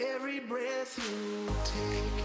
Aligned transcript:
Every 0.00 0.40
breath 0.40 0.98
you 0.98 1.46
take, 1.62 2.24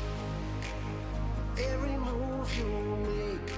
every 1.72 1.98
move 1.98 2.50
you 2.58 2.66
make, 3.06 3.52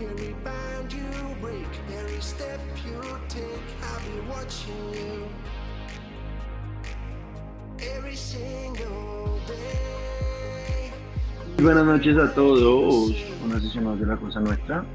every 0.00 0.34
bind 0.42 0.90
you 0.90 1.04
break, 1.42 1.68
every 1.92 2.18
step 2.22 2.58
you 2.86 3.02
take, 3.28 3.44
I'll 3.82 4.00
be 4.00 4.20
watching 4.30 4.94
you. 4.94 5.28
Every 7.80 8.16
single 8.16 9.38
day. 9.46 10.90
Buenas 11.62 11.84
noches 11.84 12.16
a 12.16 12.32
todos, 12.34 13.12
una 13.44 13.60
sesión 13.60 13.84
más 13.84 14.00
de 14.00 14.06
La 14.06 14.16
Cosa 14.16 14.40
Nuestra, 14.40 14.86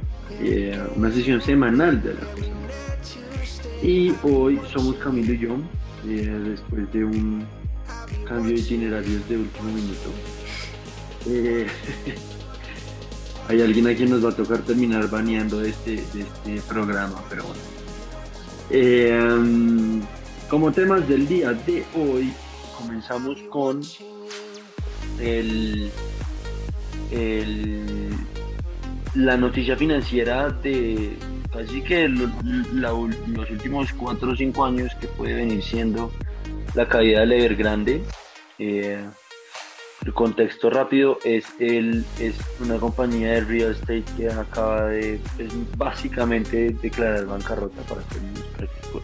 eh, 0.42 0.82
una 0.96 1.12
sesión 1.12 1.40
semanal 1.40 2.02
de 2.02 2.16
La 2.16 2.22
Cosa 2.22 2.48
Nuestra. 2.66 3.72
Y 3.84 4.12
hoy 4.24 4.60
somos 4.74 4.96
Camilo 4.96 5.34
y 5.34 5.38
yo, 5.38 5.58
eh, 6.08 6.40
después 6.50 6.92
de 6.92 7.04
un 7.06 7.46
cambio 8.28 8.54
de 8.54 8.60
itinerarios 8.60 9.28
de 9.30 9.38
último 9.38 9.72
minuto. 9.72 10.10
Eh, 11.28 11.68
hay 13.50 13.62
alguien 13.62 13.88
a 13.88 13.96
quien 13.96 14.10
nos 14.10 14.24
va 14.26 14.30
a 14.30 14.36
tocar 14.36 14.60
terminar 14.60 15.10
baneando 15.10 15.60
de 15.60 15.70
este, 15.70 15.92
de 16.14 16.22
este 16.22 16.62
programa, 16.68 17.24
pero 17.30 17.44
bueno. 17.44 17.60
Eh, 18.70 20.02
como 20.50 20.72
temas 20.72 21.08
del 21.08 21.28
día 21.28 21.52
de 21.54 21.84
hoy, 21.96 22.32
comenzamos 22.78 23.38
con 23.50 23.82
el, 25.20 25.92
el- 27.12 28.10
la 29.16 29.38
noticia 29.38 29.76
financiera 29.78 30.50
de 30.50 31.16
casi 31.54 31.82
que 31.82 32.08
los 32.10 33.50
últimos 33.50 33.94
4 33.94 34.32
o 34.32 34.36
5 34.36 34.66
años 34.66 34.96
que 35.00 35.08
puede 35.08 35.36
venir 35.36 35.64
siendo 35.64 36.12
la 36.74 36.88
caída 36.88 37.22
del 37.22 37.34
Evergrande. 37.34 38.04
Eh, 38.60 39.04
el 40.06 40.14
contexto 40.14 40.70
rápido 40.70 41.18
es, 41.24 41.46
el, 41.60 42.04
es 42.20 42.36
una 42.60 42.78
compañía 42.78 43.34
de 43.34 43.42
real 43.42 43.72
estate 43.72 44.04
que 44.18 44.30
acaba 44.30 44.88
de 44.88 45.20
básicamente 45.78 46.72
declarar 46.82 47.26
bancarrota 47.26 47.82
para 47.84 48.02
términos 48.02 48.44
prácticos 48.58 49.04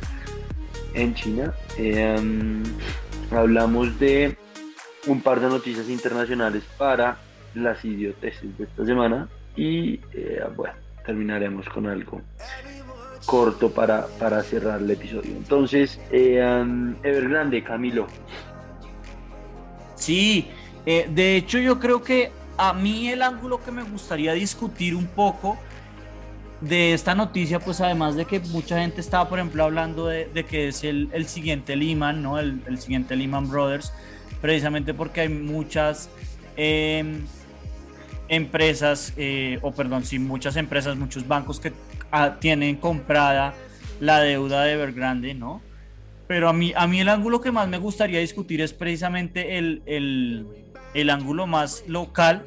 en 0.93 1.13
China. 1.13 1.53
Eh, 1.77 2.17
hablamos 3.31 3.97
de 3.99 4.35
un 5.07 5.21
par 5.21 5.39
de 5.39 5.47
noticias 5.47 5.87
internacionales 5.87 6.63
para 6.77 7.17
las 7.55 7.83
idioteces 7.85 8.57
de 8.57 8.65
esta 8.65 8.85
semana 8.85 9.29
y 9.55 10.01
eh, 10.13 10.43
bueno, 10.55 10.75
terminaremos 11.09 11.67
con 11.69 11.87
algo 11.87 12.21
corto 13.25 13.71
para, 13.71 14.05
para 14.19 14.43
cerrar 14.43 14.79
el 14.79 14.91
episodio. 14.91 15.31
Entonces, 15.31 15.99
eh, 16.11 16.37
Evergrande, 17.01 17.63
Camilo. 17.63 18.05
Sí, 19.95 20.47
eh, 20.85 21.09
de 21.09 21.35
hecho 21.35 21.57
yo 21.57 21.79
creo 21.79 22.03
que 22.03 22.31
a 22.57 22.73
mí 22.73 23.09
el 23.09 23.23
ángulo 23.23 23.59
que 23.63 23.71
me 23.71 23.81
gustaría 23.81 24.33
discutir 24.33 24.95
un 24.95 25.07
poco 25.07 25.57
de 26.61 26.93
esta 26.93 27.15
noticia, 27.15 27.59
pues 27.59 27.81
además 27.81 28.15
de 28.15 28.25
que 28.25 28.39
mucha 28.39 28.79
gente 28.79 29.01
estaba, 29.01 29.27
por 29.27 29.39
ejemplo, 29.39 29.63
hablando 29.63 30.05
de, 30.05 30.25
de 30.25 30.43
que 30.43 30.67
es 30.67 30.83
el, 30.83 31.09
el 31.11 31.25
siguiente 31.25 31.75
Lehman, 31.75 32.21
¿no? 32.21 32.37
El, 32.37 32.61
el 32.67 32.77
siguiente 32.77 33.15
Lehman 33.15 33.49
Brothers, 33.49 33.91
precisamente 34.41 34.93
porque 34.93 35.21
hay 35.21 35.29
muchas 35.29 36.07
em, 36.55 37.25
empresas, 38.29 39.13
eh, 39.17 39.59
o 39.61 39.71
perdón, 39.71 40.05
sí, 40.05 40.19
muchas 40.19 40.55
empresas, 40.55 40.95
muchos 40.95 41.27
bancos 41.27 41.59
que 41.59 41.73
ah, 42.11 42.37
tienen 42.39 42.75
comprada 42.77 43.53
la 43.99 44.21
deuda 44.21 44.63
de 44.63 44.73
Evergrande, 44.73 45.33
¿no? 45.33 45.61
Pero 46.27 46.47
a 46.47 46.53
mí, 46.53 46.73
a 46.75 46.85
mí 46.87 47.01
el 47.01 47.09
ángulo 47.09 47.41
que 47.41 47.51
más 47.51 47.67
me 47.67 47.79
gustaría 47.79 48.19
discutir 48.19 48.61
es 48.61 48.71
precisamente 48.71 49.57
el, 49.57 49.81
el, 49.87 50.45
el 50.93 51.09
ángulo 51.09 51.47
más 51.47 51.83
local 51.87 52.45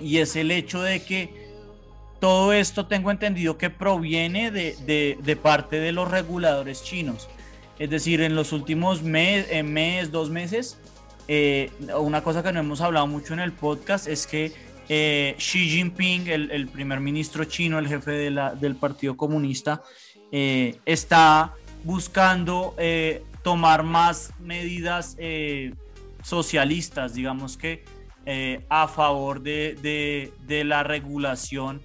y 0.00 0.18
es 0.18 0.36
el 0.36 0.52
hecho 0.52 0.80
de 0.80 1.02
que 1.02 1.46
todo 2.20 2.52
esto 2.52 2.86
tengo 2.86 3.10
entendido 3.10 3.58
que 3.58 3.68
proviene 3.68 4.50
de, 4.50 4.76
de, 4.86 5.18
de 5.22 5.36
parte 5.36 5.80
de 5.80 5.92
los 5.92 6.10
reguladores 6.10 6.82
chinos. 6.82 7.28
Es 7.78 7.90
decir, 7.90 8.20
en 8.20 8.34
los 8.34 8.52
últimos 8.52 9.02
mes, 9.02 9.46
eh, 9.50 9.62
mes 9.62 10.10
dos 10.10 10.30
meses, 10.30 10.78
eh, 11.28 11.70
una 11.98 12.22
cosa 12.22 12.42
que 12.42 12.52
no 12.52 12.60
hemos 12.60 12.80
hablado 12.80 13.06
mucho 13.06 13.34
en 13.34 13.40
el 13.40 13.52
podcast 13.52 14.06
es 14.06 14.26
que 14.26 14.52
eh, 14.88 15.34
Xi 15.38 15.68
Jinping, 15.68 16.28
el, 16.28 16.68
primer 16.68 17.00
ministro 17.00 17.44
chino, 17.44 17.78
el 17.78 17.88
jefe 17.88 18.12
del 18.12 18.76
Partido 18.76 19.16
Comunista, 19.16 19.82
eh, 20.30 20.78
está 20.86 21.54
buscando 21.82 22.74
tomar 23.42 23.82
más 23.82 24.32
medidas 24.40 25.16
socialistas, 26.22 27.14
digamos 27.14 27.56
que 27.56 27.84
a 28.68 28.88
favor 28.88 29.40
de, 29.40 30.32
de- 30.46 30.64
la 30.64 30.82
regulación 30.82 31.80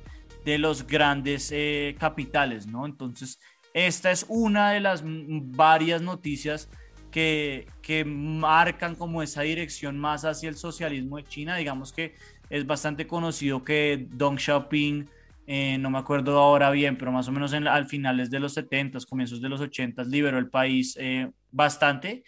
de 0.46 0.57
los 0.57 0.88
grandes 0.88 1.53
capitales, 2.00 2.66
¿no? 2.66 2.85
Entonces, 2.85 3.40
esta 3.74 4.12
es 4.12 4.25
una 4.28 4.72
de 4.72 4.80
las 4.80 5.03
varias 5.06 6.01
noticias 6.01 6.69
que, 7.12 7.68
que 7.91 8.06
marcan 8.06 8.96
como 8.96 9.22
esa 9.22 9.41
dirección 9.41 10.00
más 10.00 10.24
hacia 10.24 10.47
el 10.47 10.56
socialismo 10.56 11.18
de 11.18 11.25
China. 11.25 11.57
Digamos 11.57 11.91
que 11.91 12.16
es 12.50 12.66
bastante 12.66 13.06
conocido 13.06 13.66
que 13.66 14.07
Deng 14.09 14.38
Xiaoping, 14.38 15.09
eh, 15.46 15.78
no 15.78 15.90
me 15.90 15.97
acuerdo 15.97 16.40
ahora 16.40 16.72
bien, 16.72 16.97
pero 16.97 17.12
más 17.12 17.28
o 17.28 17.34
menos 17.34 17.51
en, 17.51 17.68
al 17.68 17.88
finales 17.88 18.31
de 18.31 18.40
los 18.40 18.56
70s, 18.56 19.06
comienzos 19.06 19.41
de 19.41 19.50
los 19.50 19.59
80s, 19.59 20.06
liberó 20.06 20.38
el 20.38 20.50
país 20.50 20.96
eh, 21.01 21.30
bastante. 21.51 22.24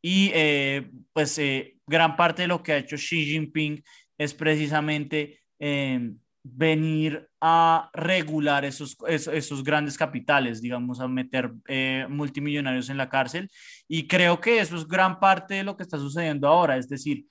Y 0.00 0.30
eh, 0.32 0.88
pues 1.12 1.36
eh, 1.38 1.78
gran 1.84 2.14
parte 2.14 2.42
de 2.42 2.48
lo 2.48 2.62
que 2.62 2.74
ha 2.74 2.78
hecho 2.78 2.94
Xi 2.94 3.24
Jinping 3.24 3.82
es 4.18 4.34
precisamente 4.34 5.40
eh, 5.58 6.12
venir 6.54 7.28
a 7.40 7.90
regular 7.92 8.64
esos, 8.64 8.96
esos, 9.06 9.62
grandes 9.62 9.96
capitales, 9.96 10.60
digamos, 10.60 11.00
a 11.00 11.08
meter 11.08 11.52
eh, 11.68 12.06
multimillonarios 12.08 12.88
en 12.88 12.96
la 12.96 13.08
cárcel. 13.08 13.50
Y 13.86 14.06
creo 14.06 14.40
que 14.40 14.60
eso 14.60 14.76
es 14.76 14.86
gran 14.86 15.20
parte 15.20 15.54
de 15.54 15.64
lo 15.64 15.76
que 15.76 15.82
está 15.82 15.98
sucediendo 15.98 16.48
ahora. 16.48 16.76
Es 16.76 16.88
decir, 16.88 17.26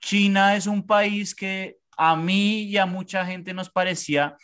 China 0.00 0.56
es 0.56 0.66
un 0.66 0.86
país 0.86 1.34
que 1.34 1.76
a 1.96 2.16
mí 2.16 2.62
y 2.62 2.76
a 2.78 2.86
mucha 2.86 3.24
gente 3.26 3.52
nos 3.52 3.68
parecía 3.68 4.36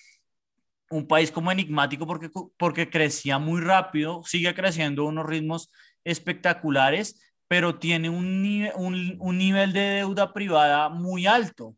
un 0.91 1.07
país 1.07 1.33
como 1.33 1.51
enigmático 1.51 2.07
porque, 2.07 2.31
porque 2.57 2.91
crecía 2.91 3.39
muy 3.39 3.61
rápido, 3.61 4.23
sigue 4.25 4.55
creciendo 4.55 5.03
a 5.03 5.09
unos 5.09 5.27
ritmos 5.27 5.73
espectaculares, 6.05 7.21
pero 7.49 7.79
tiene 7.79 8.09
un, 8.09 8.69
un, 8.77 9.17
un 9.19 9.39
nivel 9.39 9.73
de 9.73 9.81
deuda 9.81 10.33
privada 10.33 10.89
muy 10.89 11.27
alto. 11.27 11.75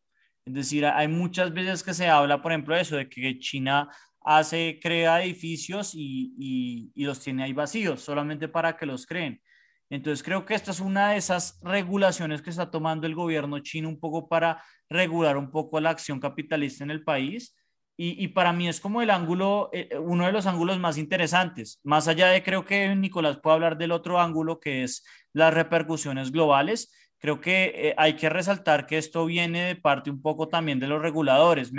Es 0.48 0.54
decir, 0.54 0.86
hay 0.86 1.08
muchas 1.08 1.52
veces 1.52 1.82
que 1.82 1.92
se 1.92 2.08
habla, 2.08 2.40
por 2.40 2.52
ejemplo, 2.52 2.74
de 2.74 2.80
eso, 2.80 2.96
de 2.96 3.06
que 3.06 3.38
China 3.38 3.90
hace, 4.22 4.80
crea 4.82 5.22
edificios 5.22 5.92
y, 5.94 6.90
y, 6.94 7.04
los 7.04 7.20
tiene 7.20 7.44
ahí 7.44 7.52
vacíos, 7.52 8.00
solamente 8.00 8.48
para 8.48 8.74
que 8.74 8.86
los 8.86 9.06
creen. 9.06 9.42
Entonces 9.90 10.22
creo 10.22 10.46
que 10.46 10.54
esta 10.54 10.70
es 10.70 10.80
una 10.80 11.10
de 11.10 11.18
esas 11.18 11.60
regulaciones 11.62 12.40
que 12.40 12.48
está 12.48 12.70
tomando 12.70 13.06
el 13.06 13.14
gobierno 13.14 13.58
chino 13.58 13.90
un 13.90 14.00
poco 14.00 14.26
para 14.26 14.62
regular 14.88 15.36
un 15.36 15.50
poco 15.50 15.80
la 15.80 15.90
acción 15.90 16.18
capitalista 16.18 16.82
en 16.82 16.92
el 16.92 17.04
país. 17.04 17.54
Y, 17.98 18.24
y 18.24 18.28
para 18.28 18.52
mí 18.54 18.68
es 18.68 18.80
como 18.80 19.02
el 19.02 19.10
ángulo, 19.10 19.68
eh, 19.74 19.98
uno 19.98 20.24
de 20.24 20.32
los 20.32 20.46
ángulos 20.46 20.78
más 20.78 20.96
interesantes, 20.96 21.78
más 21.82 22.08
allá 22.08 22.28
de 22.28 22.42
creo 22.42 22.64
que 22.64 22.94
Nicolás 22.94 23.38
puede 23.42 23.54
hablar 23.54 23.76
del 23.76 23.92
otro 23.92 24.18
ángulo 24.18 24.60
que 24.60 24.82
es 24.82 25.04
las 25.34 25.52
repercusiones 25.52 26.32
globales. 26.32 26.90
Creo 27.18 27.40
que 27.40 27.72
eh, 27.74 27.94
hay 27.96 28.14
que 28.14 28.28
resaltar 28.28 28.86
que 28.86 28.96
esto 28.96 29.26
viene 29.26 29.66
de 29.66 29.76
parte 29.76 30.10
un 30.10 30.22
poco 30.22 30.48
también 30.48 30.78
de 30.78 30.86
los 30.86 31.02
reguladores. 31.02 31.72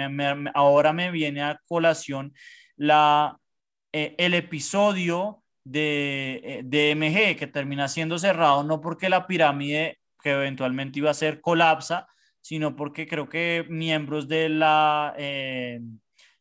Ahora 0.54 0.94
me 0.94 1.12
viene 1.12 1.42
a 1.42 1.60
colación 1.66 2.34
la, 2.76 3.38
eh, 3.94 4.16
el 4.18 4.34
episodio 4.34 5.44
de, 5.64 6.42
eh, 6.44 6.62
de 6.66 6.92
MG 6.92 7.38
que 7.38 7.48
termina 7.48 7.88
siendo 7.88 8.18
cerrado 8.20 8.64
no 8.64 8.82
porque 8.82 9.10
la 9.10 9.28
pirámide 9.28 10.00
que 10.22 10.32
eventualmente 10.32 11.00
iba 11.00 11.12
a 11.12 11.14
ser 11.14 11.40
colapsa, 11.42 12.08
sino 12.42 12.76
porque 12.76 13.08
creo 13.08 13.30
que 13.30 13.66
miembros 13.70 14.28
de 14.28 14.50
la 14.50 15.16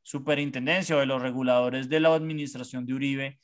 superintendencia 0.02 0.96
o 0.96 1.00
de 1.00 1.06
los 1.06 1.22
reguladores 1.22 1.88
de 1.88 2.00
la 2.00 2.14
administración 2.14 2.86
de 2.86 2.94
Uribe 2.94 3.38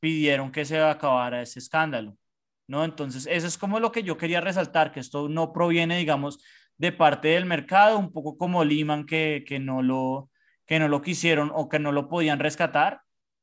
pidieron 0.00 0.52
que 0.52 0.64
se 0.64 0.78
acabara 0.80 1.42
ese 1.42 1.60
escándalo. 1.60 2.16
¿No? 2.68 2.84
Entonces, 2.84 3.26
eso 3.30 3.46
es 3.46 3.58
como 3.58 3.80
lo 3.80 3.90
que 3.90 4.04
yo 4.04 4.16
quería 4.16 4.40
resaltar, 4.40 4.92
que 4.92 5.00
esto 5.00 5.28
no 5.28 5.52
proviene, 5.52 5.98
digamos, 5.98 6.38
de 6.76 6.92
parte 6.92 7.28
del 7.28 7.46
mercado, 7.46 7.98
un 7.98 8.12
poco 8.12 8.38
como 8.38 8.64
Lehman, 8.64 9.06
que, 9.06 9.44
que, 9.46 9.58
no, 9.58 9.82
lo, 9.82 10.30
que 10.66 10.78
no 10.78 10.86
lo 10.86 11.02
quisieron 11.02 11.50
o 11.52 11.68
que 11.68 11.80
no 11.80 11.90
lo 11.90 12.08
podían 12.08 12.38
rescatar, 12.38 13.00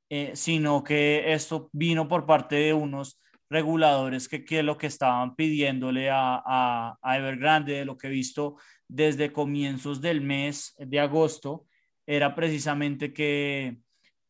eh, 0.10 0.32
sino 0.36 0.84
que 0.84 1.34
esto 1.34 1.70
vino 1.74 2.08
por 2.08 2.26
parte 2.26 2.56
de 2.56 2.74
unos 2.74 3.20
reguladores 3.50 4.30
que, 4.30 4.46
que 4.46 4.64
lo 4.64 4.78
que 4.78 4.88
estaban 4.88 5.36
pidiéndole 5.36 6.10
a, 6.10 6.42
a, 6.46 6.98
a 7.02 7.18
Evergrande, 7.18 7.74
de 7.74 7.86
lo 7.86 7.98
que 7.98 8.08
he 8.08 8.12
visto 8.12 8.58
desde 8.88 9.34
comienzos 9.34 10.02
del 10.02 10.22
mes 10.22 10.76
de 10.78 11.00
agosto, 11.00 11.66
era 12.06 12.36
precisamente 12.36 13.12
que, 13.12 13.80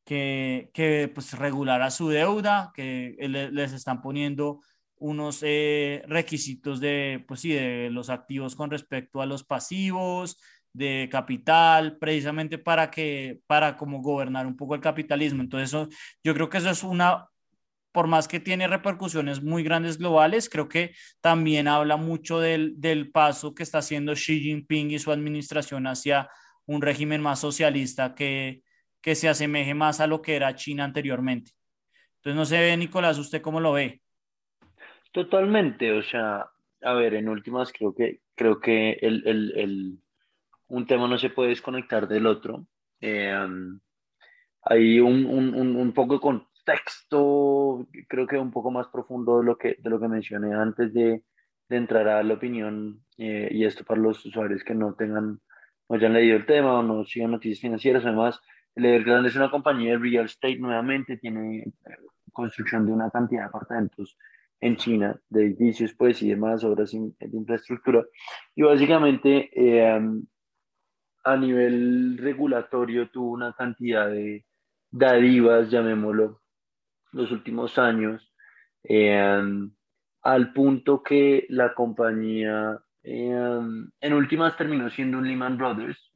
que, 0.06 0.70
que 0.74 1.12
pues 1.14 1.34
regulara 1.34 1.92
su 1.92 2.10
deuda, 2.10 2.72
que 2.74 3.16
les 3.20 3.74
están 3.74 4.02
poniendo 4.02 4.62
unos 4.98 5.40
eh, 5.44 6.04
requisitos 6.08 6.80
de, 6.80 7.24
pues 7.28 7.42
sí, 7.42 7.54
de 7.54 7.90
los 7.92 8.10
activos 8.10 8.56
con 8.56 8.72
respecto 8.72 9.22
a 9.22 9.26
los 9.26 9.44
pasivos, 9.44 10.40
de 10.76 11.08
capital, 11.10 11.98
precisamente 11.98 12.58
para 12.58 12.92
que, 12.92 13.40
para 13.48 13.78
como 13.78 14.02
gobernar 14.02 14.46
un 14.46 14.58
poco 14.58 14.76
el 14.76 14.82
capitalismo. 14.82 15.42
Entonces, 15.42 15.70
eso, 15.70 15.88
yo 16.24 16.34
creo 16.34 16.50
que 16.50 16.58
eso 16.58 16.70
es 16.70 16.84
una, 16.84 17.30
por 17.94 18.08
más 18.08 18.28
que 18.28 18.42
tiene 18.42 18.68
repercusiones 18.68 19.42
muy 19.42 19.64
grandes 19.64 19.98
globales, 19.98 20.50
creo 20.50 20.68
que 20.68 20.94
también 21.22 21.70
habla 21.70 21.96
mucho 21.96 22.42
del, 22.42 22.74
del 22.78 23.10
paso 23.10 23.56
que 23.56 23.64
está 23.64 23.78
haciendo 23.78 24.14
Xi 24.16 24.42
Jinping 24.42 24.92
y 24.92 25.00
su 25.00 25.12
administración 25.12 25.88
hacia 25.88 26.30
un 26.66 26.82
régimen 26.82 27.22
más 27.22 27.40
socialista 27.40 28.14
que, 28.14 28.62
que 29.02 29.16
se 29.16 29.30
asemeje 29.30 29.74
más 29.74 30.02
a 30.02 30.08
lo 30.08 30.22
que 30.22 30.36
era 30.36 30.56
China 30.56 30.84
anteriormente. 30.84 31.52
Entonces, 32.18 32.36
no 32.36 32.46
sé, 32.46 32.76
Nicolás, 32.76 33.18
¿usted 33.18 33.42
cómo 33.42 33.62
lo 33.62 33.72
ve? 33.72 34.02
Totalmente, 35.16 35.94
o 35.94 36.04
sea, 36.04 36.46
a 36.82 36.94
ver, 36.94 37.14
en 37.14 37.30
últimas 37.30 37.72
creo 37.72 37.96
que, 37.96 38.20
creo 38.36 38.60
que 38.60 38.92
el, 39.02 39.26
el, 39.26 39.54
el 39.56 40.00
un 40.68 40.86
tema 40.86 41.08
no 41.08 41.18
se 41.18 41.30
puede 41.30 41.52
desconectar 41.52 42.06
del 42.10 42.28
otro. 42.28 42.68
Eh, 43.00 43.34
hay 44.62 45.00
un, 45.00 45.26
un, 45.26 45.78
un, 45.78 45.94
poco 45.94 46.16
de 46.16 46.20
contexto, 46.20 47.88
creo 48.10 48.28
que 48.28 48.38
un 48.38 48.52
poco 48.52 48.72
más 48.72 48.90
profundo 48.90 49.40
de 49.40 49.46
lo 49.46 49.58
que, 49.58 49.78
de 49.80 49.90
lo 49.90 50.02
que 50.02 50.10
mencioné 50.10 50.54
antes 50.54 50.94
de, 50.94 51.24
de 51.70 51.78
entrar 51.78 52.10
a 52.10 52.22
la 52.22 52.34
opinión, 52.34 53.02
eh, 53.18 53.48
y 53.52 53.64
esto 53.64 53.86
para 53.86 54.02
los 54.02 54.26
usuarios 54.26 54.66
que 54.66 54.76
no 54.76 54.96
tengan, 54.96 55.40
no 55.88 55.96
hayan 55.96 56.12
leído 56.12 56.36
el 56.36 56.46
tema 56.46 56.80
o 56.80 56.84
no 56.84 57.06
sigan 57.06 57.32
noticias 57.32 57.62
financieras. 57.62 58.06
Además, 58.06 58.42
el 58.76 58.84
Evergrande 58.84 59.30
es 59.30 59.36
una 59.38 59.50
compañía 59.50 59.94
de 59.94 60.00
real 60.00 60.26
estate 60.26 60.58
nuevamente, 60.58 61.16
tiene 61.16 61.60
eh, 61.60 61.74
construcción 62.34 62.86
de 62.86 62.92
una 62.92 63.10
cantidad 63.10 63.44
de 63.44 63.48
apartamentos 63.48 64.18
en 64.66 64.78
China, 64.78 65.20
de 65.30 65.46
edificios, 65.46 65.94
pues, 65.94 66.22
y 66.24 66.30
demás 66.30 66.64
obras 66.64 66.92
de 66.92 67.30
infraestructura. 67.32 68.04
Y 68.56 68.64
básicamente, 68.64 69.50
eh, 69.54 70.02
a 71.24 71.38
nivel 71.38 72.18
regulatorio, 72.18 73.10
tuvo 73.12 73.32
una 73.32 73.54
cantidad 73.54 74.10
de 74.10 74.46
dadivas, 74.90 75.70
llamémoslo, 75.70 76.42
los 77.12 77.32
últimos 77.32 77.78
años, 77.78 78.34
eh, 78.84 79.44
al 80.24 80.54
punto 80.54 81.04
que 81.04 81.46
la 81.50 81.76
compañía, 81.76 82.80
eh, 83.04 83.60
en 84.02 84.14
últimas, 84.14 84.58
terminó 84.58 84.90
siendo 84.90 85.20
un 85.20 85.28
Lehman 85.28 85.58
Brothers. 85.58 86.12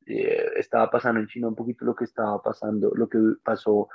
estaba 0.55 0.89
pasando 0.89 1.19
en 1.19 1.27
China 1.27 1.49
un 1.49 1.55
poquito 1.55 1.85
lo 1.85 1.95
que 1.95 2.05
estaba 2.05 2.41
pasando, 2.41 2.91
lo 2.95 3.07
que 3.07 3.19
pasó 3.43 3.89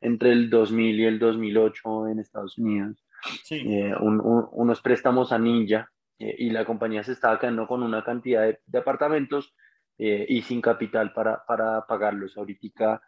entre 0.00 0.32
el 0.32 0.50
2000 0.50 0.98
y 0.98 1.04
el 1.04 1.18
2008 1.20 2.08
en 2.08 2.18
Estados 2.18 2.58
Unidos 2.58 3.04
eh, 3.50 3.94
unos 4.00 4.80
préstamos 4.80 5.32
a 5.32 5.38
Ninja 5.38 5.90
eh, 6.18 6.34
y 6.38 6.50
la 6.50 6.64
compañía 6.64 7.02
se 7.02 7.12
estaba 7.12 7.38
quedando 7.38 7.66
con 7.66 7.82
una 7.82 8.04
cantidad 8.04 8.42
de, 8.66 8.78
apartamentos 8.78 9.54
eh, 9.98 10.26
y 10.28 10.42
sin 10.42 10.60
capital 10.60 11.12
para, 11.12 11.44
para 11.46 11.86
pagarlos. 11.86 12.36
Ahorita, 12.36 13.02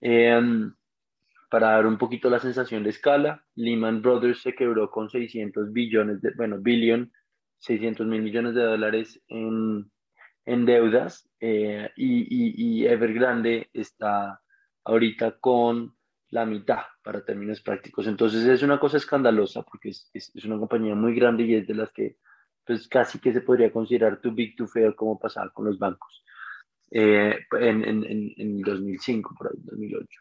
em, 0.00 0.74
para 1.50 1.70
dar 1.70 1.86
un 1.86 1.98
poquito 1.98 2.28
la 2.30 2.38
sensación 2.38 2.82
de 2.82 2.90
escala, 2.90 3.44
Lehman 3.54 4.02
Brothers 4.02 4.42
se 4.42 4.54
quebró 4.54 4.90
con 4.90 5.08
600 5.08 5.72
billones, 5.72 6.20
de, 6.20 6.32
bueno, 6.36 6.58
billion, 6.58 7.12
600 7.58 8.06
mil 8.06 8.22
millones 8.22 8.54
de 8.54 8.62
dólares 8.62 9.22
en, 9.28 9.90
en 10.44 10.66
deudas 10.66 11.30
y, 11.40 11.56
y, 11.96 12.82
y 12.82 12.86
Evergrande 12.86 13.70
está 13.72 14.40
ahorita 14.84 15.38
con 15.38 15.96
la 16.34 16.44
mitad 16.44 16.82
para 17.04 17.24
términos 17.24 17.60
prácticos. 17.60 18.08
Entonces 18.08 18.44
es 18.44 18.62
una 18.64 18.80
cosa 18.80 18.96
escandalosa 18.96 19.62
porque 19.62 19.90
es, 19.90 20.10
es, 20.12 20.44
una 20.44 20.58
compañía 20.58 20.96
muy 20.96 21.14
grande 21.14 21.44
y 21.44 21.54
es 21.54 21.66
de 21.66 21.74
las 21.74 21.92
que 21.92 22.16
pues 22.66 22.88
casi 22.88 23.20
que 23.20 23.32
se 23.32 23.40
podría 23.40 23.70
considerar 23.70 24.20
too 24.20 24.32
big 24.32 24.56
to 24.56 24.66
fail 24.66 24.96
como 24.96 25.16
pasaba 25.16 25.50
con 25.50 25.66
los 25.66 25.78
bancos 25.78 26.24
eh, 26.90 27.38
en, 27.60 27.84
en, 27.84 28.34
en, 28.36 28.60
2005, 28.62 29.34
por 29.38 29.48
ahí, 29.48 29.58
2008. 29.62 30.20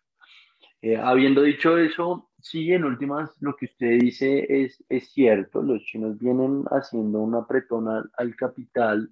Eh, 0.83 0.97
habiendo 0.97 1.41
dicho 1.41 1.79
eso, 1.79 2.29
sí, 2.39 2.71
en 2.71 2.83
últimas, 2.83 3.31
lo 3.41 3.55
que 3.55 3.65
usted 3.65 3.99
dice 3.99 4.45
es, 4.47 4.83
es 4.89 5.11
cierto, 5.13 5.63
los 5.63 5.81
chinos 5.83 6.19
vienen 6.19 6.65
haciendo 6.69 7.21
una 7.21 7.39
apretón 7.39 7.87
al, 7.89 8.35
capital 8.35 9.09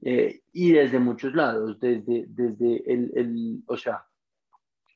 eh, 0.00 0.40
y 0.52 0.72
desde 0.72 0.98
muchos 0.98 1.34
lados, 1.34 1.78
desde, 1.78 2.24
desde 2.28 2.90
el, 2.90 3.10
el, 3.16 3.62
o 3.66 3.76
sea, 3.76 4.06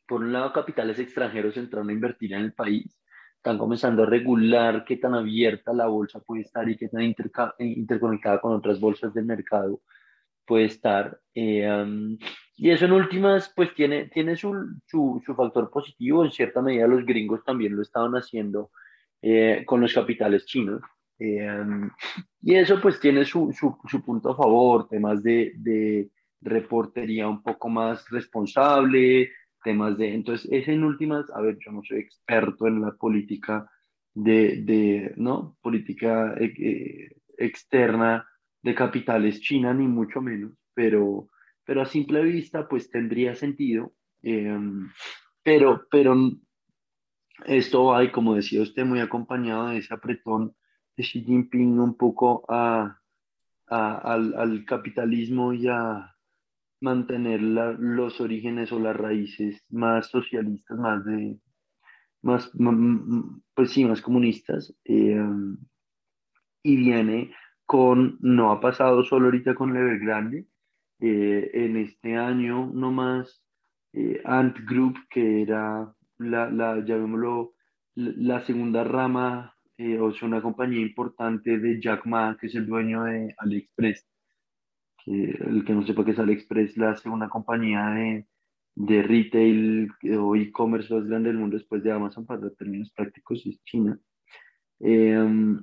por 0.07 0.23
un 0.23 0.33
lado, 0.33 0.53
capitales 0.53 0.99
extranjeros 0.99 1.57
entraron 1.57 1.91
a 1.91 1.93
invertir 1.93 2.33
en 2.33 2.43
el 2.43 2.53
país, 2.53 2.99
están 3.37 3.59
comenzando 3.59 4.03
a 4.03 4.07
regular 4.07 4.85
qué 4.85 4.97
tan 4.97 5.15
abierta 5.15 5.73
la 5.73 5.87
bolsa 5.87 6.21
puede 6.21 6.43
estar 6.43 6.69
y 6.69 6.77
qué 6.77 6.89
tan 6.89 7.03
interconectada 7.59 8.41
con 8.41 8.53
otras 8.53 8.81
bolsas 8.81 9.15
del 9.15 9.25
mercado 9.25 9.81
puede 10.45 10.65
estar. 10.65 11.21
Eh, 11.35 12.17
y 12.57 12.71
eso 12.71 12.87
en 12.87 12.93
últimas, 12.93 13.53
pues 13.55 13.75
tiene, 13.75 14.07
tiene 14.07 14.35
su, 14.35 14.53
su, 14.87 15.23
su, 15.25 15.35
factor 15.35 15.71
positivo. 15.71 16.25
En 16.25 16.33
cierta 16.33 16.63
medida 16.63 16.87
los 16.87 17.05
gringos 17.05 17.45
también 17.45 17.77
lo 17.77 17.83
estaban 17.83 18.13
haciendo 18.15 18.71
eh, 19.21 19.63
con 19.67 19.81
los 19.81 19.93
capitales 19.93 20.47
chinos. 20.47 20.81
Eh, 21.19 21.65
y 22.43 22.55
eso 22.55 22.81
pues 22.81 22.99
tiene 22.99 23.25
su, 23.25 23.53
su, 23.53 24.05
punto 24.05 24.31
a 24.31 24.37
favor, 24.37 24.89
temas 24.89 25.23
de, 25.23 25.53
de 25.57 26.11
reportería 26.41 27.29
un 27.29 27.43
poco 27.43 27.69
más 27.69 28.09
responsable, 28.11 29.31
temas 29.67 29.99
de... 29.99 30.15
Entonces, 30.15 30.49
es 30.53 30.69
en 30.69 30.85
últimas, 30.85 31.29
a 31.35 31.41
ver, 31.41 31.59
yo 31.59 31.73
no 31.73 31.83
soy 31.83 31.99
experto 31.99 32.69
en 32.69 32.81
la 32.81 32.93
política 32.93 33.69
de, 34.15 34.63
de 34.63 35.13
¿no? 35.17 35.57
Política 35.61 36.35
eh, 36.39 36.55
eh, 36.57 37.09
externa 37.37 38.25
de 38.63 38.75
capitales 38.77 39.41
china, 39.41 39.75
ni 39.75 39.89
mucho 39.89 40.21
menos, 40.21 40.53
pero, 40.73 41.29
pero 41.65 41.83
a 41.83 41.87
simple 41.87 42.23
vista, 42.23 42.69
pues 42.69 42.89
tendría 42.89 43.35
sentido. 43.35 43.93
Em, 44.23 44.89
pero, 45.43 45.87
pero 45.91 46.15
esto 47.45 47.87
va, 47.87 48.05
y 48.05 48.13
como 48.13 48.37
decía 48.37 48.63
usted, 48.63 48.85
muy 48.85 49.01
acompañado 49.01 49.69
de 49.69 49.79
ese 49.79 49.93
apretón 49.95 50.55
de 50.97 51.03
Xi 51.03 51.25
Jinping 51.25 51.81
un 51.81 51.97
poco 51.97 52.45
a, 52.49 53.01
a 53.67 53.97
al, 54.13 54.33
al 54.35 54.65
capitalismo 54.65 55.53
y 55.53 55.67
a, 55.69 56.16
mantener 56.81 57.41
los 57.43 58.21
orígenes 58.21 58.73
o 58.73 58.79
las 58.79 58.97
raíces 58.97 59.65
más 59.71 60.09
socialistas, 60.09 60.79
más 60.79 61.05
de, 61.05 61.39
más, 62.23 62.51
pues 63.55 63.71
sí, 63.71 63.85
más 63.85 64.03
comunistas, 64.03 64.75
eh, 64.85 65.25
y 66.63 66.77
viene 66.77 67.33
con, 67.65 68.19
no 68.21 68.51
ha 68.51 68.61
pasado 68.61 69.05
solo 69.05 69.27
ahorita 69.27 69.55
con 69.55 69.73
Lever 69.73 69.99
Grande, 70.01 70.47
eh, 71.01 71.51
en 71.53 71.77
este 71.77 72.17
año 72.17 72.71
nomás 72.73 73.43
eh, 73.93 74.21
Ant 74.25 74.59
Group, 74.67 74.99
que 75.11 75.43
era 75.43 75.93
la, 76.19 76.51
la 76.51 76.85
llamémoslo, 76.85 77.55
la 77.95 78.45
segunda 78.45 78.85
rama, 78.85 79.55
o 80.01 80.13
sea, 80.13 80.29
una 80.29 80.43
compañía 80.43 80.81
importante 80.81 81.59
de 81.59 81.81
Jack 81.81 82.07
Ma, 82.07 82.37
que 82.39 82.47
es 82.47 82.55
el 82.55 82.67
dueño 82.67 83.05
de 83.05 83.35
AliExpress, 83.39 84.07
el 85.07 85.65
que 85.65 85.73
no 85.73 85.87
sepa 85.87 86.05
qué 86.05 86.11
es 86.13 86.19
AliExpress, 86.19 86.77
la 86.77 86.97
segunda 86.97 87.29
compañía 87.29 87.87
de, 87.91 88.27
de 88.75 89.03
retail 89.03 89.91
o 90.19 90.37
e-commerce 90.37 90.93
más 90.93 91.07
grande 91.07 91.29
del 91.31 91.39
mundo 91.39 91.57
después 91.57 91.83
de 91.83 91.93
Amazon 91.93 92.27
para 92.27 92.51
términos 92.51 92.93
prácticos 92.93 93.47
es 93.47 93.63
China. 93.65 93.99
Eh, 94.81 95.57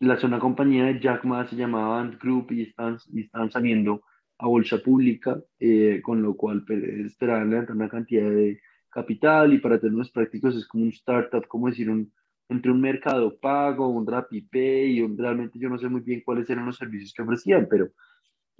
la 0.00 0.16
segunda 0.16 0.38
compañía 0.38 0.86
de 0.86 1.00
Jack 1.00 1.24
Ma 1.24 1.46
se 1.46 1.56
llamaba 1.56 2.00
Ant 2.00 2.20
Group 2.20 2.52
y 2.52 2.62
están, 2.62 2.98
y 3.12 3.22
están 3.22 3.50
saliendo 3.50 4.02
a 4.38 4.46
bolsa 4.46 4.78
pública, 4.78 5.38
eh, 5.58 6.00
con 6.02 6.22
lo 6.22 6.34
cual 6.34 6.64
pues, 6.66 6.82
esperaban 6.82 7.50
levantar 7.50 7.76
una 7.76 7.88
cantidad 7.88 8.30
de 8.30 8.60
capital 8.88 9.52
y 9.52 9.58
para 9.58 9.78
términos 9.78 10.10
prácticos 10.10 10.56
es 10.56 10.66
como 10.66 10.84
un 10.84 10.90
startup, 10.90 11.46
como 11.46 11.68
decir, 11.68 11.90
un, 11.90 12.10
entre 12.48 12.72
un 12.72 12.80
mercado 12.80 13.38
pago, 13.38 13.88
un 13.88 14.06
RappiPay 14.06 14.92
y 14.92 15.02
un, 15.02 15.16
realmente 15.18 15.58
yo 15.58 15.68
no 15.68 15.78
sé 15.78 15.88
muy 15.88 16.00
bien 16.00 16.22
cuáles 16.24 16.48
eran 16.48 16.66
los 16.66 16.76
servicios 16.76 17.12
que 17.12 17.22
ofrecían, 17.22 17.66
pero 17.70 17.90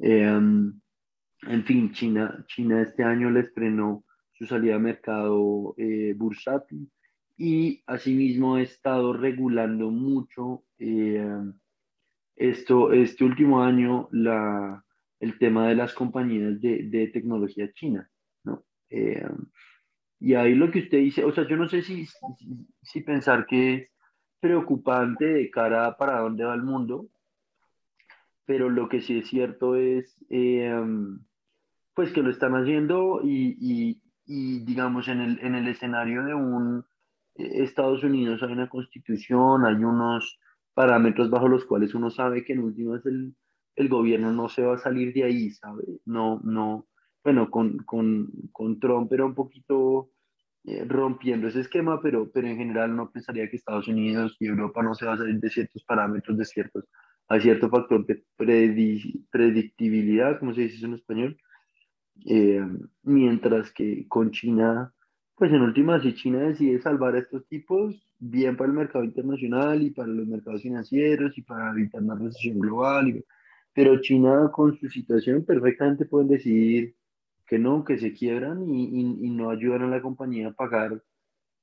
en 0.02 1.64
fin, 1.64 1.92
China, 1.92 2.44
China 2.46 2.82
este 2.82 3.04
año 3.04 3.30
le 3.30 3.40
estrenó 3.40 4.04
su 4.32 4.46
salida 4.46 4.76
al 4.76 4.80
mercado 4.80 5.74
eh, 5.76 6.14
bursátil 6.16 6.90
y 7.36 7.82
asimismo 7.86 8.56
ha 8.56 8.62
estado 8.62 9.12
regulando 9.12 9.90
mucho 9.90 10.64
em, 10.78 11.54
esto, 12.36 12.92
este 12.92 13.24
último 13.24 13.62
año 13.62 14.08
la, 14.12 14.84
el 15.20 15.38
tema 15.38 15.68
de 15.68 15.74
las 15.74 15.94
compañías 15.94 16.60
de, 16.60 16.84
de 16.84 17.08
tecnología 17.08 17.72
china. 17.72 18.10
¿no? 18.44 18.64
Em, 18.88 19.46
y 20.18 20.34
ahí 20.34 20.54
lo 20.54 20.70
que 20.70 20.80
usted 20.80 20.98
dice, 20.98 21.24
o 21.24 21.32
sea, 21.32 21.46
yo 21.48 21.56
no 21.56 21.68
sé 21.68 21.82
si, 21.82 22.06
si, 22.06 22.66
si 22.82 23.00
pensar 23.00 23.46
que 23.46 23.74
es 23.74 23.90
preocupante 24.38 25.24
de 25.24 25.50
cara 25.50 25.86
a 25.86 25.96
para 25.96 26.20
dónde 26.20 26.44
va 26.44 26.54
el 26.54 26.62
mundo, 26.62 27.08
pero 28.50 28.68
lo 28.68 28.88
que 28.88 29.00
sí 29.00 29.16
es 29.16 29.28
cierto 29.28 29.76
es 29.76 30.16
eh, 30.28 30.74
pues 31.94 32.10
que 32.10 32.20
lo 32.20 32.30
están 32.30 32.54
haciendo 32.54 33.20
y, 33.22 34.02
y, 34.26 34.64
digamos 34.64 35.06
en 35.06 35.20
el, 35.20 35.38
en 35.38 35.54
el, 35.54 35.68
escenario 35.68 36.24
de 36.24 36.34
un 36.34 36.84
eh, 37.36 37.62
Estados 37.62 38.02
Unidos 38.02 38.42
hay 38.42 38.50
una 38.50 38.68
constitución, 38.68 39.64
hay 39.64 39.76
unos 39.76 40.40
parámetros 40.74 41.30
bajo 41.30 41.46
los 41.46 41.64
cuales 41.64 41.94
uno 41.94 42.10
sabe 42.10 42.44
que 42.44 42.54
en 42.54 42.64
últimas 42.64 43.06
el, 43.06 43.36
el 43.76 43.88
gobierno 43.88 44.32
no 44.32 44.48
se 44.48 44.62
va 44.62 44.74
a 44.74 44.78
salir 44.78 45.14
de 45.14 45.22
ahí, 45.22 45.52
¿sabe? 45.52 45.84
No, 46.04 46.40
no, 46.42 46.88
bueno, 47.22 47.52
con, 47.52 47.78
con, 47.84 48.32
con 48.50 48.80
Trump 48.80 49.12
era 49.12 49.26
un 49.26 49.36
poquito 49.36 50.10
eh, 50.64 50.84
rompiendo 50.88 51.46
ese 51.46 51.60
esquema, 51.60 52.02
pero, 52.02 52.28
pero 52.32 52.48
en 52.48 52.56
general 52.56 52.96
no 52.96 53.12
pensaría 53.12 53.48
que 53.48 53.54
Estados 53.54 53.86
Unidos 53.86 54.36
y 54.40 54.46
Europa 54.48 54.82
no 54.82 54.96
se 54.96 55.06
va 55.06 55.12
a 55.12 55.18
salir 55.18 55.38
de 55.38 55.50
ciertos 55.50 55.84
parámetros, 55.84 56.36
de 56.36 56.44
ciertos, 56.44 56.84
hay 57.30 57.40
cierto 57.40 57.70
factor 57.70 58.04
de 58.06 58.24
predictibilidad, 59.30 60.40
como 60.40 60.52
se 60.52 60.62
dice 60.62 60.84
en 60.84 60.94
español, 60.94 61.38
eh, 62.26 62.60
mientras 63.04 63.70
que 63.70 64.08
con 64.08 64.32
China, 64.32 64.92
pues 65.36 65.52
en 65.52 65.62
última, 65.62 66.02
si 66.02 66.12
China 66.14 66.40
decide 66.40 66.80
salvar 66.80 67.14
a 67.14 67.20
estos 67.20 67.46
tipos, 67.46 67.94
bien 68.18 68.56
para 68.56 68.68
el 68.68 68.76
mercado 68.76 69.04
internacional 69.04 69.80
y 69.80 69.90
para 69.90 70.08
los 70.08 70.26
mercados 70.26 70.62
financieros 70.62 71.38
y 71.38 71.42
para 71.42 71.70
evitar 71.70 72.02
una 72.02 72.16
recesión 72.16 72.58
global, 72.58 73.24
pero 73.72 74.00
China 74.00 74.50
con 74.52 74.76
su 74.76 74.88
situación 74.88 75.44
perfectamente 75.44 76.06
pueden 76.06 76.28
decidir 76.28 76.96
que 77.46 77.60
no, 77.60 77.84
que 77.84 77.96
se 77.98 78.12
quiebran 78.12 78.68
y, 78.68 78.86
y, 79.24 79.30
no 79.30 79.50
ayudan 79.50 79.82
a 79.82 79.88
la 79.88 80.02
compañía 80.02 80.48
a 80.48 80.52
pagar 80.52 81.00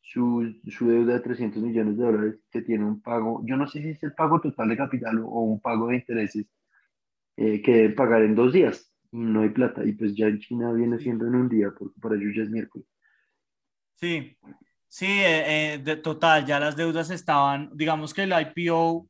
su, 0.07 0.55
su, 0.69 0.87
deuda 0.87 1.15
de 1.15 1.19
300 1.19 1.61
millones 1.61 1.97
de 1.97 2.03
dólares 2.03 2.35
que 2.49 2.61
tiene 2.61 2.85
un 2.85 3.01
pago, 3.01 3.43
yo 3.45 3.57
no 3.57 3.67
sé 3.67 3.81
si 3.81 3.89
es 3.89 4.03
el 4.03 4.13
pago 4.13 4.39
total 4.39 4.69
de 4.69 4.77
capital 4.77 5.19
o, 5.19 5.41
un 5.41 5.59
pago 5.59 5.87
de 5.87 5.97
intereses 5.97 6.45
eh, 7.35 7.61
que 7.61 7.73
deben 7.73 7.95
pagar 7.95 8.21
en 8.23 8.35
dos 8.35 8.53
días 8.53 8.93
no 9.11 9.41
hay 9.41 9.49
plata 9.49 9.85
y 9.85 9.93
pues 9.93 10.15
ya 10.15 10.27
en 10.27 10.39
China 10.39 10.71
viene 10.73 10.99
siendo 10.99 11.27
en 11.27 11.35
un 11.35 11.49
día 11.49 11.73
porque 11.77 11.99
para 11.99 12.15
ellos 12.15 12.33
ya 12.35 12.43
es 12.43 12.49
miércoles. 12.49 12.87
Sí, 13.95 14.37
sí, 14.87 15.05
eh, 15.05 15.73
eh, 15.73 15.77
de 15.79 15.95
total, 15.97 16.45
ya 16.45 16.59
las 16.59 16.75
deudas 16.75 17.09
estaban, 17.09 17.71
digamos 17.73 18.13
que 18.13 18.23
el 18.23 18.33
IPO 18.33 19.09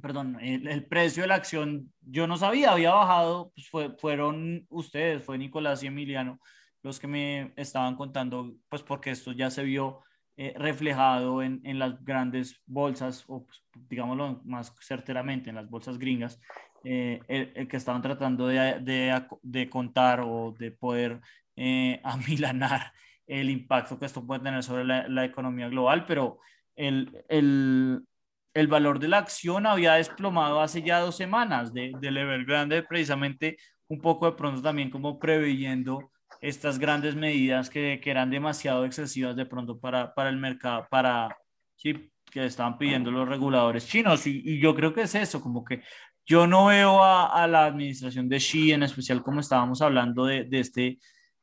perdón, 0.00 0.38
el, 0.40 0.86
precio 0.86 1.24
de 1.24 1.28
la 1.28 1.34
acción, 1.34 1.92
yo 2.00 2.28
no 2.28 2.36
sabía, 2.36 2.70
había 2.70 2.92
bajado, 2.92 3.50
pues 3.52 3.68
fue, 3.68 3.96
fueron 3.98 4.64
ustedes, 4.68 5.24
fue 5.24 5.38
Nicolás 5.38 5.82
y 5.82 5.88
Emiliano 5.88 6.38
los 6.82 7.00
que 7.00 7.08
me 7.08 7.52
estaban 7.56 7.96
contando, 7.96 8.54
pues 8.68 8.82
porque 8.82 9.10
esto 9.10 9.32
ya 9.32 9.50
se 9.50 9.64
vio 9.64 10.00
eh, 10.40 10.54
reflejado 10.56 11.42
en, 11.42 11.60
en, 11.64 11.80
las 11.80 12.04
grandes 12.04 12.62
bolsas, 12.64 13.24
o 13.26 13.44
pues, 13.44 13.60
digámoslo 13.90 14.40
más 14.44 14.72
certeramente, 14.80 15.50
en 15.50 15.56
las 15.56 15.68
bolsas 15.68 15.98
gringas, 15.98 16.40
eh, 16.84 17.18
el, 17.26 17.66
que 17.66 17.76
estaban 17.76 18.02
tratando 18.02 18.46
de, 18.46 19.26
de, 19.42 19.68
contar 19.68 20.20
o 20.20 20.54
de 20.56 20.70
poder 20.70 21.20
eh, 21.56 22.00
amilanar 22.04 22.92
el 23.26 23.50
impacto 23.50 23.98
que 23.98 24.06
esto 24.06 24.24
puede 24.24 24.40
tener 24.40 24.62
sobre 24.62 24.84
la, 24.84 25.24
economía 25.24 25.68
global, 25.68 26.06
pero 26.06 26.38
el, 26.76 27.24
el, 27.28 28.06
el 28.54 28.68
valor 28.68 29.00
de 29.00 29.08
la 29.08 29.18
acción 29.18 29.66
había 29.66 29.94
desplomado 29.94 30.60
hace 30.60 30.82
ya 30.82 31.00
dos 31.00 31.16
semanas 31.16 31.74
de, 31.74 31.94
de 32.00 32.08
Evergrande, 32.08 32.84
precisamente 32.84 33.56
un 33.88 34.00
poco 34.00 34.26
de 34.26 34.36
pronto 34.36 34.62
también 34.62 34.88
como 34.88 35.18
preveyendo 35.18 36.12
estas 36.40 36.78
grandes 36.78 37.14
medidas 37.14 37.70
que, 37.70 38.00
que 38.02 38.10
eran 38.10 38.30
demasiado 38.30 38.84
excesivas 38.84 39.36
de 39.36 39.46
pronto 39.46 39.78
para, 39.78 40.14
para 40.14 40.30
el 40.30 40.36
mercado, 40.36 40.86
para, 40.90 41.36
sí, 41.76 42.10
que 42.30 42.44
estaban 42.44 42.78
pidiendo 42.78 43.10
los 43.10 43.28
reguladores 43.28 43.86
chinos. 43.86 44.26
Y, 44.26 44.42
y 44.44 44.60
yo 44.60 44.74
creo 44.74 44.92
que 44.92 45.02
es 45.02 45.14
eso, 45.14 45.40
como 45.40 45.64
que 45.64 45.82
yo 46.26 46.46
no 46.46 46.66
veo 46.66 47.02
a, 47.02 47.26
a, 47.26 47.46
la 47.46 47.64
administración 47.66 48.28
de 48.28 48.38
Xi, 48.38 48.72
en 48.72 48.82
especial 48.82 49.22
como 49.22 49.40
estábamos 49.40 49.80
hablando 49.80 50.26
de, 50.26 50.44
de 50.44 50.60
este, 50.60 50.98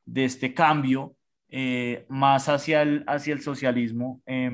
de 0.06 0.26
este 0.26 0.54
cambio 0.54 1.16
eh, 1.50 2.06
más 2.10 2.50
hacia 2.50 2.84
el, 2.84 3.04
hacia 3.08 3.34
el 3.34 3.42
socialismo. 3.42 4.22
Eh, 4.26 4.52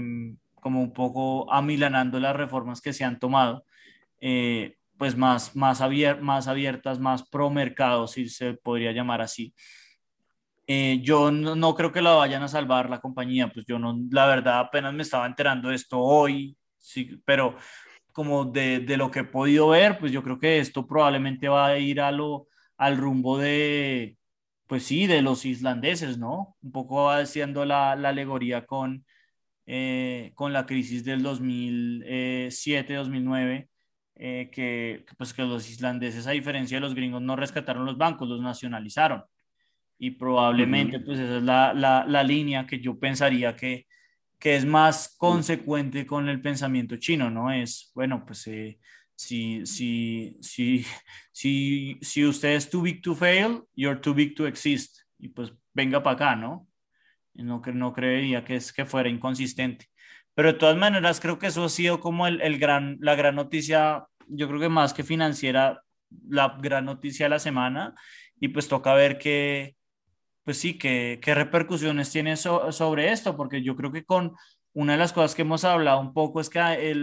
como 0.61 0.81
un 0.81 0.93
poco 0.93 1.51
amilanando 1.51 2.19
las 2.19 2.35
reformas 2.35 2.79
que 2.79 2.93
se 2.93 3.03
han 3.03 3.19
tomado, 3.19 3.65
eh, 4.21 4.77
pues 4.97 5.17
más, 5.17 5.55
más, 5.55 5.81
más 6.21 6.47
abiertas, 6.47 6.99
más 6.99 7.27
pro 7.27 7.49
mercado, 7.49 8.07
si 8.07 8.29
se 8.29 8.53
podría 8.53 8.93
llamar 8.93 9.21
así. 9.21 9.53
Eh, 10.73 11.01
yo 11.01 11.31
no, 11.31 11.75
creo 11.75 11.91
que 11.91 12.01
la 12.01 12.13
vayan 12.13 12.43
a 12.43 12.47
salvar 12.47 12.89
la 12.89 13.01
compañía, 13.01 13.51
pues 13.51 13.65
yo 13.65 13.77
no, 13.77 13.99
la 14.09 14.25
verdad 14.27 14.59
apenas 14.59 14.93
me 14.93 15.03
estaba 15.03 15.25
enterando 15.25 15.67
de 15.69 15.75
esto 15.75 15.99
hoy, 15.99 16.57
sí, 16.77 17.21
pero 17.25 17.57
como 18.13 18.45
de, 18.45 18.79
de, 18.79 18.95
lo 18.97 19.11
que 19.11 19.19
he 19.19 19.23
podido 19.25 19.67
ver, 19.69 19.99
pues 19.99 20.11
yo 20.13 20.23
creo 20.23 20.39
que 20.39 20.59
esto 20.59 20.87
probablemente 20.87 21.49
va 21.49 21.67
a 21.67 21.77
ir 21.77 21.99
a 22.01 22.11
al 22.77 22.97
rumbo 22.97 23.37
de, 23.37 24.17
pues 24.67 24.83
sí, 24.83 25.07
de 25.07 25.21
los 25.21 25.45
islandeses, 25.45 26.17
¿no? 26.17 26.55
Un 26.61 26.71
poco 26.71 27.09
haciendo 27.09 27.65
la, 27.65 27.95
la 27.97 28.09
alegoría 28.09 28.65
con, 28.65 29.05
eh, 29.65 30.31
con 30.35 30.53
la 30.53 30.65
crisis 30.65 31.03
del 31.03 31.21
2007-2009, 31.23 33.69
eh, 34.15 34.49
que, 34.53 35.05
pues 35.17 35.33
que 35.33 35.43
los 35.43 35.69
islandeses, 35.69 36.27
a 36.27 36.31
diferencia 36.31 36.77
de 36.77 36.81
los 36.81 36.95
gringos, 36.95 37.21
no 37.21 37.35
rescataron 37.35 37.85
los 37.85 37.97
bancos, 37.97 38.29
los 38.29 38.41
nacionalizaron. 38.41 39.23
Y 40.03 40.09
probablemente, 40.09 40.99
pues 40.99 41.19
esa 41.19 41.37
es 41.37 41.43
la, 41.43 41.75
la, 41.75 42.03
la, 42.07 42.23
línea 42.23 42.65
que 42.65 42.79
yo 42.79 42.97
pensaría 42.97 43.55
que, 43.55 43.85
que 44.39 44.55
es 44.55 44.65
más 44.65 45.15
consecuente 45.15 46.07
con 46.07 46.27
el 46.27 46.41
pensamiento 46.41 46.95
chino, 46.95 47.29
¿no? 47.29 47.51
Es, 47.51 47.91
bueno, 47.93 48.25
pues 48.25 48.47
eh, 48.47 48.79
si, 49.15 49.63
si, 49.67 50.39
si, 50.41 50.83
si, 51.31 51.99
si 52.01 52.25
usted 52.25 52.55
es 52.55 52.67
too 52.67 52.81
big 52.81 53.03
to 53.03 53.13
fail, 53.13 53.67
you're 53.75 54.01
too 54.01 54.15
big 54.15 54.33
to 54.33 54.47
exist. 54.47 55.01
Y 55.19 55.27
pues 55.27 55.53
venga 55.71 56.01
para 56.01 56.15
acá, 56.15 56.35
¿no? 56.35 56.67
no, 57.35 57.61
no 57.63 57.93
creería 57.93 58.43
que, 58.43 58.55
es, 58.55 58.73
que 58.73 58.87
fuera 58.87 59.07
inconsistente. 59.07 59.85
Pero 60.33 60.53
de 60.53 60.57
todas 60.57 60.77
maneras, 60.77 61.19
creo 61.19 61.37
que 61.37 61.45
eso 61.45 61.65
ha 61.65 61.69
sido 61.69 61.99
como 61.99 62.25
el, 62.25 62.41
el 62.41 62.57
gran, 62.57 62.97
la 63.01 63.13
gran 63.13 63.35
noticia, 63.35 64.07
yo 64.27 64.47
creo 64.47 64.59
que 64.59 64.69
más 64.69 64.95
que 64.95 65.03
financiera, 65.03 65.83
la 66.27 66.57
gran 66.59 66.85
noticia 66.85 67.27
de 67.27 67.29
la 67.29 67.37
semana. 67.37 67.93
Y 68.39 68.47
pues 68.47 68.67
toca 68.67 68.95
ver 68.95 69.19
qué, 69.19 69.75
pues 70.43 70.57
sí, 70.57 70.77
qué, 70.77 71.19
qué 71.21 71.35
repercusiones 71.35 72.11
tiene 72.11 72.35
sobre 72.37 73.11
esto, 73.11 73.37
porque 73.37 73.61
yo 73.61 73.75
creo 73.75 73.91
que 73.91 74.05
con 74.05 74.35
una 74.73 74.93
de 74.93 74.99
las 74.99 75.13
cosas 75.13 75.35
que 75.35 75.41
hemos 75.43 75.63
hablado 75.65 75.99
un 75.99 76.13
poco 76.13 76.41
es 76.41 76.49
que 76.49 76.59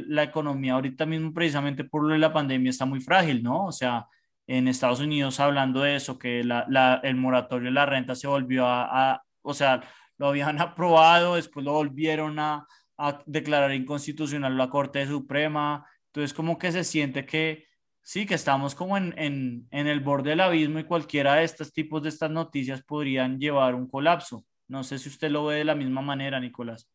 la 0.07 0.23
economía 0.23 0.75
ahorita 0.75 1.07
mismo, 1.07 1.33
precisamente 1.33 1.85
por 1.85 2.02
lo 2.04 2.14
de 2.14 2.18
la 2.18 2.33
pandemia, 2.33 2.71
está 2.71 2.87
muy 2.87 3.00
frágil, 3.00 3.42
¿no? 3.42 3.66
O 3.66 3.73
sea, 3.73 4.07
en 4.47 4.68
Estados 4.68 5.00
Unidos 5.00 5.38
hablando 5.40 5.83
de 5.83 5.97
eso, 5.97 6.18
que 6.18 6.42
la, 6.42 6.64
la, 6.68 7.00
el 7.04 7.16
moratorio 7.16 7.66
de 7.66 7.75
la 7.75 7.87
renta 7.87 8.14
se 8.14 8.26
volvió 8.26 8.66
a, 8.66 9.12
a, 9.12 9.23
o 9.42 9.54
sea, 9.54 9.83
lo 10.16 10.28
habían 10.28 10.61
aprobado, 10.61 11.37
después 11.37 11.64
lo 11.64 11.73
volvieron 11.73 12.38
a, 12.38 12.66
a 12.97 13.23
declarar 13.26 13.73
inconstitucional 13.75 14.57
la 14.57 14.71
Corte 14.71 15.07
Suprema. 15.07 15.87
Entonces, 16.07 16.35
como 16.35 16.59
que 16.59 16.73
se 16.73 16.85
siente 16.85 17.26
que 17.26 17.67
sí, 18.08 18.24
que 18.24 18.34
estamos 18.34 18.74
como 18.74 18.96
en, 18.96 19.12
en, 19.18 19.68
en, 19.70 19.86
el 19.86 20.00
borde 20.00 20.30
del 20.30 20.40
abismo 20.40 20.78
y 20.78 20.84
cualquiera 20.84 21.34
de 21.34 21.44
estos 21.44 21.74
tipos 21.74 22.02
de 22.02 22.08
estas 22.08 22.30
noticias 22.30 22.82
podrían 22.82 23.38
llevar 23.38 23.74
un 23.74 23.86
colapso. 23.86 24.46
No 24.66 24.82
sé 24.82 24.98
si 24.98 25.10
usted 25.10 25.30
lo 25.30 25.44
ve 25.44 25.56
de 25.56 25.64
la 25.64 25.74
misma 25.74 26.00
manera, 26.00 26.40
Nicolás. 26.40 26.90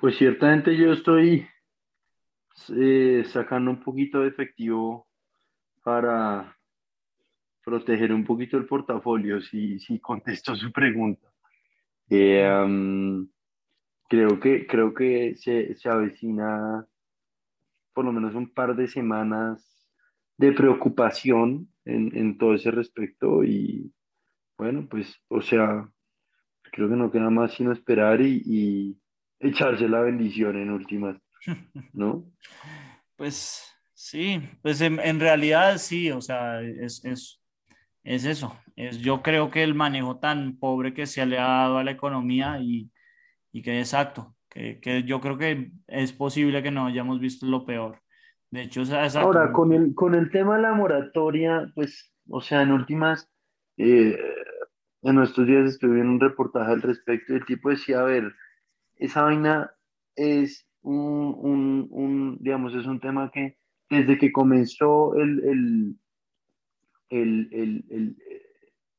Pues 0.00 0.16
ciertamente 0.18 0.76
yo 0.76 0.92
estoy 0.92 1.46
eh, 2.76 3.22
sacando 3.28 3.70
un 3.70 3.84
poquito 3.84 4.22
de 4.22 4.28
efectivo 4.30 5.06
para, 5.84 6.58
proteger 7.68 8.12
un 8.12 8.24
poquito 8.24 8.56
el 8.56 8.66
portafolio, 8.66 9.40
si, 9.40 9.78
si 9.78 10.00
contesto 10.00 10.56
su 10.56 10.72
pregunta. 10.72 11.30
Eh, 12.08 12.48
creo 14.08 14.40
que, 14.40 14.66
creo 14.66 14.92
que 14.92 15.36
se, 15.36 15.74
se 15.76 15.88
avecina 15.88 16.84
por 17.98 18.04
lo 18.04 18.12
menos 18.12 18.36
un 18.36 18.48
par 18.48 18.76
de 18.76 18.86
semanas 18.86 19.90
de 20.36 20.52
preocupación 20.52 21.68
en, 21.84 22.38
todo 22.38 22.54
ese 22.54 22.70
respecto 22.70 23.42
y 23.42 23.92
bueno, 24.56 24.86
pues, 24.88 25.20
o 25.26 25.42
sea, 25.42 25.90
creo 26.70 26.88
que 26.88 26.94
no 26.94 27.10
queda 27.10 27.28
más 27.28 27.54
sino 27.54 27.72
esperar 27.72 28.20
y, 28.20 28.96
echarse 29.40 29.88
la 29.88 30.00
bendición 30.02 30.56
en 30.58 30.70
últimas, 30.70 31.16
¿no? 31.92 32.24
Pues 33.16 33.68
sí, 33.94 34.48
pues 34.62 34.80
en, 34.80 35.00
en 35.00 35.18
realidad 35.18 35.78
sí, 35.78 36.12
o 36.12 36.20
sea, 36.20 36.62
es, 36.62 37.04
es, 37.04 37.42
es 38.04 38.24
eso. 38.24 38.56
Es, 38.76 39.00
yo 39.00 39.22
creo 39.22 39.50
que 39.50 39.64
el 39.64 39.74
manejo 39.74 40.20
tan 40.20 40.56
pobre 40.56 40.94
que 40.94 41.08
se 41.08 41.26
le 41.26 41.36
ha 41.36 41.48
dado 41.48 41.78
a 41.78 41.82
la 41.82 41.90
economía 41.90 42.60
y, 42.60 42.92
y 43.50 43.60
que 43.60 43.80
exacto, 43.80 44.36
que, 44.58 44.80
que, 44.80 45.04
yo 45.04 45.20
creo 45.20 45.38
que 45.38 45.70
es 45.86 46.12
posible 46.12 46.62
que 46.62 46.72
no 46.72 46.86
hayamos 46.86 47.20
visto 47.20 47.46
lo 47.46 47.64
peor. 47.64 48.00
De 48.50 48.62
hecho, 48.62 48.82
ahora 49.16 49.52
con 49.52 49.72
el, 49.72 49.94
con 49.94 50.14
el 50.16 50.30
tema 50.30 50.56
de 50.56 50.62
la 50.62 50.74
moratoria, 50.74 51.70
pues, 51.74 52.12
o 52.28 52.40
sea, 52.40 52.62
en 52.62 52.72
últimas, 52.72 53.30
eh, 53.76 54.18
en 55.02 55.14
nuestros 55.14 55.46
días 55.46 55.66
estuve 55.66 55.94
viendo 55.96 56.12
un 56.12 56.20
reportaje 56.20 56.72
al 56.72 56.82
respecto 56.82 57.32
y 57.32 57.36
el 57.36 57.44
tipo 57.44 57.70
decía, 57.70 58.00
a 58.00 58.04
ver, 58.04 58.34
esa 58.96 59.22
vaina 59.22 59.70
es 60.16 60.66
un, 60.82 61.36
un, 61.38 61.86
un 61.90 62.38
digamos, 62.40 62.74
es 62.74 62.86
un 62.86 62.98
tema 62.98 63.30
que 63.30 63.58
desde 63.88 64.18
que 64.18 64.32
comenzó 64.32 65.14
el, 65.14 65.40
el 65.44 65.96
el, 67.10 67.48
el, 67.52 68.16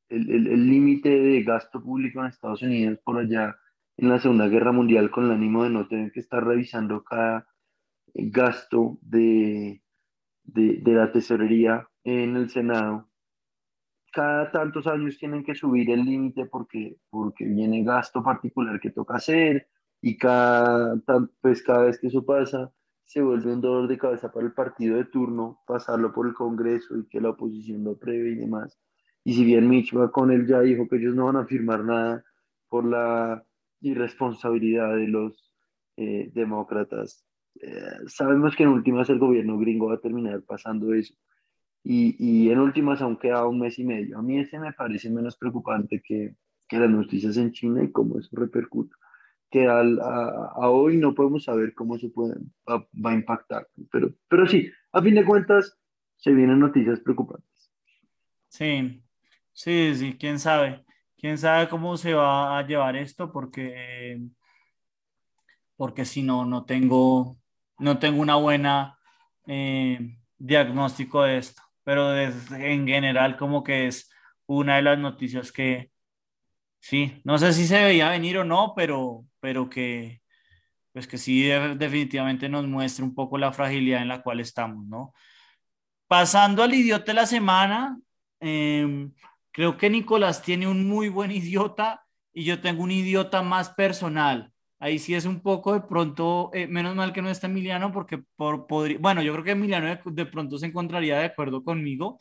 el, 0.08 0.46
el 0.48 0.66
límite 0.66 1.08
de 1.08 1.42
gasto 1.42 1.80
público 1.80 2.20
en 2.20 2.26
Estados 2.26 2.62
Unidos 2.62 2.98
por 3.04 3.18
allá 3.18 3.56
en 4.00 4.08
la 4.08 4.18
Segunda 4.18 4.48
Guerra 4.48 4.72
Mundial 4.72 5.10
con 5.10 5.26
el 5.26 5.32
ánimo 5.32 5.64
de 5.64 5.70
no 5.70 5.86
tener 5.86 6.10
que 6.10 6.20
estar 6.20 6.42
revisando 6.42 7.04
cada 7.04 7.46
gasto 8.14 8.98
de, 9.02 9.82
de, 10.42 10.78
de 10.82 10.92
la 10.92 11.12
tesorería 11.12 11.86
en 12.02 12.34
el 12.34 12.48
Senado, 12.48 13.10
cada 14.10 14.50
tantos 14.50 14.86
años 14.86 15.18
tienen 15.18 15.44
que 15.44 15.54
subir 15.54 15.90
el 15.90 16.04
límite 16.04 16.46
porque, 16.46 16.96
porque 17.10 17.44
viene 17.44 17.84
gasto 17.84 18.22
particular 18.22 18.80
que 18.80 18.90
toca 18.90 19.16
hacer 19.16 19.68
y 20.00 20.16
cada, 20.16 20.96
pues 21.42 21.62
cada 21.62 21.84
vez 21.84 22.00
que 22.00 22.06
eso 22.06 22.24
pasa 22.24 22.72
se 23.04 23.20
vuelve 23.20 23.52
un 23.52 23.60
dolor 23.60 23.86
de 23.86 23.98
cabeza 23.98 24.32
para 24.32 24.46
el 24.46 24.54
partido 24.54 24.96
de 24.96 25.04
turno 25.04 25.60
pasarlo 25.66 26.10
por 26.10 26.26
el 26.26 26.32
Congreso 26.32 26.96
y 26.96 27.06
que 27.08 27.20
la 27.20 27.30
oposición 27.30 27.84
lo 27.84 27.92
apruebe 27.92 28.30
y 28.30 28.36
demás. 28.36 28.78
Y 29.24 29.34
si 29.34 29.44
bien 29.44 29.68
Mitch 29.68 29.92
McConnell 29.92 30.46
ya 30.46 30.60
dijo 30.60 30.88
que 30.88 30.96
ellos 30.96 31.14
no 31.14 31.26
van 31.26 31.36
a 31.36 31.44
firmar 31.44 31.84
nada 31.84 32.24
por 32.68 32.86
la 32.86 33.44
irresponsabilidad 33.80 34.96
de 34.96 35.08
los 35.08 35.50
eh, 35.96 36.30
demócratas, 36.34 37.24
eh, 37.60 37.72
sabemos 38.06 38.56
que 38.56 38.62
en 38.62 38.70
últimas 38.70 39.10
el 39.10 39.18
gobierno 39.18 39.58
gringo 39.58 39.88
va 39.88 39.94
a 39.94 40.00
terminar 40.00 40.42
pasando 40.42 40.94
eso. 40.94 41.14
Y, 41.82 42.14
y, 42.18 42.50
en 42.50 42.58
últimas 42.58 43.00
aún 43.00 43.16
queda 43.16 43.46
un 43.46 43.58
mes 43.58 43.78
y 43.78 43.84
medio. 43.84 44.18
A 44.18 44.22
mí 44.22 44.38
ese 44.38 44.58
me 44.58 44.72
parece 44.72 45.10
menos 45.10 45.36
preocupante 45.36 46.02
que, 46.04 46.34
que 46.68 46.78
las 46.78 46.90
noticias 46.90 47.36
en 47.38 47.52
China 47.52 47.82
y 47.82 47.90
cómo 47.90 48.18
eso 48.18 48.28
repercute. 48.32 48.94
Que 49.50 49.66
al, 49.66 49.98
a, 50.00 50.52
a, 50.54 50.70
hoy 50.70 50.98
no 50.98 51.14
podemos 51.14 51.44
saber 51.44 51.74
cómo 51.74 51.98
se 51.98 52.10
puede, 52.10 52.34
va, 52.68 52.86
va, 53.04 53.10
a 53.10 53.14
impactar. 53.14 53.66
Pero, 53.90 54.14
pero 54.28 54.46
sí, 54.46 54.70
a 54.92 55.02
fin 55.02 55.14
de 55.14 55.24
cuentas, 55.24 55.78
se 56.16 56.32
vienen 56.32 56.60
noticias 56.60 57.00
preocupantes. 57.00 57.72
Sí, 58.48 59.02
sí, 59.52 59.94
sí, 59.94 60.16
quién 60.18 60.38
sabe. 60.38 60.84
Quién 61.20 61.36
sabe 61.38 61.68
cómo 61.68 61.96
se 61.96 62.14
va 62.14 62.58
a 62.58 62.66
llevar 62.66 62.96
esto, 62.96 63.30
porque, 63.30 64.20
porque 65.76 66.04
si 66.04 66.22
no, 66.22 66.44
no 66.44 66.64
tengo, 66.64 67.36
no 67.78 67.98
tengo 67.98 68.22
una 68.22 68.36
buena 68.36 68.98
eh, 69.46 70.16
diagnóstico 70.38 71.22
de 71.22 71.38
esto 71.38 71.62
pero 71.90 72.16
en 72.16 72.86
general 72.86 73.36
como 73.36 73.64
que 73.64 73.88
es 73.88 74.10
una 74.46 74.76
de 74.76 74.82
las 74.82 74.98
noticias 74.98 75.50
que, 75.50 75.90
sí, 76.80 77.20
no 77.24 77.38
sé 77.38 77.52
si 77.52 77.66
se 77.66 77.82
veía 77.82 78.10
venir 78.10 78.38
o 78.38 78.44
no, 78.44 78.74
pero, 78.76 79.24
pero 79.40 79.68
que, 79.68 80.22
pues 80.92 81.06
que 81.06 81.18
sí 81.18 81.44
definitivamente 81.44 82.48
nos 82.48 82.66
muestra 82.66 83.04
un 83.04 83.14
poco 83.14 83.38
la 83.38 83.52
fragilidad 83.52 84.02
en 84.02 84.08
la 84.08 84.22
cual 84.22 84.40
estamos, 84.40 84.86
¿no? 84.86 85.14
Pasando 86.06 86.62
al 86.62 86.74
idiota 86.74 87.06
de 87.06 87.14
la 87.14 87.26
semana, 87.26 87.98
em, 88.40 89.12
creo 89.52 89.76
que 89.76 89.90
Nicolás 89.90 90.42
tiene 90.42 90.66
un 90.68 90.88
muy 90.88 91.08
buen 91.08 91.30
idiota 91.30 92.04
y 92.32 92.44
yo 92.44 92.60
tengo 92.60 92.82
un 92.82 92.90
idiota 92.90 93.42
más 93.42 93.70
personal 93.70 94.52
ahí 94.80 94.98
sí 94.98 95.14
es 95.14 95.26
un 95.26 95.40
poco 95.40 95.74
de 95.74 95.82
pronto, 95.82 96.50
eh, 96.54 96.66
menos 96.66 96.96
mal 96.96 97.12
que 97.12 97.22
no 97.22 97.30
está 97.30 97.46
Emiliano, 97.46 97.92
porque 97.92 98.18
por, 98.36 98.66
podría, 98.66 98.98
bueno, 98.98 99.22
yo 99.22 99.32
creo 99.32 99.44
que 99.44 99.50
Emiliano 99.52 99.96
de, 100.04 100.26
pronto 100.26 100.58
se 100.58 100.66
encontraría 100.66 101.18
de 101.18 101.26
acuerdo 101.26 101.62
conmigo, 101.62 102.18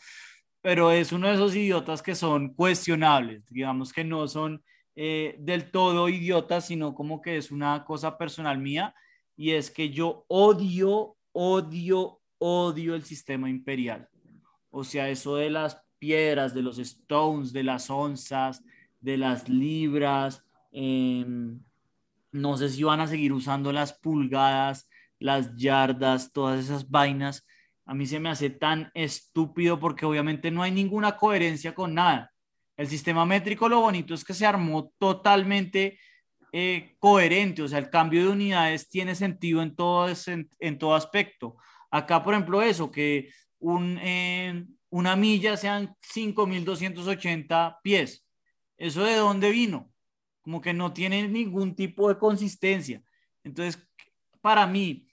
pero 0.62 0.92
es 0.92 1.12
uno 1.14 1.28
de 1.28 1.36
esos 1.36 1.56
idiotas 1.56 2.02
que 2.04 2.16
son 2.16 2.54
cuestionables, 2.54 3.46
digamos 3.50 3.94
que 3.94 4.04
no 4.04 4.28
son 4.28 4.62
eh, 4.96 5.36
del 5.40 5.72
todo 5.72 6.10
idiotas, 6.10 6.68
sino 6.68 6.94
como 6.94 7.22
que 7.22 7.38
es 7.38 7.50
una 7.50 7.86
cosa 7.86 8.18
personal 8.18 8.60
mía, 8.60 8.94
y 9.38 9.52
es 9.52 9.72
que 9.72 9.90
yo 9.90 10.26
odio, 10.28 11.16
odio, 11.32 12.20
odio 12.40 12.96
el 12.96 13.04
sistema 13.06 13.50
imperial. 13.50 14.10
O 14.70 14.84
sea, 14.84 15.10
eso 15.10 15.38
de 15.38 15.50
las 15.50 15.82
piedras, 16.00 16.54
de 16.54 16.62
los 16.62 16.80
stones, 16.80 17.54
de 17.54 17.64
las 17.64 17.90
onzas, 17.90 18.64
de 19.02 19.18
las 19.18 19.48
libras, 19.50 20.44
eh, 20.72 21.26
no 22.32 22.58
sé 22.58 22.70
si 22.70 22.84
van 22.84 23.02
a 23.02 23.08
seguir 23.08 23.34
usando 23.34 23.72
las 23.72 23.94
pulgadas, 23.94 24.90
las 25.20 25.56
yardas, 25.56 26.32
todas 26.32 26.64
esas 26.64 26.90
vainas. 26.90 27.46
A 27.86 27.94
mí 27.94 28.06
se 28.06 28.20
me 28.20 28.30
hace 28.30 28.50
tan 28.50 28.92
estúpido 28.94 29.80
porque 29.80 30.06
obviamente 30.06 30.52
no 30.52 30.62
hay 30.62 30.72
ninguna 30.72 31.18
coherencia 31.18 31.74
con 31.74 31.94
nada. 31.94 32.32
El 32.78 32.88
sistema 32.88 33.26
métrico 33.26 33.68
lo 33.68 33.82
bonito 33.82 34.14
es 34.14 34.24
que 34.24 34.34
se 34.34 34.46
armó 34.46 34.94
totalmente 34.98 36.00
eh, 36.52 36.96
coherente, 37.00 37.62
o 37.62 37.68
sea, 37.68 37.78
el 37.78 37.90
cambio 37.90 38.24
de 38.24 38.30
unidades 38.30 38.90
tiene 38.90 39.16
sentido 39.16 39.62
en 39.62 39.76
todo, 39.76 40.08
en, 40.60 40.80
todo 40.80 40.96
aspecto. 40.96 41.58
Acá, 41.92 42.24
por 42.24 42.34
ejemplo, 42.34 42.62
eso, 42.62 42.90
que 42.90 43.32
un, 43.60 44.00
eh, 44.02 44.66
una 44.90 45.16
milla 45.16 45.58
sean 45.58 45.96
5.280 46.14 47.80
pies. 47.84 48.26
¿Eso 48.78 49.04
de 49.04 49.16
dónde 49.16 49.52
vino? 49.52 49.92
como 50.50 50.62
que 50.62 50.74
no 50.74 50.92
tiene 50.94 51.28
ningún 51.28 51.76
tipo 51.76 52.10
de 52.10 52.18
consistencia. 52.18 53.04
Entonces, 53.44 53.88
para 54.42 54.66
mí, 54.66 55.08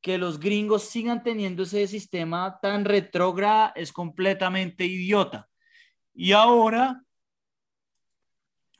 que 0.00 0.18
los 0.18 0.40
gringos 0.40 0.88
sigan 0.88 1.22
teniendo 1.22 1.62
ese 1.62 1.86
sistema 1.86 2.58
tan 2.60 2.84
retrógrado 2.84 3.70
es 3.76 3.92
completamente 3.92 4.84
idiota. 4.84 5.48
Y 6.12 6.32
ahora 6.32 7.00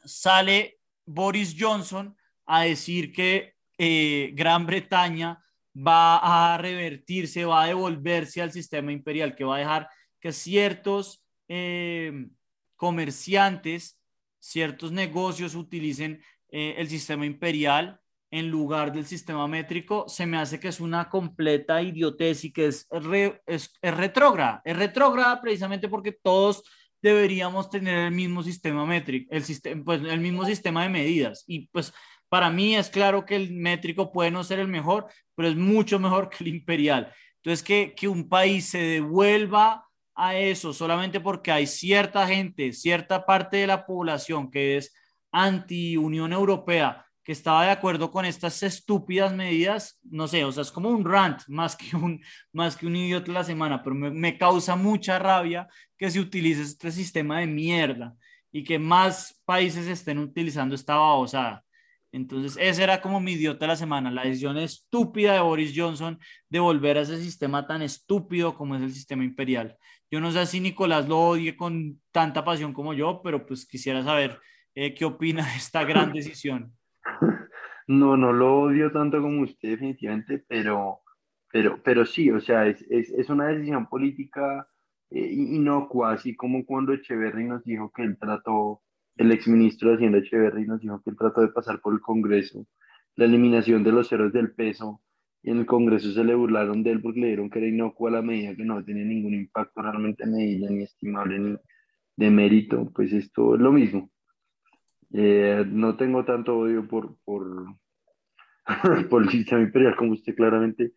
sale 0.04 0.80
Boris 1.06 1.54
Johnson 1.56 2.16
a 2.46 2.62
decir 2.62 3.12
que 3.12 3.54
eh, 3.78 4.32
Gran 4.34 4.66
Bretaña 4.66 5.40
va 5.74 6.52
a 6.54 6.58
revertirse, 6.58 7.44
va 7.44 7.62
a 7.62 7.66
devolverse 7.68 8.42
al 8.42 8.50
sistema 8.50 8.90
imperial, 8.90 9.36
que 9.36 9.44
va 9.44 9.54
a 9.54 9.60
dejar 9.60 9.88
que 10.22 10.32
ciertos 10.32 11.22
eh, 11.48 12.28
comerciantes 12.76 14.02
ciertos 14.42 14.90
negocios 14.90 15.54
utilicen 15.54 16.20
eh, 16.50 16.74
el 16.76 16.88
sistema 16.88 17.24
imperial 17.24 18.00
en 18.30 18.48
lugar 18.48 18.92
del 18.92 19.06
sistema 19.06 19.46
métrico, 19.46 20.06
se 20.08 20.26
me 20.26 20.38
hace 20.38 20.58
que 20.58 20.68
es 20.68 20.80
una 20.80 21.08
completa 21.08 21.82
idiotez 21.82 22.44
y 22.44 22.52
que 22.52 22.66
es, 22.66 22.88
es, 23.46 23.78
retrógrada. 23.82 24.62
Es 24.64 24.74
retrógrada 24.76 25.40
precisamente 25.40 25.88
porque 25.88 26.12
todos 26.12 26.64
deberíamos 27.02 27.68
tener 27.68 28.06
el 28.06 28.12
mismo 28.12 28.42
sistema 28.42 28.86
métrico, 28.86 29.28
el, 29.30 29.84
pues, 29.84 30.00
mismo 30.18 30.46
sistema 30.46 30.82
de 30.82 30.88
medidas. 30.88 31.44
Y 31.46 31.68
pues 31.68 31.92
para 32.30 32.48
mí 32.48 32.74
es 32.74 32.88
claro 32.88 33.26
que 33.26 33.36
el 33.36 33.52
métrico 33.52 34.10
puede 34.10 34.30
no 34.30 34.42
ser 34.44 34.60
el 34.60 34.68
mejor, 34.68 35.06
pero 35.34 35.48
es 35.48 35.56
mucho 35.56 35.98
mejor 35.98 36.30
que 36.30 36.42
el 36.42 36.48
imperial. 36.48 37.12
Entonces, 37.42 37.62
que 37.62 38.08
un 38.08 38.30
país 38.30 38.66
se 38.66 38.78
devuelva 38.78 39.84
a 40.14 40.36
eso 40.36 40.72
solamente 40.72 41.20
porque 41.20 41.50
hay 41.52 41.66
cierta 41.66 42.26
gente, 42.26 42.72
cierta 42.72 43.24
parte 43.24 43.58
de 43.58 43.66
la 43.66 43.86
población 43.86 44.50
que 44.50 44.76
es 44.76 44.94
anti-Unión 45.30 46.32
Europea, 46.32 47.06
que 47.24 47.32
estaba 47.32 47.64
de 47.64 47.70
acuerdo 47.70 48.10
con 48.10 48.24
estas 48.24 48.62
estúpidas 48.62 49.32
medidas, 49.32 49.98
no 50.02 50.26
sé, 50.28 50.44
o 50.44 50.52
sea, 50.52 50.62
es 50.62 50.72
como 50.72 50.90
un 50.90 51.04
rant 51.04 51.42
más 51.48 51.76
que 51.76 51.96
un, 51.96 52.20
más 52.52 52.76
que 52.76 52.86
un 52.86 52.96
idiota 52.96 53.26
de 53.26 53.32
la 53.32 53.44
semana, 53.44 53.82
pero 53.82 53.94
me, 53.94 54.10
me 54.10 54.36
causa 54.36 54.76
mucha 54.76 55.18
rabia 55.18 55.68
que 55.96 56.10
se 56.10 56.20
utilice 56.20 56.62
este 56.62 56.90
sistema 56.90 57.40
de 57.40 57.46
mierda 57.46 58.14
y 58.50 58.64
que 58.64 58.78
más 58.78 59.40
países 59.44 59.86
estén 59.86 60.18
utilizando 60.18 60.74
esta 60.74 60.96
babosada. 60.96 61.64
Entonces, 62.12 62.58
ese 62.60 62.82
era 62.82 63.00
como 63.00 63.20
mi 63.20 63.32
idiota 63.32 63.64
de 63.64 63.68
la 63.68 63.76
semana, 63.76 64.10
la 64.10 64.24
decisión 64.24 64.58
estúpida 64.58 65.32
de 65.32 65.40
Boris 65.40 65.72
Johnson 65.74 66.18
de 66.50 66.60
volver 66.60 66.98
a 66.98 67.00
ese 67.00 67.22
sistema 67.22 67.66
tan 67.66 67.80
estúpido 67.80 68.54
como 68.54 68.76
es 68.76 68.82
el 68.82 68.92
sistema 68.92 69.24
imperial. 69.24 69.78
Yo 70.12 70.20
no 70.20 70.30
sé 70.30 70.44
si 70.44 70.60
Nicolás 70.60 71.08
lo 71.08 71.18
odie 71.18 71.56
con 71.56 71.98
tanta 72.12 72.44
pasión 72.44 72.74
como 72.74 72.92
yo, 72.92 73.22
pero 73.24 73.46
pues 73.46 73.64
quisiera 73.66 74.02
saber 74.02 74.38
eh, 74.74 74.92
qué 74.94 75.06
opina 75.06 75.42
de 75.44 75.56
esta 75.56 75.84
gran 75.84 76.12
decisión. 76.12 76.72
No, 77.86 78.16
no 78.18 78.32
lo 78.32 78.60
odio 78.60 78.92
tanto 78.92 79.22
como 79.22 79.40
usted 79.40 79.70
definitivamente, 79.70 80.44
pero, 80.46 81.00
pero, 81.50 81.82
pero 81.82 82.04
sí, 82.04 82.30
o 82.30 82.40
sea, 82.40 82.66
es, 82.66 82.82
es, 82.90 83.08
es 83.08 83.30
una 83.30 83.46
decisión 83.46 83.88
política 83.88 84.68
eh, 85.10 85.32
inocua, 85.32 86.12
así 86.12 86.36
como 86.36 86.66
cuando 86.66 86.92
Echeverry 86.92 87.44
nos 87.44 87.64
dijo 87.64 87.90
que 87.90 88.02
él 88.02 88.18
trató 88.18 88.82
el 89.16 89.32
exministro 89.32 89.88
de 89.88 89.96
Hacienda 89.96 90.18
Echeverry 90.18 90.66
nos 90.66 90.80
dijo 90.80 91.02
que 91.02 91.10
él 91.10 91.16
trató 91.16 91.40
de 91.40 91.48
pasar 91.48 91.80
por 91.80 91.94
el 91.94 92.00
Congreso 92.00 92.66
la 93.14 93.24
eliminación 93.24 93.82
de 93.82 93.92
los 93.92 94.08
ceros 94.08 94.32
del 94.32 94.52
peso 94.52 95.00
y 95.42 95.50
en 95.50 95.58
el 95.58 95.66
Congreso 95.66 96.12
se 96.12 96.24
le 96.24 96.34
burlaron 96.34 96.82
de 96.82 96.92
él 96.92 97.02
porque 97.02 97.20
le 97.20 97.26
dieron 97.28 97.50
que 97.50 97.58
era 97.58 97.68
inocua 97.68 98.10
la 98.10 98.22
medida, 98.22 98.54
que 98.54 98.64
no 98.64 98.84
tenía 98.84 99.04
ningún 99.04 99.34
impacto 99.34 99.82
realmente 99.82 100.26
medida, 100.26 100.70
ni 100.70 100.82
estimable, 100.82 101.38
ni 101.38 101.56
de 102.16 102.30
mérito, 102.30 102.90
pues 102.94 103.12
esto 103.12 103.54
es 103.54 103.60
lo 103.60 103.72
mismo. 103.72 104.10
Eh, 105.12 105.64
no 105.68 105.96
tengo 105.96 106.24
tanto 106.24 106.58
odio 106.58 106.86
por, 106.86 107.16
por, 107.24 107.66
por 109.10 109.22
el 109.22 109.30
sistema 109.30 109.62
imperial 109.62 109.96
como 109.96 110.12
usted 110.12 110.34
claramente, 110.34 110.92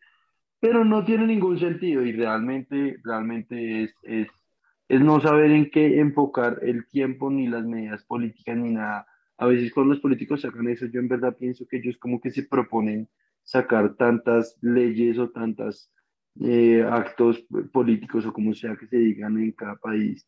pero 0.60 0.86
no 0.86 1.04
tiene 1.04 1.28
ningún 1.28 1.60
sentido 1.60 2.04
y 2.04 2.12
realmente, 2.12 2.98
realmente 3.04 3.84
es, 3.84 3.96
es 4.04 4.28
es 4.88 5.02
no 5.02 5.20
saber 5.20 5.52
en 5.52 5.70
qué 5.70 6.00
enfocar 6.00 6.60
el 6.62 6.88
tiempo, 6.88 7.32
ni 7.32 7.48
las 7.48 7.66
medidas 7.66 8.04
políticas, 8.04 8.58
ni 8.58 8.72
nada. 8.72 9.08
A 9.38 9.48
veces 9.48 9.74
cuando 9.74 9.94
los 9.94 10.02
políticos 10.02 10.42
sacan 10.42 10.68
eso, 10.68 10.86
yo 10.86 11.00
en 11.00 11.08
verdad 11.08 11.36
pienso 11.38 11.66
que 11.68 11.78
ellos 11.78 11.98
como 11.98 12.22
que 12.22 12.32
se 12.32 12.44
proponen 12.44 13.10
sacar 13.46 13.96
tantas 13.96 14.58
leyes 14.62 15.18
o 15.18 15.30
tantos 15.30 15.90
eh, 16.42 16.84
actos 16.84 17.46
políticos 17.72 18.26
o 18.26 18.34
como 18.34 18.54
sea 18.54 18.76
que 18.76 18.88
se 18.88 18.98
digan 18.98 19.38
en 19.38 19.54
cada 19.54 19.78
país 19.78 20.28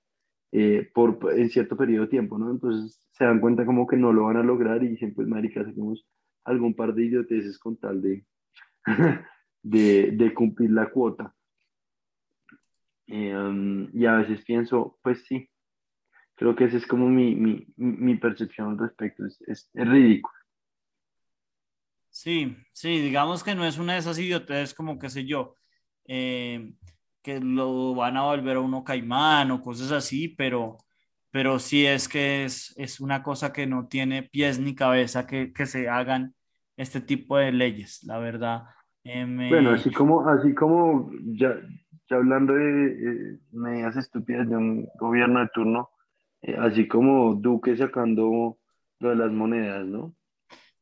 eh, 0.53 0.89
por, 0.93 1.19
en 1.35 1.49
cierto 1.49 1.75
periodo 1.75 2.05
de 2.05 2.11
tiempo, 2.11 2.37
¿no? 2.37 2.49
Entonces 2.51 3.05
se 3.11 3.25
dan 3.25 3.41
cuenta 3.41 3.65
como 3.65 3.85
que 3.85 3.97
no 3.97 4.13
lo 4.13 4.25
van 4.25 4.37
a 4.37 4.43
lograr 4.43 4.81
y 4.81 4.89
dicen, 4.89 5.13
pues 5.13 5.27
marica, 5.27 5.61
hacemos 5.61 6.07
algún 6.45 6.73
par 6.73 6.93
de 6.93 7.03
idioteces 7.03 7.59
con 7.59 7.75
tal 7.75 8.01
de, 8.01 8.25
de, 9.63 10.11
de 10.13 10.33
cumplir 10.33 10.71
la 10.71 10.89
cuota. 10.89 11.33
Eh, 13.07 13.87
y 13.93 14.05
a 14.05 14.17
veces 14.17 14.43
pienso, 14.45 14.97
pues 15.01 15.25
sí, 15.25 15.49
creo 16.35 16.55
que 16.55 16.65
esa 16.65 16.77
es 16.77 16.85
como 16.85 17.09
mi, 17.09 17.35
mi, 17.35 17.67
mi 17.75 18.15
percepción 18.15 18.71
al 18.71 18.77
respecto, 18.77 19.25
es, 19.25 19.41
es, 19.47 19.69
es, 19.73 19.89
ridículo. 19.89 20.36
Sí, 22.17 22.57
sí, 22.73 22.99
digamos 22.99 23.43
que 23.43 23.53
no 23.53 23.63
es 23.63 23.77
una 23.77 23.93
de 23.93 23.99
esas 23.99 24.17
idioteces 24.17 24.73
como, 24.73 24.97
qué 24.97 25.07
sé 25.07 25.23
yo, 25.23 25.53
eh, 26.07 26.71
que 27.21 27.39
lo 27.39 27.93
van 27.93 28.17
a 28.17 28.23
volver 28.23 28.57
a 28.57 28.59
uno 28.59 28.83
caimán 28.83 29.51
o 29.51 29.61
cosas 29.61 29.91
así, 29.91 30.29
pero, 30.29 30.79
pero 31.29 31.59
sí 31.59 31.85
es 31.85 32.09
que 32.09 32.43
es, 32.43 32.73
es 32.75 32.99
una 32.99 33.21
cosa 33.21 33.53
que 33.53 33.67
no 33.67 33.87
tiene 33.87 34.23
pies 34.23 34.57
ni 34.59 34.73
cabeza 34.73 35.27
que, 35.27 35.53
que 35.53 35.67
se 35.67 35.89
hagan 35.89 36.33
este 36.75 37.01
tipo 37.01 37.37
de 37.37 37.51
leyes, 37.51 38.03
la 38.03 38.17
verdad. 38.17 38.63
Eh, 39.03 39.23
Bueno, 39.27 39.73
así 39.73 39.91
como, 39.91 40.27
así 40.27 40.55
como 40.55 41.11
ya, 41.35 41.53
ya 42.09 42.15
hablando 42.15 42.55
de 42.55 42.93
eh, 42.93 43.39
medidas 43.51 43.95
estúpidas 43.95 44.49
de 44.49 44.57
un 44.57 44.89
gobierno 44.99 45.39
de 45.41 45.49
turno, 45.53 45.91
así 46.61 46.87
como 46.87 47.35
Duque 47.35 47.77
sacando 47.77 48.57
lo 48.97 49.09
de 49.09 49.15
las 49.15 49.31
monedas, 49.31 49.85
¿no? 49.85 50.15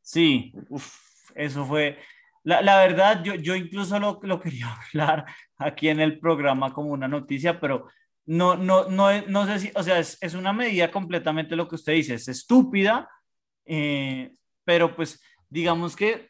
Sí, 0.01 0.53
uf, 0.69 1.05
eso 1.35 1.65
fue, 1.65 1.99
la, 2.43 2.61
la, 2.61 2.77
verdad, 2.77 3.23
yo, 3.23 3.35
yo 3.35 3.55
incluso 3.55 3.99
lo, 3.99 4.19
lo 4.23 4.39
quería 4.39 4.67
hablar 4.93 5.25
aquí 5.57 5.89
en 5.89 5.99
el 5.99 6.19
programa 6.19 6.73
como 6.73 6.91
una 6.91 7.07
noticia, 7.07 7.59
pero 7.59 7.87
no, 8.25 8.55
no, 8.55 8.89
no, 8.89 9.21
no 9.27 9.45
sé 9.45 9.59
si, 9.59 9.71
o 9.75 9.83
sea, 9.83 9.99
es, 9.99 10.17
es 10.21 10.33
una 10.33 10.53
medida 10.53 10.91
completamente 10.91 11.55
lo 11.55 11.67
que 11.67 11.75
usted 11.75 11.93
dice, 11.93 12.15
es 12.15 12.27
estúpida, 12.27 13.09
eh, 13.65 14.31
pero 14.63 14.95
pues 14.95 15.21
digamos 15.49 15.95
que, 15.95 16.29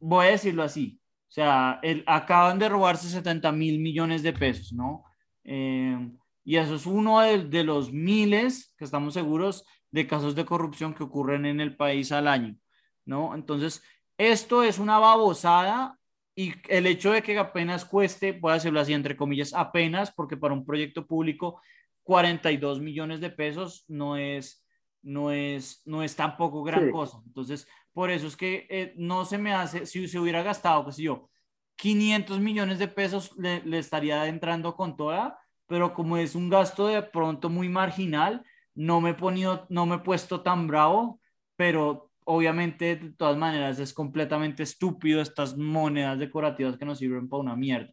voy 0.00 0.26
a 0.26 0.30
decirlo 0.30 0.62
así, 0.62 1.00
o 1.28 1.32
sea, 1.32 1.80
el, 1.82 2.02
acaban 2.06 2.58
de 2.58 2.68
robarse 2.68 3.08
70 3.08 3.52
mil 3.52 3.78
millones 3.78 4.22
de 4.22 4.32
pesos, 4.32 4.72
¿no? 4.72 5.04
Eh, 5.44 6.10
y 6.44 6.56
eso 6.56 6.74
es 6.74 6.86
uno 6.86 7.20
de, 7.20 7.44
de, 7.44 7.64
los 7.64 7.92
miles, 7.92 8.74
que 8.76 8.84
estamos 8.84 9.14
seguros, 9.14 9.64
de 9.90 10.06
casos 10.06 10.34
de 10.34 10.44
corrupción 10.44 10.94
que 10.94 11.04
ocurren 11.04 11.46
en 11.46 11.60
el 11.60 11.76
país 11.76 12.10
al 12.12 12.26
año, 12.26 12.56
¿no? 13.04 13.34
Entonces, 13.34 13.82
esto 14.30 14.62
es 14.62 14.78
una 14.78 14.98
babosada 14.98 15.98
y 16.36 16.54
el 16.68 16.86
hecho 16.86 17.12
de 17.12 17.22
que 17.22 17.36
apenas 17.38 17.84
cueste, 17.84 18.32
voy 18.32 18.52
a 18.52 18.54
decirlo 18.54 18.80
así, 18.80 18.92
entre 18.92 19.16
comillas, 19.16 19.52
apenas, 19.52 20.12
porque 20.12 20.36
para 20.36 20.54
un 20.54 20.64
proyecto 20.64 21.06
público 21.06 21.60
42 22.04 22.80
millones 22.80 23.20
de 23.20 23.30
pesos 23.30 23.84
no 23.88 24.16
es, 24.16 24.64
no 25.02 25.32
es, 25.32 25.82
no 25.86 26.04
es 26.04 26.14
tampoco 26.14 26.62
gran 26.62 26.86
sí. 26.86 26.92
cosa. 26.92 27.20
Entonces, 27.26 27.66
por 27.92 28.10
eso 28.10 28.28
es 28.28 28.36
que 28.36 28.66
eh, 28.70 28.94
no 28.96 29.24
se 29.24 29.38
me 29.38 29.52
hace, 29.52 29.86
si 29.86 30.06
se 30.06 30.18
hubiera 30.18 30.42
gastado, 30.42 30.90
sé 30.92 31.02
yo, 31.02 31.28
500 31.76 32.38
millones 32.38 32.78
de 32.78 32.88
pesos 32.88 33.36
le, 33.36 33.60
le, 33.64 33.78
estaría 33.78 34.26
entrando 34.28 34.76
con 34.76 34.96
toda, 34.96 35.38
pero 35.66 35.94
como 35.94 36.16
es 36.16 36.36
un 36.36 36.48
gasto 36.48 36.86
de 36.86 37.02
pronto 37.02 37.48
muy 37.48 37.68
marginal, 37.68 38.44
no 38.74 39.00
me 39.00 39.10
he 39.10 39.14
ponido, 39.14 39.66
no 39.68 39.84
me 39.84 39.96
he 39.96 39.98
puesto 39.98 40.42
tan 40.42 40.68
bravo, 40.68 41.20
pero 41.56 42.11
obviamente 42.24 42.96
de 42.96 43.12
todas 43.12 43.36
maneras 43.36 43.78
es 43.78 43.92
completamente 43.92 44.62
estúpido 44.62 45.20
estas 45.20 45.56
monedas 45.56 46.18
decorativas 46.18 46.76
que 46.76 46.84
nos 46.84 46.98
sirven 46.98 47.28
para 47.28 47.42
una 47.42 47.56
mierda. 47.56 47.92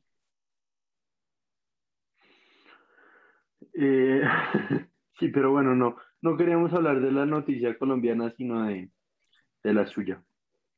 Eh, 3.74 4.22
sí, 5.20 5.30
pero 5.30 5.52
bueno, 5.52 5.76
no, 5.76 5.98
no 6.22 6.38
queríamos 6.38 6.74
hablar 6.74 7.02
de 7.02 7.12
la 7.12 7.26
noticia 7.26 7.78
colombiana, 7.78 8.34
sino 8.38 8.65
de, 8.65 8.89
de 9.63 9.74
la 9.74 9.88
suya. 9.88 10.24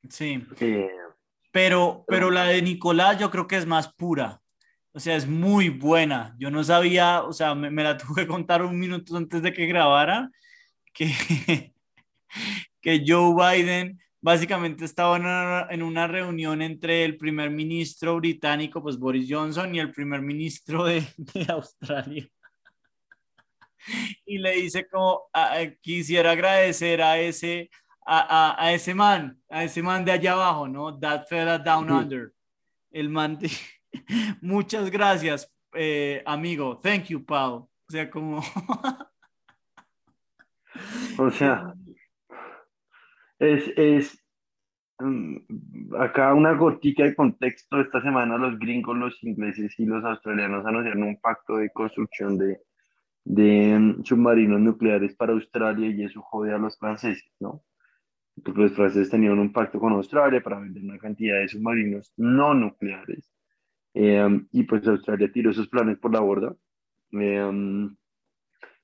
Sí. 0.10 0.44
Eh, 0.60 0.90
pero, 1.52 2.06
pero 2.08 2.32
la 2.32 2.46
de 2.46 2.62
Nicolás 2.62 3.20
yo 3.20 3.30
creo 3.30 3.48
que 3.48 3.58
es 3.58 3.66
más 3.66 3.94
pura. 3.94 4.42
O 4.94 5.00
sea, 5.00 5.16
es 5.16 5.28
muy 5.28 5.70
buena. 5.70 6.36
Yo 6.38 6.52
no 6.52 6.64
sabía, 6.64 7.24
o 7.24 7.34
sea, 7.34 7.56
me, 7.56 7.70
me 7.72 7.84
la 7.84 7.98
tuve 7.98 8.24
que 8.24 8.28
contar 8.28 8.64
un 8.64 8.80
minuto 8.80 9.16
antes 9.18 9.42
de 9.42 9.54
que 9.54 9.66
grabara, 9.66 10.30
que, 10.94 11.71
que 12.82 13.04
Joe 13.06 13.36
Biden 13.36 14.00
básicamente 14.22 14.86
estaba 14.86 15.18
en 15.18 15.24
una, 15.24 15.68
en 15.70 15.84
una, 15.84 16.08
reunión 16.08 16.62
entre 16.62 17.06
el 17.06 17.18
primer 17.18 17.50
ministro 17.50 18.18
británico, 18.18 18.82
pues 18.82 18.98
Boris 18.98 19.28
Johnson, 19.30 19.74
y 19.74 19.80
el 19.80 19.92
primer 19.92 20.22
ministro 20.22 20.86
de, 20.86 21.04
de 21.18 21.52
Australia. 21.52 22.28
Y 24.26 24.38
le 24.38 24.54
dice 24.54 24.88
como, 24.88 25.24
a, 25.34 25.58
a, 25.58 25.72
quisiera 25.82 26.32
agradecer 26.32 27.02
a 27.02 27.20
ese 27.20 27.70
a, 28.06 28.66
a, 28.66 28.74
ese 28.74 28.94
man, 28.94 29.40
a 29.50 29.64
ese 29.64 29.82
man 29.82 30.04
de 30.04 30.12
allá 30.12 30.34
abajo, 30.34 30.68
¿no? 30.68 30.98
That 31.00 31.28
fella 31.28 31.58
down 31.58 31.88
sí. 31.88 31.94
under. 31.94 32.34
El 32.92 33.10
man 33.10 33.38
de... 33.38 33.50
Muchas 34.42 34.90
gracias, 34.90 35.52
eh, 35.74 36.24
amigo. 36.26 36.80
Thank 36.80 37.06
you, 37.06 37.24
pal. 37.24 37.54
O 37.54 37.70
sea, 37.90 38.10
como... 38.10 38.40
o 41.18 41.32
sea, 41.32 41.74
es, 43.42 43.74
es 43.76 44.24
um, 45.00 45.40
acá 45.98 46.34
una 46.34 46.54
gotica 46.54 47.04
de 47.04 47.16
contexto. 47.16 47.82
Esta 47.82 48.02
semana 48.02 48.38
los 48.38 48.58
gringos, 48.60 48.98
los 48.98 49.24
ingleses 49.24 49.78
y 49.80 49.86
los 49.86 50.04
australianos 50.06 50.66
anunciaron 50.66 51.04
un 51.04 51.20
pacto 51.20 51.58
de 51.58 51.72
construcción 51.72 52.38
de, 52.38 52.62
de 53.26 53.76
um, 53.76 54.04
submarinos 54.04 54.62
nucleares 54.62 55.16
para 55.16 55.34
Australia 55.34 55.90
y 55.90 56.04
eso 56.04 56.22
jode 56.22 56.54
a 56.54 56.58
los 56.58 56.78
franceses, 56.78 57.32
¿no? 57.40 57.64
porque 58.44 58.62
los 58.62 58.74
franceses 58.74 59.10
tenían 59.10 59.38
un 59.40 59.52
pacto 59.52 59.80
con 59.80 59.94
Australia 59.94 60.42
para 60.42 60.60
vender 60.60 60.84
una 60.84 60.98
cantidad 60.98 61.40
de 61.40 61.48
submarinos 61.48 62.14
no 62.18 62.54
nucleares. 62.54 63.32
Eh, 63.94 64.42
y 64.52 64.64
pues 64.64 64.88
Australia 64.88 65.32
tiró 65.32 65.52
esos 65.52 65.68
planes 65.68 65.98
por 65.98 66.14
la 66.14 66.22
borda. 66.22 66.56
Eh, 67.12 67.90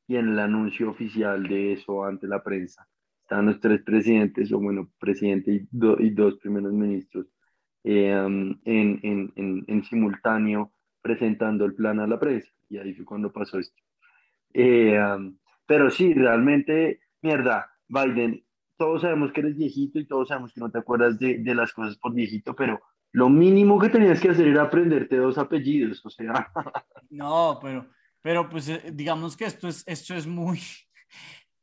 y 0.09 0.15
en 0.15 0.29
el 0.29 0.39
anuncio 0.39 0.89
oficial 0.89 1.43
de 1.43 1.73
eso 1.73 2.05
ante 2.05 2.27
la 2.27 2.43
prensa, 2.43 2.87
estaban 3.27 3.47
los 3.47 3.59
tres 3.59 3.83
presidentes, 3.83 4.53
o 4.53 4.59
bueno, 4.59 4.89
presidente 4.97 5.51
y, 5.51 5.67
do, 5.69 5.99
y 5.99 6.11
dos 6.11 6.37
primeros 6.37 6.71
ministros, 6.71 7.27
eh, 7.83 8.11
en, 8.11 8.61
en, 8.63 9.33
en, 9.35 9.65
en, 9.67 9.83
simultáneo 9.83 10.71
presentando 11.01 11.65
el 11.65 11.75
plan 11.75 11.99
a 11.99 12.07
la 12.07 12.17
prensa. 12.17 12.49
Y 12.69 12.77
ahí 12.77 12.93
fue 12.93 13.03
cuando 13.03 13.33
pasó 13.33 13.59
esto. 13.59 13.75
pero 14.53 15.89
sí, 15.89 16.13
realmente, 16.13 17.01
mierda, 17.21 17.69
Biden 17.89 18.45
todos 18.77 19.01
sabemos 19.01 19.33
que 19.33 19.41
eres 19.41 19.57
viejito 19.57 19.99
y 19.99 20.07
todos 20.07 20.29
sabemos 20.29 20.53
que 20.53 20.61
no 20.61 20.71
te 20.71 20.77
acuerdas 20.77 21.19
de, 21.19 21.39
de, 21.39 21.55
las 21.55 21.73
cosas 21.73 21.97
por 21.97 22.13
viejito, 22.13 22.55
pero 22.55 22.79
lo 23.11 23.27
mínimo 23.29 23.79
que 23.79 23.89
tenías 23.89 24.21
que 24.21 24.29
hacer 24.29 24.47
era 24.47 24.63
aprenderte 24.63 25.17
dos 25.17 25.37
apellidos, 25.37 26.05
o 26.05 26.09
sea. 26.09 26.51
No, 27.09 27.57
pero, 27.61 27.87
pero 28.21 28.47
pues 28.49 28.69
eh, 28.69 28.91
digamos 28.93 29.35
que 29.35 29.45
esto 29.45 29.67
es, 29.67 29.83
esto 29.87 30.13
es 30.13 30.27
muy, 30.27 30.59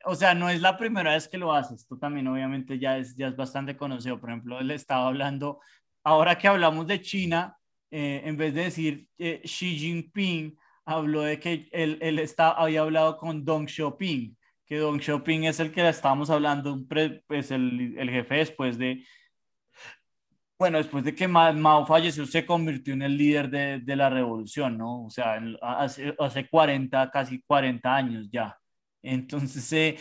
o 0.07 0.15
sea, 0.15 0.35
no 0.35 0.49
es 0.51 0.61
la 0.61 0.77
primera 0.77 1.13
vez 1.13 1.29
que 1.29 1.39
lo 1.39 1.53
haces, 1.53 1.81
esto 1.83 1.99
también 1.99 2.27
obviamente 2.27 2.79
ya 2.79 2.99
es, 2.99 3.17
ya 3.17 3.29
es 3.29 3.37
bastante 3.37 3.77
conocido, 3.77 4.21
por 4.21 4.31
ejemplo, 4.31 4.61
él 4.61 4.71
estaba 4.71 5.09
hablando, 5.09 5.61
ahora 6.05 6.37
que 6.39 6.49
hablamos 6.49 6.87
de 6.87 7.01
China, 7.01 7.57
eh, 7.91 8.23
en 8.25 8.37
vez 8.37 8.55
de 8.55 8.65
decir 8.65 9.09
eh, 9.19 9.43
Xi 9.45 9.79
Jinping, 9.79 10.57
habló 10.85 11.23
de 11.23 11.39
que 11.41 11.69
él, 11.73 11.99
él 12.01 12.19
está, 12.19 12.51
había 12.51 12.83
hablado 12.83 13.17
con 13.17 13.45
Deng 13.45 13.69
Xiaoping, 13.69 14.37
que 14.67 14.79
Deng 14.79 15.01
Xiaoping 15.01 15.45
es 15.45 15.61
el 15.61 15.73
que 15.73 15.89
estábamos 15.89 16.31
hablando, 16.31 16.79
pues 17.27 17.51
el, 17.51 17.95
el 17.99 18.11
jefe 18.11 18.37
después 18.37 18.79
de, 18.79 19.05
bueno, 20.59 20.79
después 20.79 21.05
de 21.05 21.15
que 21.15 21.29
Mao 21.29 21.87
falleció, 21.87 22.27
se 22.27 22.47
convirtió 22.47 22.95
en 22.95 23.03
el 23.03 23.17
líder 23.17 23.51
de, 23.51 23.81
de 23.81 23.97
la 23.97 24.09
revolución, 24.09 24.79
¿no? 24.79 25.05
O 25.05 25.11
sea, 25.11 25.41
hace, 25.61 26.15
hace 26.19 26.49
40, 26.49 27.11
casi 27.11 27.43
40 27.43 27.95
años 27.95 28.29
ya. 28.31 28.57
Entonces, 29.05 29.73
eh, 29.73 29.99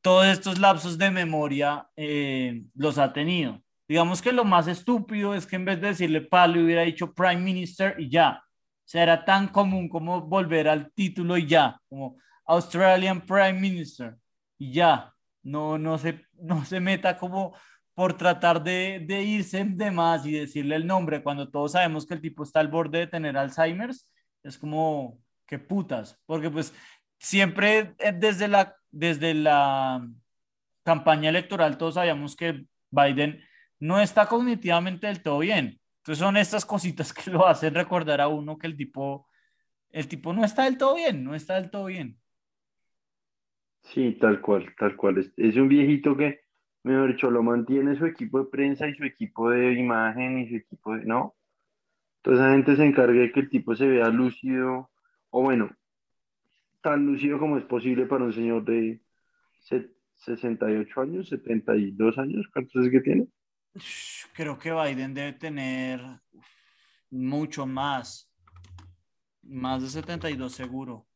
todos 0.00 0.26
estos 0.26 0.58
lapsos 0.58 0.96
de 0.96 1.10
memoria 1.10 1.88
eh, 1.96 2.62
los 2.74 2.98
ha 2.98 3.12
tenido. 3.12 3.62
Digamos 3.88 4.22
que 4.22 4.32
lo 4.32 4.44
más 4.44 4.68
estúpido 4.68 5.34
es 5.34 5.46
que 5.46 5.56
en 5.56 5.64
vez 5.64 5.80
de 5.80 5.88
decirle 5.88 6.22
Palo 6.22 6.62
hubiera 6.62 6.82
dicho 6.82 7.12
Prime 7.12 7.40
Minister 7.40 7.94
y 7.98 8.08
ya. 8.08 8.42
O 8.42 8.86
sea, 8.86 9.02
era 9.02 9.24
tan 9.24 9.48
común 9.48 9.88
como 9.88 10.20
volver 10.22 10.68
al 10.68 10.92
título 10.92 11.36
y 11.36 11.46
ya, 11.46 11.80
como 11.88 12.16
Australian 12.46 13.24
Prime 13.24 13.54
Minister 13.54 14.16
y 14.58 14.72
ya, 14.72 15.12
no, 15.42 15.78
no, 15.78 15.98
se, 15.98 16.26
no 16.34 16.64
se 16.64 16.80
meta 16.80 17.16
como 17.16 17.54
por 17.94 18.16
tratar 18.16 18.62
de, 18.62 19.02
de, 19.06 19.22
irse 19.22 19.64
de 19.64 19.90
más 19.90 20.26
y 20.26 20.32
decirle 20.32 20.76
el 20.76 20.86
nombre 20.86 21.22
cuando 21.22 21.50
todos 21.50 21.72
sabemos 21.72 22.06
que 22.06 22.14
el 22.14 22.20
tipo 22.20 22.42
está 22.42 22.60
al 22.60 22.68
borde 22.68 22.98
de 22.98 23.06
tener 23.06 23.36
Alzheimer's, 23.36 24.08
es 24.42 24.58
como, 24.58 25.18
qué 25.46 25.58
putas, 25.58 26.20
porque 26.26 26.50
pues 26.50 26.74
siempre 27.18 27.94
eh, 27.98 28.12
desde 28.12 28.48
la, 28.48 28.76
desde 28.90 29.34
la 29.34 30.06
campaña 30.82 31.30
electoral 31.30 31.78
todos 31.78 31.94
sabíamos 31.94 32.36
que 32.36 32.66
Biden 32.90 33.42
no 33.80 34.00
está 34.00 34.26
cognitivamente 34.26 35.06
del 35.06 35.22
todo 35.22 35.40
bien. 35.40 35.80
Entonces 35.98 36.18
son 36.18 36.36
estas 36.36 36.64
cositas 36.64 37.12
que 37.12 37.30
lo 37.30 37.46
hacen 37.46 37.74
recordar 37.74 38.20
a 38.20 38.28
uno 38.28 38.58
que 38.58 38.66
el 38.66 38.76
tipo, 38.76 39.26
el 39.90 40.08
tipo 40.08 40.32
no 40.32 40.44
está 40.44 40.64
del 40.64 40.78
todo 40.78 40.96
bien, 40.96 41.24
no 41.24 41.34
está 41.34 41.54
del 41.54 41.70
todo 41.70 41.86
bien. 41.86 42.18
Sí, 43.82 44.12
tal 44.20 44.40
cual, 44.40 44.74
tal 44.78 44.96
cual. 44.96 45.18
Es, 45.18 45.32
es, 45.36 45.56
un 45.56 45.68
viejito 45.68 46.16
que, 46.16 46.40
mejor 46.82 47.12
dicho, 47.12 47.30
lo 47.30 47.42
mantiene 47.42 47.96
su 47.96 48.06
equipo 48.06 48.38
de 48.38 48.50
prensa 48.50 48.88
y 48.88 48.94
su 48.94 49.04
equipo 49.04 49.50
de 49.50 49.74
imagen 49.74 50.38
y 50.38 50.48
su 50.48 50.56
equipo 50.56 50.94
de... 50.96 51.04
¿No? 51.04 51.34
Entonces 52.18 52.40
esa 52.42 52.52
gente 52.52 52.76
se 52.76 52.84
encargue 52.86 53.20
de 53.20 53.32
que 53.32 53.40
el 53.40 53.50
tipo 53.50 53.76
se 53.76 53.86
vea 53.86 54.08
lúcido, 54.08 54.90
o 55.28 55.42
bueno, 55.42 55.70
tan 56.84 57.06
lúcido 57.06 57.38
como 57.38 57.56
es 57.56 57.64
posible 57.64 58.04
para 58.04 58.24
un 58.24 58.32
señor 58.34 58.62
de 58.62 59.00
68 60.16 61.00
años, 61.00 61.30
72 61.30 62.18
años, 62.18 62.46
¿cuántos 62.52 62.84
es 62.84 62.92
que 62.92 63.00
tiene? 63.00 63.26
Creo 64.34 64.58
que 64.58 64.70
Biden 64.70 65.14
debe 65.14 65.32
tener 65.32 66.00
mucho 67.10 67.66
más, 67.66 68.30
más 69.42 69.80
de 69.80 69.88
72 69.88 70.52
seguro. 70.52 71.06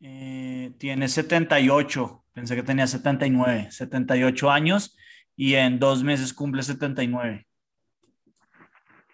Eh, 0.00 0.72
tiene 0.78 1.08
78, 1.08 2.24
pensé 2.32 2.54
que 2.54 2.62
tenía 2.62 2.86
79, 2.86 3.72
78 3.72 4.50
años 4.52 4.96
y 5.34 5.54
en 5.54 5.80
dos 5.80 6.04
meses 6.04 6.32
cumple 6.32 6.62
79. 6.62 7.44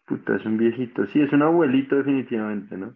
Puta, 0.07 0.37
es 0.37 0.45
un 0.45 0.59
viejito, 0.59 1.07
sí, 1.07 1.23
es 1.23 1.33
un 1.33 1.41
abuelito 1.41 1.97
definitivamente, 1.97 2.77
¿no? 2.77 2.95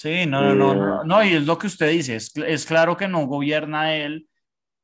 Sí, 0.00 0.24
no, 0.24 0.40
no, 0.40 0.54
no, 0.54 0.74
no, 0.74 1.04
no, 1.04 1.22
y 1.22 1.34
es 1.34 1.44
lo 1.44 1.58
que 1.58 1.66
usted 1.66 1.90
dice, 1.90 2.16
es, 2.16 2.64
claro 2.64 2.96
que 2.96 3.06
no 3.06 3.26
gobierna 3.26 3.94
él, 3.94 4.30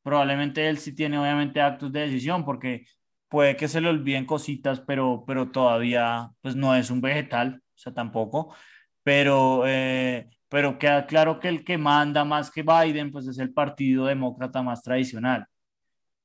probablemente 0.02 0.68
él 0.68 0.76
sí 0.76 0.94
tiene 0.94 1.18
obviamente 1.18 1.58
actos 1.62 1.90
de 1.90 2.00
decisión, 2.00 2.44
porque 2.44 2.84
puede 3.28 3.56
que 3.56 3.66
se 3.66 3.80
le 3.80 3.88
olviden 3.88 4.26
cositas, 4.26 4.80
pero, 4.80 5.24
pero 5.26 5.50
todavía 5.50 6.28
pues 6.42 6.54
no 6.54 6.76
es 6.76 6.90
un 6.90 7.00
vegetal, 7.00 7.62
o 7.64 7.78
sea, 7.78 7.94
tampoco, 7.94 8.54
pero, 9.02 9.62
eh, 9.66 10.28
pero 10.50 10.78
queda 10.78 11.06
claro 11.06 11.40
que 11.40 11.48
el 11.48 11.64
que 11.64 11.78
manda 11.78 12.22
más 12.26 12.50
que 12.50 12.62
Biden 12.62 13.10
pues 13.10 13.26
es 13.26 13.38
el 13.38 13.54
partido 13.54 14.04
demócrata 14.04 14.62
más 14.62 14.82
tradicional. 14.82 15.46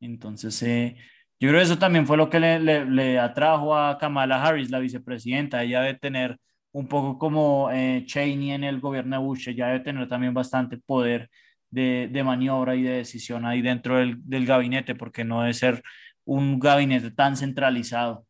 Entonces, 0.01 0.61
eh, 0.63 0.97
yo 1.39 1.47
creo 1.47 1.61
que 1.61 1.65
eso 1.65 1.79
también 1.79 2.05
fue 2.05 2.17
lo 2.17 2.29
que 2.29 2.41
le, 2.41 3.19
atrajo 3.19 3.73
a 3.77 3.97
Kamala 3.97 4.43
Harris, 4.43 4.69
la 4.69 4.79
vicepresidenta, 4.79 5.63
ella 5.63 5.81
debe 5.81 5.97
tener 5.97 6.37
un 6.73 6.87
poco 6.87 7.17
como 7.17 7.69
eh, 7.71 8.03
Cheney 8.05 8.51
en 8.51 8.63
el 8.63 8.79
gobierno 8.79 9.17
de 9.17 9.23
Bush, 9.23 9.49
ya 9.49 9.67
debe 9.67 9.81
tener 9.81 10.07
también 10.07 10.33
bastante 10.33 10.77
poder 10.77 11.29
de, 11.69 12.09
de 12.11 12.23
maniobra 12.23 12.75
y 12.75 12.83
de 12.83 12.97
decisión 12.97 13.45
ahí 13.45 13.61
dentro 13.61 13.97
del, 13.97 14.17
del, 14.27 14.45
gabinete, 14.45 14.95
porque 14.95 15.23
no 15.23 15.41
debe 15.41 15.53
ser 15.53 15.83
un 16.25 16.59
gabinete 16.59 17.11
tan 17.11 17.35
centralizado. 17.35 18.25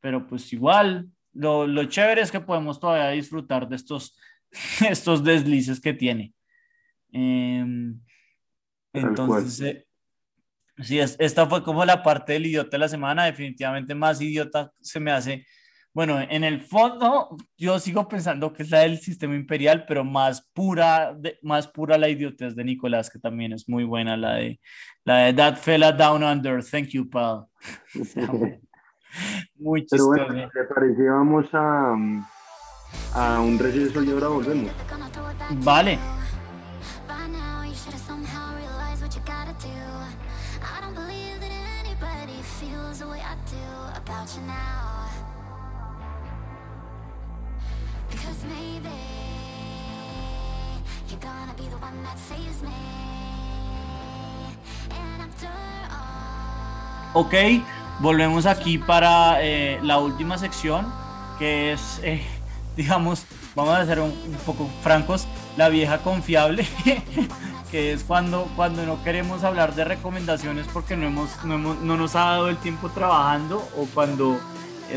Pero 0.00 0.26
pues 0.26 0.52
igual, 0.52 1.08
lo, 1.32 1.66
lo 1.66 1.84
chévere 1.84 2.22
es 2.22 2.30
que 2.30 2.40
podemos 2.40 2.78
todavía 2.78 3.10
disfrutar 3.10 3.68
de 3.68 3.76
estos, 3.76 4.18
estos 4.88 5.24
deslices 5.24 5.80
que 5.80 5.92
tiene. 5.92 6.32
Eh, 7.12 7.64
entonces, 8.92 9.60
eh, 9.60 9.86
sí, 10.78 10.98
esta 10.98 11.46
fue 11.46 11.62
como 11.62 11.84
la 11.84 12.02
parte 12.02 12.34
del 12.34 12.46
idiota 12.46 12.70
de 12.70 12.78
la 12.78 12.88
semana, 12.88 13.24
definitivamente 13.24 13.94
más 13.94 14.20
idiota 14.20 14.72
se 14.80 15.00
me 15.00 15.10
hace 15.10 15.46
bueno, 15.92 16.20
en 16.20 16.44
el 16.44 16.60
fondo 16.60 17.36
yo 17.56 17.78
sigo 17.80 18.06
pensando 18.06 18.52
que 18.52 18.62
es 18.62 18.70
la 18.70 18.80
del 18.80 18.98
sistema 18.98 19.34
imperial, 19.34 19.84
pero 19.88 20.04
más 20.04 20.48
pura, 20.52 21.14
de, 21.14 21.38
más 21.42 21.66
pura 21.66 21.98
la 21.98 22.08
idiotez 22.08 22.54
de 22.54 22.64
Nicolás, 22.64 23.10
que 23.10 23.18
también 23.18 23.52
es 23.52 23.68
muy 23.68 23.84
buena, 23.84 24.16
la 24.16 24.34
de, 24.34 24.60
la 25.04 25.18
de 25.18 25.32
That 25.32 25.56
Fella 25.56 25.90
Down 25.90 26.22
Under, 26.22 26.64
thank 26.64 26.88
you, 26.88 27.10
pal. 27.10 27.46
muy 29.56 29.80
chistoso. 29.82 30.12
Pero 30.12 30.26
bueno, 30.26 30.50
¿te 30.52 30.64
parece? 30.72 31.08
Vamos 31.08 31.46
a, 31.52 31.96
a 33.14 33.40
un 33.40 33.58
receso 33.58 34.02
y 34.02 34.10
ahora 34.10 34.28
volvemos. 34.28 34.70
Vale. 35.64 35.98
Ok, 57.12 57.34
volvemos 57.98 58.46
aquí 58.46 58.78
para 58.78 59.42
eh, 59.42 59.80
la 59.82 59.98
última 59.98 60.38
sección, 60.38 60.86
que 61.40 61.72
es, 61.72 62.00
eh, 62.04 62.22
digamos, 62.76 63.24
vamos 63.56 63.74
a 63.74 63.84
ser 63.84 63.98
un, 63.98 64.10
un, 64.10 64.36
poco 64.46 64.70
francos, 64.82 65.26
la 65.56 65.68
vieja 65.68 65.98
confiable, 65.98 66.68
que 67.72 67.92
es 67.92 68.04
cuando, 68.04 68.48
cuando 68.54 68.86
no 68.86 69.02
queremos 69.02 69.42
hablar 69.42 69.74
de 69.74 69.84
recomendaciones 69.84 70.68
porque 70.72 70.96
no, 70.96 71.06
hemos, 71.06 71.44
no, 71.44 71.54
hemos, 71.54 71.80
no 71.80 71.96
nos 71.96 72.14
ha 72.14 72.20
dado 72.20 72.48
el 72.48 72.58
tiempo 72.58 72.88
trabajando 72.90 73.56
o 73.76 73.86
cuando 73.92 74.38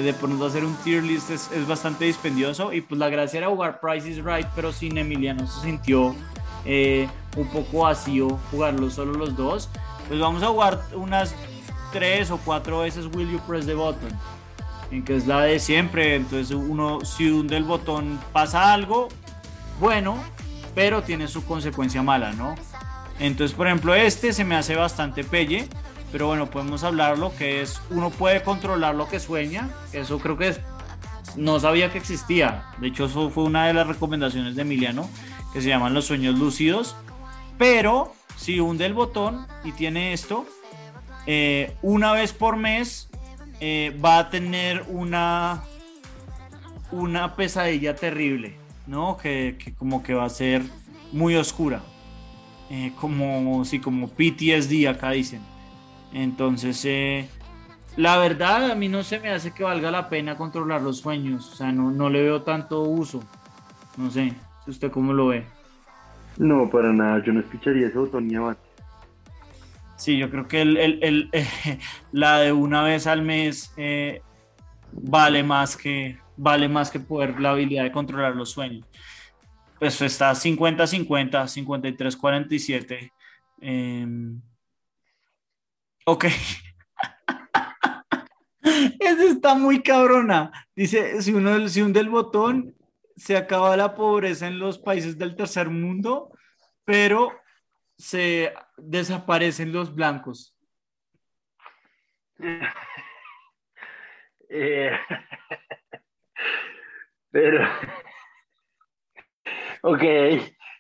de 0.02 0.14
pronto 0.14 0.46
hacer 0.46 0.66
un 0.66 0.76
tier 0.78 1.04
list 1.04 1.30
es, 1.30 1.52
es, 1.52 1.68
bastante 1.68 2.06
dispendioso 2.06 2.74
y 2.74 2.82
pues 2.82 3.00
la 3.00 3.10
gracia 3.10 3.40
era 3.40 3.50
jugar 3.50 3.80
Price 3.80 4.10
is 4.10 4.24
Right, 4.24 4.48
pero 4.56 4.72
sin 4.72 4.98
Emiliano 4.98 5.46
se 5.48 5.62
sintió 5.62 6.16
eh, 6.66 7.08
un 7.36 7.48
poco 7.48 7.82
vacío 7.82 8.40
jugarlo 8.52 8.90
solo 8.90 9.14
los 9.14 9.36
dos. 9.36 9.70
Pues 10.08 10.20
vamos 10.20 10.44
a 10.44 10.48
jugar 10.48 10.82
unas 10.94 11.36
tres 11.92 12.32
o 12.32 12.38
cuatro 12.38 12.80
veces 12.80 13.08
Will 13.14 13.30
You 13.32 13.40
Press 13.48 13.66
the 13.66 13.74
Button, 13.74 14.10
en 14.92 15.04
que 15.04 15.16
es 15.16 15.28
la 15.28 15.42
de 15.42 15.60
siempre. 15.60 16.16
Entonces 16.16 16.56
uno 16.56 17.06
si 17.06 17.30
hunde 17.30 17.58
el 17.58 17.64
botón 17.64 18.20
pasa 18.32 18.74
algo 18.74 19.10
bueno, 19.80 20.18
pero 20.76 21.04
tiene 21.04 21.28
su 21.28 21.46
consecuencia 21.46 22.02
mala, 22.02 22.34
¿no? 22.34 22.56
Entonces, 23.20 23.56
por 23.56 23.68
ejemplo, 23.68 23.94
este 23.94 24.34
se 24.34 24.44
me 24.44 24.56
hace 24.56 24.76
bastante 24.76 25.24
pelle, 25.24 25.68
pero 26.14 26.28
bueno, 26.28 26.46
podemos 26.46 26.84
hablarlo, 26.84 27.36
que 27.36 27.64
es 27.64 27.82
uno 27.90 28.12
puede 28.12 28.44
controlar 28.44 28.94
lo 28.94 29.10
que 29.10 29.20
sueña, 29.20 29.72
eso 29.94 30.20
creo 30.20 30.38
que 30.38 30.50
es, 30.50 30.62
no 31.36 31.60
sabía 31.60 31.92
que 31.92 31.98
existía, 31.98 32.66
de 32.78 32.90
hecho 32.90 33.06
eso 33.06 33.32
fue 33.32 33.46
una 33.46 33.66
de 33.66 33.74
las 33.74 33.88
recomendaciones 33.88 34.56
de 34.56 34.62
Emiliano, 34.62 35.10
que 35.52 35.62
se 35.64 35.70
llaman 35.70 35.96
los 35.96 36.06
sueños 36.06 36.38
lúcidos, 36.38 36.96
pero 37.58 38.14
si 38.36 38.60
hunde 38.60 38.86
el 38.86 38.94
botón 38.94 39.48
y 39.64 39.72
tiene 39.72 40.14
esto, 40.14 40.46
eh, 41.26 41.76
una 41.82 42.14
vez 42.14 42.32
por 42.32 42.58
mes 42.58 43.10
eh, 43.60 44.00
va 44.06 44.20
a 44.20 44.30
tener 44.30 44.86
una, 44.90 45.64
una 46.92 47.36
pesadilla 47.36 47.96
terrible, 47.96 48.56
¿no? 48.86 49.18
Que, 49.18 49.58
que, 49.58 49.74
como 49.74 50.04
que 50.04 50.14
va 50.14 50.26
a 50.26 50.30
ser 50.30 50.62
muy 51.12 51.36
oscura, 51.36 51.82
eh, 52.70 52.92
como, 53.02 53.64
como 53.82 54.10
PTSD 54.10 54.88
acá 54.88 55.10
dicen. 55.10 55.53
Entonces, 56.14 56.84
eh, 56.86 57.28
la 57.98 58.18
verdad 58.18 58.72
a 58.72 58.76
mí 58.76 58.88
no 58.88 59.04
se 59.04 59.20
me 59.20 59.30
hace 59.30 59.52
que 59.52 59.64
valga 59.64 59.92
la 59.92 60.10
pena 60.10 60.38
controlar 60.38 60.82
los 60.82 61.00
sueños, 61.00 61.52
o 61.52 61.56
sea, 61.56 61.72
no, 61.72 61.92
no 61.92 62.10
le 62.10 62.22
veo 62.22 62.44
tanto 62.44 62.82
uso, 62.84 63.24
no 63.98 64.10
sé, 64.12 64.34
¿usted 64.68 64.92
cómo 64.92 65.14
lo 65.14 65.28
ve? 65.28 65.46
No, 66.38 66.70
para 66.70 66.92
nada, 66.92 67.24
yo 67.24 67.34
no 67.34 67.40
escucharía 67.40 67.90
botón 67.94 68.28
ni 68.28 68.36
abate. 68.36 68.62
Sí, 69.96 70.18
yo 70.18 70.30
creo 70.30 70.48
que 70.48 70.62
el, 70.62 70.78
el, 70.78 71.00
el 71.04 71.30
eh, 71.32 71.80
la 72.12 72.40
de 72.40 72.52
una 72.52 72.84
vez 72.84 73.08
al 73.08 73.22
mes 73.22 73.74
eh, 73.78 74.22
vale 74.92 75.44
más 75.44 75.78
que 75.78 76.18
vale 76.36 76.68
más 76.68 76.90
que 76.90 77.00
poder 77.00 77.40
la 77.40 77.52
habilidad 77.52 77.84
de 77.84 77.92
controlar 77.92 78.36
los 78.36 78.52
sueños. 78.52 78.86
Pues 79.80 80.02
está 80.02 80.32
50-50, 80.32 81.48
53-47. 81.66 83.12
Eh, 83.62 84.08
ok. 86.06 86.26
Esa 89.00 89.24
está 89.26 89.56
muy 89.56 89.82
cabrona. 89.82 90.52
Dice, 90.76 91.22
si 91.22 91.34
uno 91.34 91.68
si 91.68 91.82
hunde 91.82 92.00
el 92.00 92.10
botón, 92.10 92.76
se 93.16 93.38
acaba 93.38 93.78
la 93.78 93.96
pobreza 93.96 94.48
en 94.48 94.60
los 94.60 94.80
países 94.80 95.18
del 95.18 95.36
tercer 95.36 95.70
mundo, 95.70 96.32
pero 96.86 97.32
se 97.98 98.54
desaparecen 98.78 99.72
los 99.72 99.94
blancos? 99.94 100.56
Eh, 104.56 104.92
pero, 107.32 107.68
ok, 109.82 110.02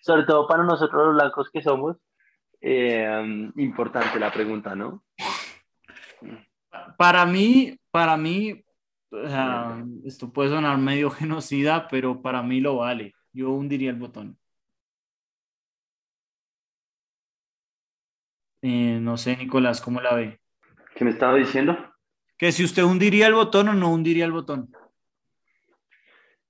sobre 0.03 0.25
todo 0.25 0.47
para 0.47 0.61
nosotros 0.63 1.07
los 1.07 1.15
blancos 1.15 1.49
que 1.51 1.63
somos, 1.63 1.97
eh, 2.61 3.51
importante 3.55 4.19
la 4.19 4.31
pregunta, 4.31 4.75
¿no? 4.75 5.02
Para 6.97 7.25
mí, 7.25 7.77
para 7.91 8.17
mí, 8.17 8.63
esto 10.05 10.31
puede 10.31 10.49
sonar 10.49 10.77
medio 10.77 11.09
genocida, 11.09 11.87
pero 11.87 12.21
para 12.21 12.41
mí 12.43 12.59
lo 12.59 12.77
vale. 12.77 13.13
Yo 13.31 13.51
hundiría 13.51 13.89
el 13.89 13.97
botón. 13.97 14.37
Eh, 18.61 18.97
no 19.01 19.17
sé, 19.17 19.35
Nicolás, 19.35 19.81
¿cómo 19.81 19.99
la 19.99 20.15
ve? 20.15 20.39
¿Qué 20.95 21.03
me 21.03 21.11
estaba 21.11 21.35
diciendo? 21.35 21.77
Que 22.37 22.51
si 22.51 22.63
usted 22.63 22.83
hundiría 22.83 23.27
el 23.27 23.33
botón 23.33 23.67
o 23.67 23.73
no 23.73 23.91
hundiría 23.91 24.25
el 24.25 24.31
botón. 24.31 24.71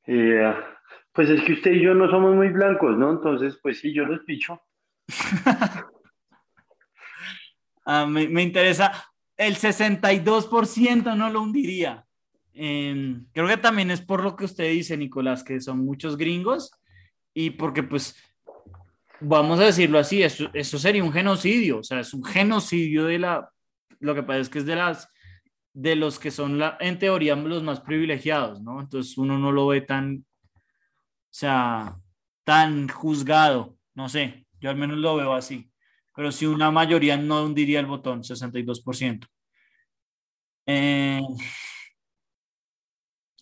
Eh, 0.05 0.53
pues 1.11 1.29
es 1.29 1.41
que 1.43 1.53
usted 1.53 1.71
y 1.71 1.81
yo 1.81 1.93
no 1.93 2.09
somos 2.09 2.35
muy 2.35 2.49
blancos, 2.49 2.97
¿no? 2.97 3.11
Entonces, 3.11 3.57
pues 3.61 3.79
sí, 3.79 3.93
yo 3.93 4.05
los 4.05 4.19
picho. 4.21 4.61
ah, 7.85 8.05
me, 8.05 8.27
me, 8.27 8.43
interesa. 8.43 8.91
El 9.37 9.55
62% 9.55 11.15
no 11.15 11.29
lo 11.29 11.41
hundiría. 11.41 12.05
Eh, 12.53 13.19
creo 13.31 13.47
que 13.47 13.57
también 13.57 13.89
es 13.91 14.01
por 14.01 14.23
lo 14.23 14.35
que 14.35 14.45
usted 14.45 14.69
dice, 14.71 14.95
Nicolás, 14.95 15.43
que 15.43 15.59
son 15.59 15.83
muchos 15.83 16.17
gringos 16.17 16.71
y 17.33 17.51
porque 17.51 17.81
pues, 17.81 18.15
vamos 19.19 19.59
a 19.59 19.65
decirlo 19.65 19.97
así, 19.97 20.21
eso, 20.21 20.49
eso 20.53 20.77
sería 20.77 21.03
un 21.03 21.11
genocidio, 21.11 21.79
o 21.79 21.83
sea, 21.83 21.99
es 21.99 22.13
un 22.13 22.23
genocidio 22.23 23.05
de 23.05 23.19
la, 23.19 23.49
lo 23.99 24.13
que 24.13 24.23
pasa 24.23 24.39
es 24.39 24.49
que 24.49 24.59
es 24.59 24.65
de 24.65 24.75
las, 24.75 25.09
de 25.73 25.95
los 25.95 26.19
que 26.19 26.29
son 26.29 26.59
la, 26.59 26.77
en 26.79 26.99
teoría 26.99 27.35
los 27.35 27.63
más 27.63 27.81
privilegiados, 27.81 28.61
¿no? 28.61 28.79
Entonces 28.81 29.17
uno 29.17 29.39
no 29.39 29.51
lo 29.51 29.67
ve 29.67 29.81
tan, 29.81 30.23
o 30.53 30.59
sea, 31.31 31.97
tan 32.43 32.87
juzgado, 32.87 33.77
no 33.95 34.09
sé, 34.09 34.45
yo 34.59 34.69
al 34.69 34.75
menos 34.75 34.97
lo 34.97 35.15
veo 35.15 35.33
así, 35.33 35.71
pero 36.15 36.31
si 36.31 36.45
una 36.45 36.71
mayoría 36.71 37.17
no 37.17 37.43
hundiría 37.43 37.79
el 37.79 37.85
botón, 37.85 38.23
62%. 38.23 39.27
Eh, 40.65 41.21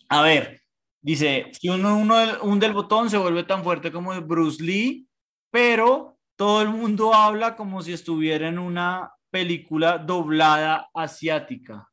a 0.08 0.22
ver, 0.22 0.62
dice, 1.00 1.50
si 1.52 1.68
uno, 1.68 1.96
uno 1.96 2.16
hunde 2.42 2.66
el 2.66 2.72
botón 2.72 3.10
se 3.10 3.18
vuelve 3.18 3.44
tan 3.44 3.62
fuerte 3.62 3.92
como 3.92 4.18
Bruce 4.22 4.62
Lee, 4.62 5.08
pero 5.50 6.18
todo 6.36 6.62
el 6.62 6.68
mundo 6.68 7.14
habla 7.14 7.56
como 7.56 7.82
si 7.82 7.92
estuviera 7.92 8.48
en 8.48 8.58
una 8.58 9.12
película 9.30 9.98
doblada 9.98 10.88
asiática. 10.94 11.88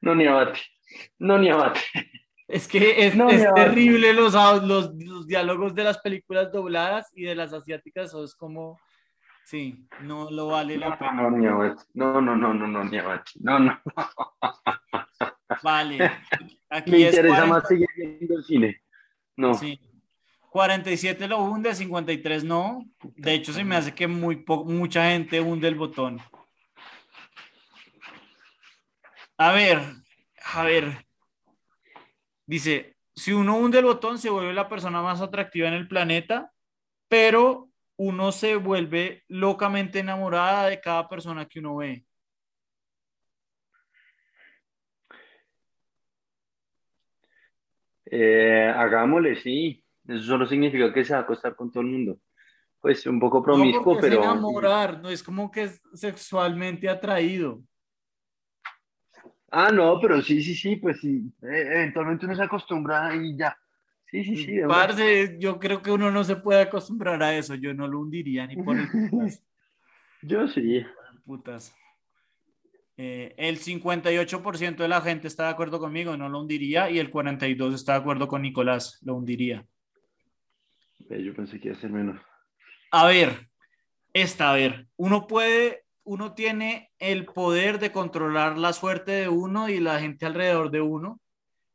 No, 0.00 0.14
ni 0.14 0.26
abate. 0.26 0.60
No, 1.18 1.38
ni 1.38 1.50
abate. 1.50 1.80
Es 2.48 2.66
que 2.66 3.06
es, 3.06 3.14
No, 3.14 3.28
es 3.28 3.46
terrible 3.54 4.14
los, 4.14 4.32
los, 4.64 4.94
los 4.94 5.26
diálogos 5.26 5.74
de 5.74 5.84
las 5.84 5.98
películas 5.98 6.50
dobladas 6.50 7.12
y 7.14 7.24
de 7.24 7.34
las 7.34 7.52
asiáticas, 7.52 8.06
eso 8.08 8.24
es 8.24 8.34
como, 8.34 8.80
sí, 9.44 9.86
no 10.00 10.30
lo 10.30 10.46
vale 10.46 10.78
la 10.78 10.88
No, 10.90 10.98
pena. 10.98 11.12
no. 11.12 11.30
No, 11.94 12.20
no, 12.22 12.36
no, 12.36 12.54
no, 12.54 12.66
no, 12.84 13.00
abate. 13.00 13.32
No, 13.40 13.58
no. 13.58 13.78
Vale, 15.62 15.98
aquí 16.70 16.90
Me 16.90 17.02
es 17.02 17.14
interesa 17.14 17.36
40 17.36 17.46
más 17.46 17.68
seguir 17.68 17.88
viendo 17.96 18.34
el 18.36 18.44
cine. 18.44 18.82
No. 19.36 19.52
Sí. 19.54 19.78
47 20.50 21.28
lo 21.28 21.40
hunde, 21.42 21.74
53 21.74 22.44
no. 22.44 22.82
De 23.14 23.34
hecho, 23.34 23.52
se 23.52 23.62
me 23.62 23.76
hace 23.76 23.94
que 23.94 24.06
muy 24.08 24.36
po- 24.36 24.64
mucha 24.64 25.10
gente 25.10 25.40
hunde 25.42 25.68
el 25.68 25.74
botón. 25.74 26.18
A 29.36 29.52
ver, 29.52 29.80
a 30.54 30.62
ver. 30.62 31.06
Dice, 32.48 32.96
si 33.14 33.34
uno 33.34 33.58
hunde 33.58 33.80
el 33.80 33.84
botón, 33.84 34.18
se 34.18 34.30
vuelve 34.30 34.54
la 34.54 34.70
persona 34.70 35.02
más 35.02 35.20
atractiva 35.20 35.68
en 35.68 35.74
el 35.74 35.86
planeta, 35.86 36.50
pero 37.06 37.68
uno 37.98 38.32
se 38.32 38.56
vuelve 38.56 39.22
locamente 39.28 39.98
enamorada 39.98 40.66
de 40.66 40.80
cada 40.80 41.10
persona 41.10 41.44
que 41.44 41.58
uno 41.58 41.76
ve. 41.76 42.06
Eh, 48.06 48.72
hagámosle, 48.74 49.36
sí. 49.36 49.84
Eso 50.06 50.22
solo 50.22 50.46
significa 50.46 50.90
que 50.90 51.04
se 51.04 51.12
va 51.12 51.18
a 51.18 51.22
acostar 51.24 51.54
con 51.54 51.70
todo 51.70 51.82
el 51.82 51.90
mundo. 51.90 52.18
Pues 52.80 53.06
un 53.06 53.20
poco 53.20 53.40
No 53.40 53.44
promiscuo, 53.44 53.96
es 53.96 54.00
pero. 54.00 54.22
enamorar, 54.22 55.02
no 55.02 55.10
es 55.10 55.22
como 55.22 55.50
que 55.50 55.64
es 55.64 55.82
sexualmente 55.92 56.88
atraído. 56.88 57.60
Ah, 59.50 59.70
no, 59.72 59.98
pero 60.00 60.20
sí, 60.22 60.42
sí, 60.42 60.54
sí, 60.54 60.76
pues 60.76 61.00
sí. 61.00 61.32
Eh, 61.42 61.70
eventualmente 61.74 62.26
uno 62.26 62.36
se 62.36 62.42
acostumbra 62.42 63.14
y 63.16 63.36
ya. 63.36 63.56
Sí, 64.10 64.24
sí, 64.24 64.36
sí. 64.36 64.60
Parce, 64.66 65.36
yo 65.38 65.58
creo 65.58 65.82
que 65.82 65.90
uno 65.90 66.10
no 66.10 66.24
se 66.24 66.36
puede 66.36 66.62
acostumbrar 66.62 67.22
a 67.22 67.36
eso. 67.36 67.54
Yo 67.54 67.74
no 67.74 67.86
lo 67.88 68.00
hundiría 68.00 68.46
ni 68.46 68.56
por 68.56 68.76
el 68.78 68.88
putas. 69.10 69.42
Yo 70.22 70.48
sí. 70.48 70.84
putas. 71.24 71.74
Eh, 72.96 73.32
el 73.36 73.60
58% 73.60 74.76
de 74.76 74.88
la 74.88 75.00
gente 75.00 75.28
está 75.28 75.44
de 75.44 75.50
acuerdo 75.50 75.78
conmigo, 75.78 76.16
no 76.16 76.28
lo 76.28 76.40
hundiría, 76.40 76.90
y 76.90 76.98
el 76.98 77.12
42% 77.12 77.74
está 77.74 77.92
de 77.92 77.98
acuerdo 77.98 78.26
con 78.26 78.42
Nicolás, 78.42 78.98
lo 79.02 79.14
hundiría. 79.14 79.64
Eh, 81.08 81.22
Yo 81.22 81.32
pensé 81.32 81.60
que 81.60 81.68
iba 81.68 81.76
a 81.76 81.80
ser 81.80 81.90
menos. 81.90 82.20
A 82.90 83.06
ver, 83.06 83.48
esta, 84.12 84.50
a 84.50 84.54
ver, 84.54 84.88
uno 84.96 85.28
puede, 85.28 85.84
uno 86.08 86.32
tiene 86.32 86.90
el 86.98 87.26
poder 87.26 87.78
de 87.78 87.92
controlar 87.92 88.56
la 88.56 88.72
suerte 88.72 89.12
de 89.12 89.28
uno 89.28 89.68
y 89.68 89.78
la 89.78 90.00
gente 90.00 90.24
alrededor 90.24 90.70
de 90.70 90.80
uno. 90.80 91.20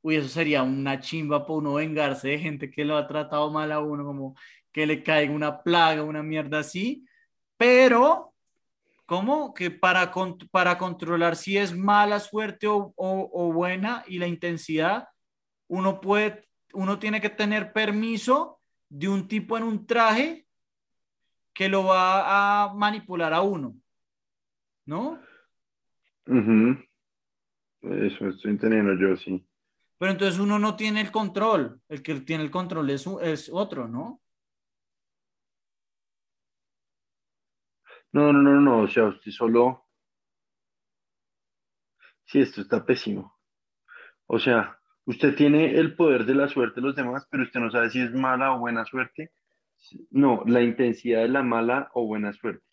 Uy, 0.02 0.16
eso 0.16 0.28
sería 0.28 0.64
una 0.64 1.00
chimba 1.00 1.46
para 1.46 1.54
uno 1.60 1.76
vengarse 1.76 2.30
de 2.30 2.40
gente 2.40 2.72
que 2.72 2.84
lo 2.84 2.98
ha 2.98 3.06
tratado 3.08 3.52
mal 3.52 3.72
a 3.72 3.80
uno, 3.80 4.04
como 4.04 4.36
que 4.72 4.88
le 4.88 5.04
caiga 5.04 5.32
una 5.32 5.62
plaga, 5.62 6.02
una 6.04 6.24
mierda 6.24 6.60
así. 6.60 7.06
Pero, 7.58 8.34
¿cómo? 9.06 9.54
Que 9.54 9.70
para, 9.70 10.12
para 10.50 10.80
controlar 10.80 11.36
si 11.36 11.56
es 11.60 11.78
mala 11.78 12.20
suerte 12.20 12.66
o, 12.68 12.92
o- 12.96 13.30
o 13.32 13.54
buena 13.54 14.04
y 14.08 14.18
la 14.18 14.26
intensidad, 14.26 15.10
uno 15.68 16.02
puede, 16.02 16.48
uno 16.74 16.98
tiene 16.98 17.22
que 17.22 17.30
tener 17.30 17.72
permiso 17.72 18.60
de 18.90 19.10
un 19.10 19.28
tipo 19.28 19.58
en 19.58 19.64
un 19.64 19.86
traje 19.86 20.48
que 21.54 21.70
lo 21.70 21.84
va 21.84 22.64
a 22.64 22.74
manipular 22.74 23.32
a 23.32 23.42
uno, 23.42 23.76
¿no? 24.86 25.20
Ujú. 26.28 26.78
Eso 27.82 28.28
estoy 28.30 28.52
entendiendo 28.52 28.94
yo, 28.94 29.18
sí. 29.18 29.46
Pero 29.98 30.12
entonces 30.12 30.40
uno 30.40 30.60
no 30.60 30.76
tiene 30.76 31.02
el 31.02 31.12
control, 31.12 31.82
el 31.90 32.02
que 32.02 32.20
tiene 32.22 32.44
el 32.44 32.52
control 32.52 32.90
es, 32.90 33.08
es 33.22 33.50
otro, 33.52 33.88
¿no? 33.88 34.22
No, 38.12 38.32
no, 38.32 38.42
no, 38.42 38.62
no, 38.62 38.82
o 38.82 38.88
sea, 38.88 39.06
usted 39.06 39.32
solo. 39.32 39.88
Sí, 42.26 42.40
esto 42.40 42.62
está 42.62 42.86
pésimo. 42.86 43.38
O 44.28 44.40
sea, 44.40 44.80
usted 45.06 45.36
tiene 45.36 45.78
el 45.78 45.96
poder 45.96 46.26
de 46.26 46.36
la 46.36 46.48
suerte 46.48 46.80
de 46.80 46.88
los 46.88 46.96
demás, 46.96 47.28
pero 47.30 47.44
usted 47.44 47.60
no 47.60 47.72
sabe 47.72 47.90
si 47.90 48.02
es 48.02 48.12
mala 48.12 48.54
o 48.54 48.60
buena 48.60 48.86
suerte. 48.86 49.32
No, 50.12 50.44
la 50.46 50.62
intensidad 50.62 51.22
de 51.22 51.30
la 51.30 51.44
mala 51.44 51.90
o 51.94 52.06
buena 52.06 52.34
suerte. 52.34 52.64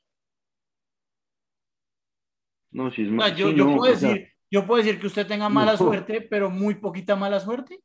No, 2.73 2.91
si 2.91 3.03
es 3.03 3.09
O 3.09 3.11
sea, 3.11 3.17
mala. 3.17 3.35
yo, 3.37 3.49
sí, 3.51 3.57
yo 3.57 3.65
no, 3.67 3.77
puedo 3.77 3.97
sea, 3.97 4.09
decir, 4.11 4.29
yo 4.51 4.67
puedo 4.67 4.83
decir 4.83 5.01
que 5.01 5.07
usted 5.07 5.27
tenga 5.27 5.49
mala 5.49 5.73
No. 5.73 5.79
suerte, 5.79 6.21
pero 6.23 6.51
muy 6.51 6.75
poquita 6.77 7.17
mala 7.17 7.41
suerte. 7.41 7.81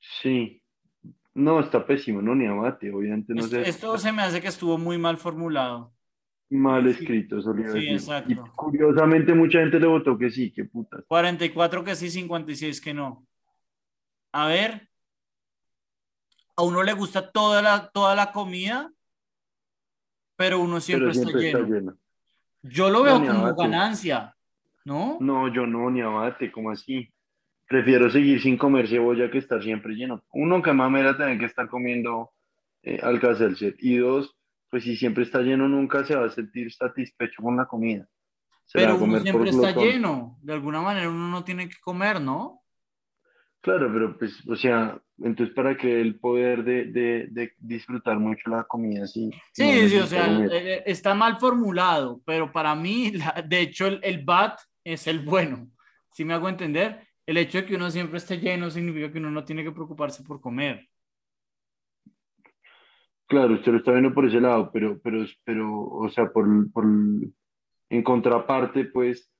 sí. 0.00 0.60
No, 1.36 1.58
está 1.58 1.84
pésimo, 1.84 2.22
no, 2.22 2.32
ni 2.32 2.46
abate, 2.46 2.92
obviamente 2.94 3.34
no 3.34 3.40
esto, 3.40 3.56
sé. 3.56 3.68
esto 3.68 3.98
se 3.98 4.12
me 4.12 4.22
hace 4.22 4.40
que 4.40 4.46
estuvo 4.46 4.78
muy 4.78 4.98
mal 4.98 5.16
formulado. 5.16 5.92
Mal 6.48 6.86
escrito, 6.86 7.38
eso 7.38 7.52
Sí, 7.72 7.88
exacto. 7.88 8.30
Y 8.30 8.36
curiosamente 8.54 9.34
mucha 9.34 9.58
gente 9.58 9.80
le 9.80 9.88
votó 9.88 10.16
que 10.16 10.30
sí, 10.30 10.52
qué 10.52 10.64
putas. 10.64 11.04
44 11.08 11.82
que 11.82 11.96
sí, 11.96 12.08
56 12.08 12.80
que 12.80 12.94
no. 12.94 13.26
A 14.30 14.46
ver, 14.46 14.88
a 16.54 16.62
uno 16.62 16.84
le 16.84 16.92
gusta 16.92 17.32
toda 17.32 17.60
la, 17.60 17.88
toda 17.88 18.14
la 18.14 18.30
comida, 18.30 18.92
pero 20.36 20.60
uno 20.60 20.78
siempre, 20.80 21.08
pero 21.10 21.14
siempre 21.14 21.46
está, 21.48 21.58
está 21.58 21.68
lleno. 21.74 21.98
Yo 22.64 22.88
lo 22.88 23.02
veo 23.02 23.18
No, 23.18 23.26
como 23.26 23.54
ganancia, 23.54 24.34
¿no? 24.84 25.18
No, 25.20 25.52
yo 25.52 25.66
no, 25.66 25.90
ni 25.90 26.00
abate, 26.00 26.50
como 26.50 26.70
así? 26.70 27.12
Prefiero 27.68 28.10
seguir 28.10 28.40
sin 28.40 28.56
comer 28.56 28.88
cebolla 28.88 29.30
que 29.30 29.38
estar 29.38 29.62
siempre 29.62 29.94
lleno. 29.94 30.22
Uno, 30.32 30.62
que 30.62 30.72
mamera 30.72 31.16
tener 31.16 31.38
que 31.38 31.44
estar 31.44 31.68
comiendo 31.68 32.30
eh, 32.82 33.00
Alka-Seltzer. 33.02 33.76
Y 33.78 33.98
dos, 33.98 34.34
pues 34.70 34.84
si 34.84 34.96
siempre 34.96 35.24
está 35.24 35.40
lleno, 35.40 35.68
nunca 35.68 36.04
se 36.04 36.16
va 36.16 36.26
a 36.26 36.30
sentir 36.30 36.72
satisfecho 36.72 37.42
con 37.42 37.56
la 37.56 37.66
comida. 37.66 38.08
Se 38.64 38.78
Pero 38.78 38.96
uno 38.96 39.20
siempre 39.20 39.50
está 39.50 39.72
lleno. 39.72 40.38
De 40.40 40.54
alguna 40.54 40.80
manera 40.80 41.10
uno 41.10 41.28
no 41.28 41.44
tiene 41.44 41.68
que 41.68 41.76
comer, 41.82 42.20
¿no? 42.20 42.63
Claro, 43.64 43.90
pero 43.90 44.18
pues, 44.18 44.46
o 44.46 44.54
sea, 44.56 45.00
entonces 45.22 45.54
para 45.54 45.74
que 45.74 45.98
el 45.98 46.20
poder 46.20 46.64
de, 46.64 46.84
de, 46.84 47.28
de 47.30 47.52
disfrutar 47.58 48.18
mucho 48.18 48.50
la 48.50 48.64
comida, 48.64 49.06
sí. 49.06 49.30
Sí, 49.54 49.64
no 49.64 49.88
sí, 49.88 49.96
o 49.96 50.06
sea, 50.06 50.44
eh, 50.50 50.82
está 50.84 51.14
mal 51.14 51.38
formulado, 51.40 52.20
pero 52.26 52.52
para 52.52 52.74
mí, 52.74 53.12
la- 53.12 53.42
de 53.46 53.60
hecho, 53.60 53.86
el, 53.86 54.00
el 54.02 54.22
bad 54.22 54.52
es 54.84 55.06
el 55.06 55.20
bueno. 55.20 55.66
Si 56.12 56.26
me 56.26 56.34
hago 56.34 56.50
entender, 56.50 57.08
el 57.24 57.38
hecho 57.38 57.56
de 57.56 57.64
que 57.64 57.76
uno 57.76 57.90
siempre 57.90 58.18
esté 58.18 58.36
lleno 58.36 58.68
significa 58.68 59.10
que 59.10 59.18
uno 59.18 59.30
no 59.30 59.46
tiene 59.46 59.64
que 59.64 59.72
preocuparse 59.72 60.22
por 60.24 60.42
comer. 60.42 60.86
Claro, 63.26 63.54
usted 63.54 63.72
lo 63.72 63.78
está 63.78 63.92
viendo 63.92 64.12
por 64.12 64.26
ese 64.26 64.42
lado, 64.42 64.70
pero, 64.70 65.00
pero, 65.02 65.24
pero, 65.42 65.80
o 65.80 66.08
sea, 66.10 66.30
por, 66.30 66.46
por, 66.70 66.84
en 66.84 68.02
contraparte, 68.02 68.84
pues, 68.84 69.32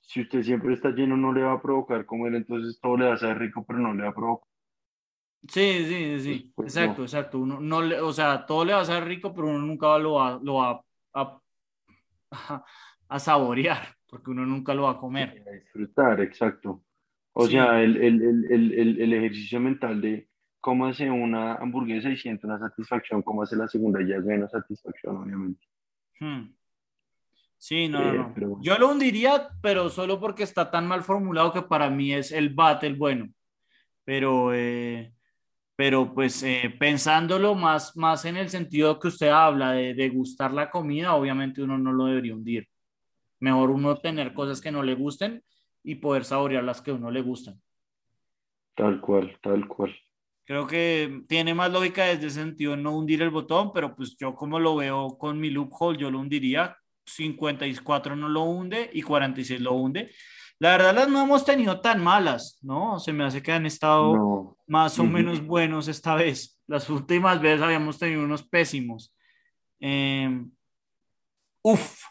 si 0.00 0.22
usted 0.22 0.42
siempre 0.42 0.74
está 0.74 0.90
lleno, 0.90 1.16
no 1.16 1.32
le 1.32 1.42
va 1.42 1.52
a 1.54 1.62
provocar 1.62 2.06
comer, 2.06 2.34
entonces 2.34 2.78
todo 2.80 2.96
le 2.98 3.06
va 3.06 3.14
a 3.14 3.16
ser 3.18 3.38
rico, 3.38 3.64
pero 3.66 3.78
no 3.80 3.94
le 3.94 4.02
va 4.04 4.10
a 4.10 4.14
provocar. 4.14 4.48
Sí, 5.48 5.84
sí, 5.86 6.20
sí, 6.20 6.54
Pues, 6.54 6.74
exacto, 6.74 7.02
no. 7.02 7.02
exacto. 7.02 7.38
Uno 7.38 7.60
no 7.60 7.80
le, 7.82 7.98
o 8.00 8.12
sea, 8.12 8.44
todo 8.44 8.64
le 8.64 8.74
va 8.74 8.80
a 8.80 8.84
ser 8.84 9.04
rico, 9.04 9.32
pero 9.34 9.48
uno 9.48 9.58
nunca 9.58 9.98
lo 9.98 10.12
va, 10.14 10.38
lo 10.42 10.54
va 10.56 10.84
a, 11.14 11.40
a, 12.32 12.64
a 13.08 13.18
saborear, 13.20 13.96
porque 14.06 14.30
uno 14.30 14.46
nunca 14.46 14.74
lo 14.74 14.84
va 14.84 14.92
a 14.92 14.98
comer. 14.98 15.40
a 15.46 15.50
disfrutar, 15.52 16.20
exacto. 16.20 16.84
O 17.32 17.46
Sí. 17.46 17.50
sea, 17.50 17.82
el, 17.82 17.96
el, 17.96 18.22
el, 18.22 18.44
el, 18.52 18.72
el, 18.74 19.00
el 19.02 19.12
ejercicio 19.14 19.60
mental 19.60 20.00
de 20.00 20.28
cómo 20.60 20.86
hace 20.86 21.10
una 21.10 21.54
hamburguesa 21.54 22.10
y 22.10 22.16
siente 22.16 22.46
una 22.46 22.58
satisfacción, 22.58 23.22
cómo 23.22 23.42
hace 23.42 23.56
la 23.56 23.68
segunda, 23.68 24.00
ya 24.06 24.16
es 24.16 24.24
menos 24.24 24.50
satisfacción, 24.50 25.16
obviamente. 25.16 25.64
Hmm. 26.20 26.54
Sí, 27.60 27.88
no, 27.88 28.00
Eh, 28.02 28.16
no. 28.16 28.32
bueno. 28.34 28.58
Yo 28.62 28.78
lo 28.78 28.88
hundiría, 28.90 29.50
pero 29.60 29.90
solo 29.90 30.18
porque 30.18 30.42
está 30.44 30.70
tan 30.70 30.86
mal 30.88 31.02
formulado 31.02 31.52
que 31.52 31.60
para 31.60 31.90
mí 31.90 32.12
es 32.14 32.32
el 32.32 32.48
bate 32.54 32.86
el 32.86 32.94
bueno. 32.96 33.28
Pero, 34.04 34.54
eh, 34.54 35.12
pero 35.76 36.14
pues 36.14 36.42
eh, 36.42 36.74
pensándolo 36.78 37.54
más, 37.54 37.94
más 37.98 38.24
en 38.24 38.38
el 38.38 38.48
sentido 38.48 38.98
que 38.98 39.08
usted 39.08 39.28
habla 39.28 39.72
de, 39.72 39.92
de 39.94 40.08
gustar 40.08 40.52
la 40.52 40.70
comida, 40.70 41.14
obviamente 41.14 41.62
uno 41.62 41.76
no 41.76 41.92
lo 41.92 42.06
debería 42.06 42.34
hundir. 42.34 42.66
Mejor 43.40 43.70
uno 43.70 43.96
tener 43.96 44.32
cosas 44.32 44.60
que 44.60 44.72
no 44.72 44.82
le 44.82 44.94
gusten 44.94 45.42
y 45.84 45.96
poder 45.96 46.24
saborear 46.24 46.64
las 46.64 46.80
que 46.80 46.92
a 46.92 46.94
uno 46.94 47.10
le 47.10 47.20
gustan. 47.20 47.60
Tal 48.74 49.00
cual, 49.02 49.36
tal 49.42 49.68
cual. 49.68 49.94
Creo 50.46 50.66
que 50.66 51.22
tiene 51.28 51.52
más 51.54 51.70
lógica 51.70 52.04
desde 52.06 52.28
ese 52.28 52.40
sentido 52.40 52.74
no 52.76 52.96
hundir 52.96 53.20
el 53.22 53.30
botón, 53.30 53.70
pero 53.72 53.94
pues 53.94 54.16
yo 54.18 54.34
como 54.34 54.58
lo 54.58 54.76
veo 54.76 55.18
con 55.18 55.38
mi 55.38 55.50
loophole, 55.50 55.98
yo 55.98 56.10
lo 56.10 56.18
hundiría. 56.20 56.76
54 57.14 58.16
no 58.16 58.28
lo 58.28 58.42
hunde 58.42 58.90
y 58.92 59.02
46 59.02 59.60
lo 59.60 59.74
hunde. 59.74 60.10
La 60.58 60.72
verdad 60.72 60.94
las 60.94 61.08
no 61.08 61.22
hemos 61.22 61.44
tenido 61.44 61.80
tan 61.80 62.02
malas, 62.02 62.58
¿no? 62.60 62.98
Se 62.98 63.12
me 63.12 63.24
hace 63.24 63.42
que 63.42 63.50
han 63.50 63.64
estado 63.64 64.14
No, 64.14 64.58
más 64.66 64.98
o 64.98 65.04
menos 65.04 65.44
buenos 65.44 65.88
esta 65.88 66.14
vez. 66.14 66.60
Las 66.66 66.90
últimas 66.90 67.40
veces 67.40 67.62
habíamos 67.62 67.98
tenido 67.98 68.22
unos 68.22 68.42
pésimos. 68.46 69.16
Eh, 69.80 70.44
uf, 71.62 72.02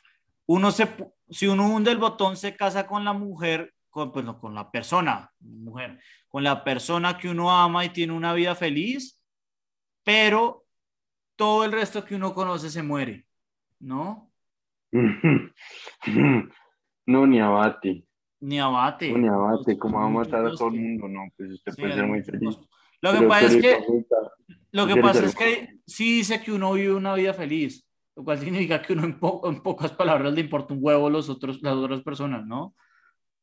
uno 0.47 0.71
se, 0.71 0.87
si 1.29 1.47
uno 1.47 1.67
hunde 1.67 1.91
el 1.91 1.99
botón, 1.99 2.35
se 2.37 2.55
casa 2.55 2.87
con 2.87 3.05
la 3.05 3.13
mujer, 3.13 3.73
con, 3.91 4.11
pues 4.11 4.25
no, 4.25 4.39
con 4.39 4.55
la 4.55 4.71
persona, 4.71 5.31
mujer, 5.39 5.99
con 6.27 6.43
la 6.43 6.63
persona 6.63 7.19
que 7.19 7.29
uno 7.29 7.51
ama 7.51 7.85
y 7.85 7.89
tiene 7.89 8.13
una 8.13 8.33
vida 8.33 8.55
feliz, 8.55 9.21
pero 10.03 10.65
todo 11.35 11.65
el 11.65 11.71
resto 11.71 12.03
que 12.03 12.15
uno 12.15 12.33
conoce 12.33 12.69
se 12.69 12.81
muere, 12.81 13.27
¿no? 13.79 14.28
no, 17.05 17.27
ni 17.27 17.39
abate. 17.39 18.03
Ni 18.41 18.59
abate. 18.59 19.11
No, 19.11 19.17
ni 19.17 19.27
abate. 19.27 19.77
¿Cómo 19.77 19.99
va 19.99 20.05
a 20.05 20.09
matar 20.09 20.45
a 20.45 20.51
todo 20.51 20.69
el 20.69 20.75
mundo? 20.75 21.07
No, 21.07 21.21
pues 21.37 21.51
usted 21.51 21.71
Sí, 21.73 21.81
puede 21.81 21.93
ser 21.93 22.07
muy 22.07 22.23
feliz. 22.23 22.57
Lo 23.01 23.13
que 23.13 23.21
pasa 23.27 23.45
es 23.47 23.57
que 23.57 23.77
Lo 24.71 24.85
que 24.87 24.93
¿Quieres 24.93 25.11
pasa 25.11 25.25
es 25.25 25.35
que 25.35 25.79
sí 25.85 26.17
dice 26.17 26.41
que 26.41 26.51
uno 26.51 26.73
vive 26.73 26.93
una 26.93 27.13
vida 27.15 27.33
feliz, 27.33 27.85
lo 28.15 28.23
cual 28.23 28.37
significa 28.39 28.81
que 28.81 28.93
uno 28.93 29.03
en, 29.05 29.19
po- 29.19 29.41
en 29.49 29.61
pocas 29.61 29.91
palabras 29.91 30.33
le 30.33 30.41
importa 30.41 30.73
un 30.73 30.79
huevo 30.81 31.09
los 31.09 31.29
otros, 31.29 31.61
las 31.61 31.75
otras 31.75 32.01
personas, 32.01 32.45
¿no? 32.45 32.75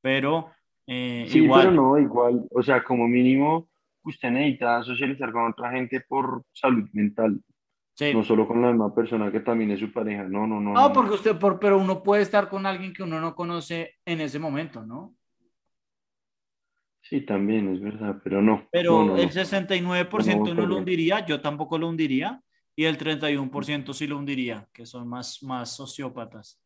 Pero 0.02 0.50
eh, 0.86 1.26
Sí, 1.28 1.38
igual, 1.42 1.62
pero 1.68 1.72
no, 1.72 1.98
igual, 1.98 2.46
o 2.50 2.62
sea, 2.62 2.82
como 2.84 3.08
mínimo, 3.08 3.68
usted 4.04 4.30
necesita 4.30 4.82
socializar 4.84 5.32
con 5.32 5.50
otra 5.50 5.72
gente 5.72 6.00
por 6.00 6.44
salud 6.52 6.88
mental, 6.92 7.40
sí. 7.96 8.14
no 8.14 8.22
solo 8.22 8.46
con 8.46 8.62
la 8.62 8.68
misma 8.68 8.94
persona 8.94 9.32
que 9.32 9.40
también 9.40 9.72
es 9.72 9.80
su 9.80 9.92
pareja, 9.92 10.22
no, 10.22 10.46
no, 10.46 10.60
no. 10.60 10.72
No, 10.72 10.88
no. 10.88 10.92
porque 10.92 11.14
usted, 11.14 11.36
por, 11.36 11.58
pero 11.58 11.78
uno 11.78 12.02
puede 12.04 12.22
estar 12.22 12.48
con 12.48 12.64
alguien 12.64 12.92
que 12.92 13.02
uno 13.02 13.20
no 13.20 13.34
conoce 13.34 13.96
en 14.04 14.20
ese 14.20 14.38
momento, 14.38 14.86
¿no? 14.86 15.16
Sí, 17.02 17.22
también, 17.22 17.72
es 17.74 17.80
verdad, 17.80 18.20
pero 18.22 18.40
no. 18.40 18.68
Pero 18.70 19.04
no, 19.04 19.06
no, 19.06 19.16
el 19.16 19.26
no. 19.26 19.32
69% 19.32 20.54
No, 20.54 20.66
lo 20.66 20.76
hundiría, 20.76 21.24
yo 21.26 21.40
tampoco 21.40 21.78
lo 21.78 21.88
hundiría, 21.88 22.40
y 22.76 22.84
el 22.84 22.98
31% 22.98 23.92
sí 23.92 24.06
lo 24.06 24.18
hundiría, 24.18 24.68
que 24.72 24.86
son 24.86 25.08
más, 25.08 25.42
más 25.42 25.74
sociópatas. 25.74 26.60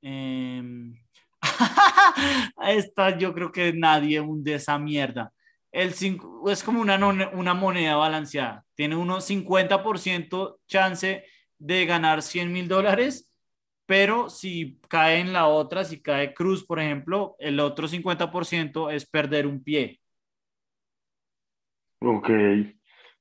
Em, 0.00 0.94
Esta 2.68 3.16
yo 3.16 3.34
creo 3.34 3.52
que 3.52 3.72
nadie 3.72 4.20
hunde 4.20 4.54
esa 4.54 4.78
mierda. 4.78 5.32
El 5.70 5.92
cinco, 5.92 6.50
es 6.50 6.62
como 6.62 6.80
una, 6.80 6.96
una 7.32 7.54
moneda 7.54 7.96
balanceada. 7.96 8.64
Tiene 8.74 8.96
unos 8.96 9.28
50% 9.28 10.60
chance 10.66 11.24
de 11.58 11.86
ganar 11.86 12.22
100 12.22 12.52
mil 12.52 12.68
dólares, 12.68 13.32
pero 13.86 14.30
si 14.30 14.78
cae 14.88 15.18
en 15.20 15.32
la 15.32 15.46
otra, 15.46 15.84
si 15.84 16.00
cae 16.00 16.34
cruz, 16.34 16.64
por 16.64 16.80
ejemplo, 16.80 17.36
el 17.38 17.60
otro 17.60 17.88
50% 17.88 18.92
es 18.92 19.06
perder 19.06 19.46
un 19.46 19.62
pie. 19.62 20.00
Ok. 22.00 22.30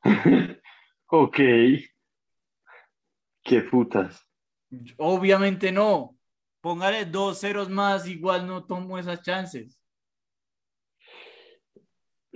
ok. 1.08 1.38
Qué 3.44 3.62
putas. 3.62 4.26
Obviamente 4.98 5.72
no. 5.72 6.18
Póngale 6.62 7.06
dos 7.06 7.40
ceros 7.40 7.70
más, 7.70 8.08
igual 8.08 8.46
no 8.46 8.66
tomo 8.66 8.98
esas 8.98 9.22
chances. 9.22 9.80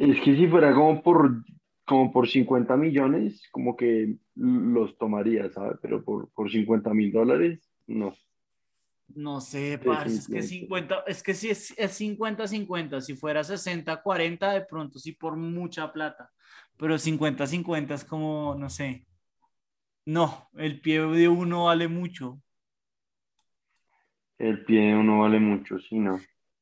Es 0.02 0.20
que 0.22 0.36
si 0.36 0.48
fuera 0.48 0.74
como 0.74 1.04
por, 1.04 1.44
como 1.86 2.12
por 2.12 2.28
50 2.28 2.76
millones, 2.76 3.48
como 3.52 3.78
que 3.78 4.16
los 4.34 4.98
tomaría, 4.98 5.48
¿sabes? 5.52 5.78
Pero 5.80 6.04
por, 6.04 6.32
por 6.32 6.52
50 6.52 6.92
mil 6.92 7.12
dólares, 7.12 7.72
no. 7.86 8.16
No 9.14 9.42
sé, 9.42 9.78
parce, 9.78 10.16
es 10.16 10.28
que 10.28 10.42
Definitivamente. 10.42 10.96
50, 10.96 11.04
es 11.06 11.22
que 11.22 11.34
si 11.36 11.50
es, 11.52 11.76
es 11.78 12.02
50-50, 12.02 13.00
si 13.02 13.14
fuera 13.16 13.42
60-40, 13.42 14.54
de 14.54 14.62
pronto 14.62 14.98
sí 14.98 15.12
por 15.12 15.36
mucha 15.36 15.94
plata, 15.94 16.32
pero 16.78 16.96
50-50 16.96 17.94
es 17.94 18.04
como, 18.04 18.56
no 18.58 18.72
sé, 18.72 19.06
no, 20.06 20.50
el 20.56 20.82
pie 20.82 21.02
de 21.02 21.28
uno 21.28 21.66
vale 21.66 21.88
mucho. 21.88 22.42
El 24.40 24.66
pie 24.66 24.82
de 24.88 24.96
uno 24.96 25.20
vale 25.20 25.40
mucho, 25.40 25.78
sí, 25.78 26.00
no. 26.00 26.20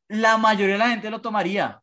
La 0.09 0.37
mayoría 0.37 0.73
de 0.73 0.79
la 0.79 0.89
gente 0.89 1.09
lo 1.09 1.21
tomaría, 1.21 1.81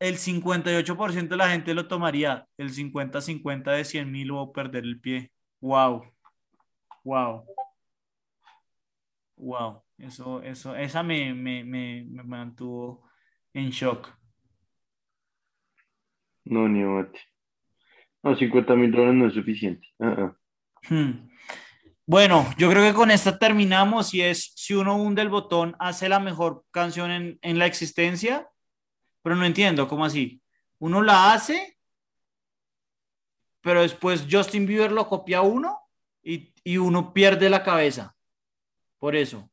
el 0.00 0.16
58% 0.16 1.28
de 1.28 1.36
la 1.36 1.50
gente 1.50 1.74
lo 1.74 1.86
tomaría, 1.86 2.46
el 2.56 2.72
50-50 2.72 3.76
de 3.76 3.84
100 3.84 4.10
mil 4.10 4.30
o 4.32 4.50
perder 4.50 4.84
el 4.84 4.98
pie. 4.98 5.30
Wow, 5.60 6.04
wow. 7.04 7.44
Wow, 9.36 9.82
eso, 9.98 10.42
eso, 10.42 10.74
esa 10.74 11.02
me, 11.02 11.32
me, 11.34 11.64
me, 11.64 12.04
me 12.08 12.22
mantuvo 12.24 13.08
en 13.54 13.70
shock. 13.70 14.10
No, 16.44 16.68
ni 16.68 16.82
abate. 16.82 17.20
No, 18.22 18.34
50 18.36 18.74
mil 18.76 18.90
dólares 18.90 19.14
no 19.14 19.26
es 19.28 19.34
suficiente. 19.34 19.86
Ah. 19.98 20.34
Hmm. 20.88 21.30
Bueno, 22.06 22.46
yo 22.58 22.68
creo 22.70 22.82
que 22.82 22.94
con 22.94 23.10
esta 23.10 23.38
terminamos 23.38 24.12
y 24.14 24.22
es, 24.22 24.52
si 24.56 24.74
uno 24.74 24.96
hunde 24.96 25.22
el 25.22 25.28
botón, 25.28 25.76
hace 25.78 26.08
la 26.08 26.20
mejor 26.20 26.64
canción 26.70 27.10
en, 27.10 27.38
en 27.40 27.58
la 27.58 27.66
existencia, 27.66 28.49
pero 29.22 29.36
no 29.36 29.44
entiendo, 29.44 29.86
¿cómo 29.88 30.04
así? 30.04 30.42
Uno 30.78 31.02
la 31.02 31.32
hace, 31.32 31.78
pero 33.60 33.82
después 33.82 34.26
Justin 34.30 34.66
Bieber 34.66 34.92
lo 34.92 35.06
copia 35.08 35.38
a 35.38 35.42
uno 35.42 35.78
y, 36.22 36.54
y 36.64 36.78
uno 36.78 37.12
pierde 37.12 37.50
la 37.50 37.62
cabeza. 37.62 38.16
Por 38.98 39.16
eso. 39.16 39.50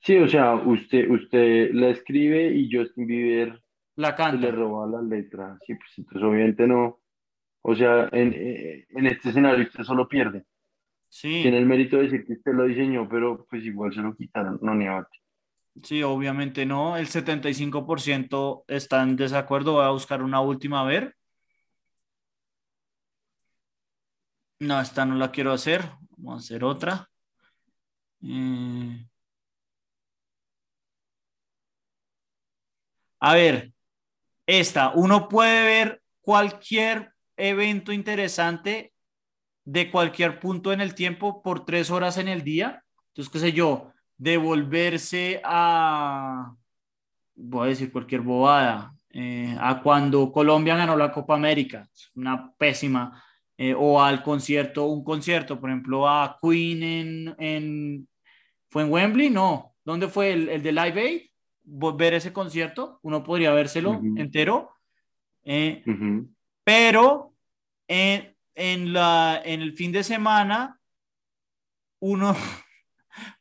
Sí, 0.00 0.16
o 0.16 0.28
sea, 0.28 0.54
usted, 0.54 1.10
usted 1.10 1.70
la 1.72 1.88
escribe 1.88 2.54
y 2.54 2.70
Justin 2.72 3.06
Bieber 3.06 3.62
La 3.96 4.14
canta. 4.14 4.46
le 4.46 4.52
roba 4.52 4.86
la 4.86 5.02
letra. 5.02 5.58
Sí, 5.66 5.74
pues 5.74 5.90
entonces 5.98 6.22
obviamente 6.22 6.66
no. 6.66 7.00
O 7.62 7.74
sea, 7.74 8.08
en, 8.12 8.32
en 8.34 9.06
este 9.06 9.30
escenario 9.30 9.64
usted 9.64 9.84
solo 9.84 10.08
pierde. 10.08 10.44
Sí. 11.08 11.40
Tiene 11.42 11.58
el 11.58 11.66
mérito 11.66 11.96
de 11.96 12.04
decir 12.04 12.24
que 12.26 12.34
usted 12.34 12.52
lo 12.52 12.64
diseñó, 12.64 13.08
pero 13.08 13.46
pues 13.50 13.64
igual 13.64 13.92
se 13.92 14.00
lo 14.00 14.14
quitaron. 14.14 14.58
No, 14.62 14.74
ni 14.74 14.86
abate. 14.86 15.18
Sí, 15.82 16.02
obviamente 16.02 16.64
no. 16.66 16.96
El 16.96 17.08
75% 17.08 18.64
está 18.68 19.02
en 19.02 19.16
desacuerdo. 19.16 19.72
Voy 19.74 19.84
a 19.84 19.90
buscar 19.90 20.22
una 20.22 20.40
última 20.40 20.80
a 20.80 20.84
ver. 20.84 21.14
No, 24.60 24.80
esta 24.80 25.04
no 25.04 25.16
la 25.16 25.30
quiero 25.32 25.52
hacer. 25.52 25.82
Vamos 26.16 26.42
a 26.42 26.44
hacer 26.44 26.62
otra. 26.64 27.10
Eh, 28.22 29.08
A 33.20 33.34
ver, 33.34 33.72
esta. 34.46 34.90
Uno 34.94 35.28
puede 35.28 35.64
ver 35.64 36.02
cualquier 36.20 37.12
evento 37.36 37.92
interesante 37.92 38.94
de 39.64 39.90
cualquier 39.90 40.40
punto 40.40 40.72
en 40.72 40.80
el 40.80 40.94
tiempo 40.94 41.42
por 41.42 41.64
tres 41.66 41.90
horas 41.90 42.18
en 42.18 42.28
el 42.28 42.42
día. 42.44 42.84
Entonces, 43.08 43.32
qué 43.32 43.38
sé 43.40 43.52
yo, 43.52 43.92
devolverse 44.18 45.40
a, 45.44 46.54
voy 47.36 47.66
a 47.66 47.70
decir 47.70 47.90
cualquier 47.90 48.20
bobada, 48.20 48.94
eh, 49.10 49.56
a 49.58 49.80
cuando 49.80 50.30
Colombia 50.30 50.76
ganó 50.76 50.96
la 50.96 51.12
Copa 51.12 51.34
América, 51.34 51.88
una 52.14 52.52
pésima, 52.52 53.24
eh, 53.56 53.74
o 53.76 54.02
al 54.02 54.22
concierto, 54.22 54.86
un 54.86 55.02
concierto, 55.02 55.58
por 55.58 55.70
ejemplo, 55.70 56.08
a 56.08 56.38
Queen 56.40 56.82
en, 56.82 57.36
en 57.38 58.08
¿fue 58.68 58.82
en 58.82 58.92
Wembley? 58.92 59.30
No, 59.30 59.74
¿dónde 59.84 60.08
fue 60.08 60.32
el, 60.32 60.48
el 60.48 60.62
de 60.62 60.72
Live 60.72 61.00
Aid? 61.00 61.22
Ver 61.96 62.14
ese 62.14 62.32
concierto, 62.32 62.98
uno 63.02 63.22
podría 63.22 63.52
vérselo 63.52 63.92
Ujú. 63.92 64.14
entero, 64.16 64.70
eh, 65.44 65.82
Ujú. 65.86 66.30
pero 66.64 67.34
en, 67.86 68.34
en, 68.54 68.92
la, 68.92 69.42
en 69.44 69.60
el 69.60 69.74
fin 69.74 69.92
de 69.92 70.02
semana 70.02 70.78
uno, 72.00 72.34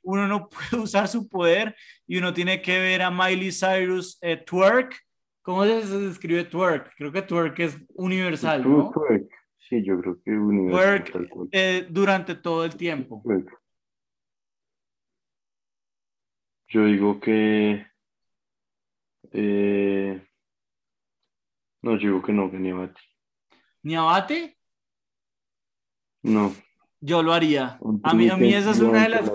uno 0.01 0.27
no 0.27 0.49
puede 0.49 0.81
usar 0.83 1.07
su 1.07 1.27
poder 1.27 1.75
y 2.05 2.17
uno 2.17 2.33
tiene 2.33 2.61
que 2.61 2.79
ver 2.79 3.01
a 3.01 3.11
Miley 3.11 3.51
Cyrus 3.51 4.17
eh, 4.21 4.37
twerk. 4.37 4.95
¿Cómo 5.41 5.63
se 5.63 5.81
se 5.83 6.07
escribe 6.09 6.43
twerk? 6.43 6.93
Creo 6.97 7.11
que 7.11 7.21
twerk 7.21 7.59
es 7.59 7.77
universal, 7.95 8.63
¿no? 8.69 8.91
Twerk. 8.91 9.29
Sí, 9.57 9.83
yo 9.83 9.99
creo 9.99 10.21
que 10.23 10.31
universal, 10.31 11.11
Twerk 11.29 11.49
eh, 11.51 11.87
durante 11.89 12.35
todo 12.35 12.65
el 12.65 12.75
tiempo. 12.75 13.21
Twerk. 13.23 13.49
Yo 16.69 16.85
digo 16.85 17.19
que. 17.19 17.85
eh, 19.31 20.21
no, 21.81 21.91
yo 21.97 22.07
digo 22.09 22.21
que 22.21 22.33
no, 22.33 22.51
que 22.51 22.59
ni 22.59 22.71
abate. 22.71 22.99
¿Ni 23.83 23.95
abate? 23.95 24.57
No. 26.23 26.53
Yo 26.99 27.21
lo 27.23 27.33
haría. 27.33 27.79
A 28.03 28.13
mí, 28.13 28.29
a 28.29 28.37
mí 28.37 28.53
esa 28.53 28.71
es 28.71 28.79
una 28.79 29.03
de 29.03 29.09
las, 29.09 29.31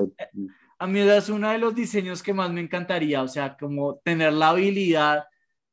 a 0.78 0.86
mí 0.86 0.98
esa 1.00 1.16
es 1.16 1.28
uno 1.28 1.50
de 1.50 1.58
los 1.58 1.74
diseños 1.74 2.22
que 2.22 2.34
más 2.34 2.50
me 2.52 2.60
encantaría, 2.60 3.22
o 3.22 3.28
sea, 3.28 3.56
como 3.56 3.96
tener 4.04 4.32
la 4.32 4.50
habilidad 4.50 5.24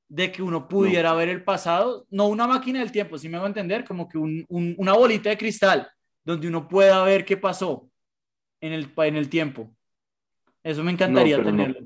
de 0.07 0.31
que 0.31 0.41
uno 0.41 0.67
pudiera 0.67 1.13
ver 1.13 1.29
el 1.29 1.43
pasado, 1.43 2.05
no 2.09 2.27
una 2.27 2.47
máquina 2.47 2.79
del 2.79 2.91
tiempo, 2.91 3.17
si 3.17 3.29
me 3.29 3.37
hago 3.37 3.47
entender, 3.47 3.85
como 3.85 4.07
que 4.07 4.17
un- 4.17 4.45
un- 4.49 4.75
una 4.77 4.93
bolita 4.93 5.29
de 5.29 5.37
cristal 5.37 5.87
donde 6.23 6.47
uno 6.47 6.67
pueda 6.67 7.03
ver 7.03 7.25
qué 7.25 7.37
pasó 7.37 7.89
en 8.61 8.73
el, 8.73 8.91
en 8.97 9.15
el 9.15 9.29
tiempo. 9.29 9.71
Eso 10.63 10.83
me 10.83 10.91
encantaría 10.91 11.37
no. 11.37 11.43
tenerlo. 11.43 11.79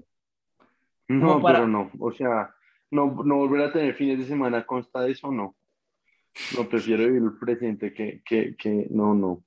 No, 1.08 1.28
Como 1.28 1.42
para- 1.42 1.60
pero 1.60 1.68
no. 1.68 1.92
O 2.00 2.12
sea, 2.12 2.54
no, 2.92 3.06
no 3.24 3.36
volver 3.38 3.62
a 3.62 3.72
tener 3.74 3.94
fines 3.94 4.20
de 4.20 4.26
semana 4.26 4.66
consta 4.66 5.02
de 5.02 5.12
eso, 5.12 5.32
no. 5.32 5.56
No, 6.58 6.68
prefiero 6.68 7.04
vivir 7.06 7.22
el 7.22 7.38
presente 7.38 7.94
que, 7.94 8.22
que, 8.26 8.56
que 8.56 8.88
no, 8.90 9.14
no. 9.14 9.44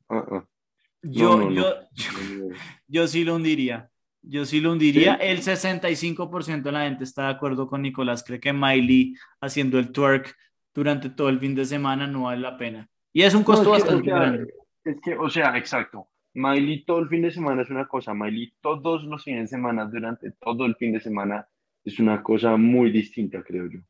Yo, 1.03 1.37
no, 1.37 1.51
yo, 1.51 1.62
no. 1.62 2.55
yo 2.89 3.07
sí 3.07 3.24
lo 3.24 3.37
hundiría. 3.37 3.91
Yo 4.22 4.45
sí 4.45 4.61
lo 4.61 4.72
hundiría. 4.72 5.16
¿Sí? 5.16 5.26
El 5.26 5.43
65% 5.43 6.62
de 6.62 6.72
la 6.72 6.84
gente 6.84 7.05
está 7.05 7.24
de 7.24 7.30
acuerdo 7.30 7.68
con 7.68 7.82
Nicolás. 7.82 8.24
Cree 8.24 8.41
que 8.41 8.53
Miley 8.53 9.14
haciendo 9.41 9.78
el 9.78 9.93
twerk 9.93 10.37
durante 10.74 11.11
todo 11.11 11.28
el 11.28 11.39
fin 11.39 11.55
de 11.55 11.64
semana 11.64 12.07
no 12.07 12.24
vale 12.24 12.41
la 12.41 12.57
pena. 12.57 12.89
Y 13.12 13.22
es 13.22 13.34
un 13.34 13.45
costo 13.45 13.70
No, 13.70 13.76
es 13.76 13.84
que, 13.84 13.91
bastante 13.91 14.12
o 14.12 14.14
sea, 14.14 14.20
grande. 14.20 14.55
Es 14.84 15.01
que, 15.01 15.16
o 15.16 15.30
sea, 15.30 15.57
exacto. 15.57 16.09
Miley 16.34 16.84
todo 16.84 16.99
el 16.99 17.09
fin 17.09 17.22
de 17.22 17.30
semana 17.30 17.62
es 17.62 17.70
una 17.70 17.89
cosa, 17.89 18.12
Miley 18.12 18.53
todos 18.61 19.05
los 19.05 19.24
fines 19.24 19.45
de 19.45 19.57
semana, 19.57 19.87
durante 19.87 20.32
todo 20.32 20.66
el 20.66 20.76
fin 20.76 20.93
de 20.93 21.01
semana, 21.01 21.49
es 21.82 21.99
una 21.99 22.22
cosa 22.22 22.59
muy 22.59 22.91
distinta, 22.91 23.43
creo 23.43 23.70
yo. 23.70 23.80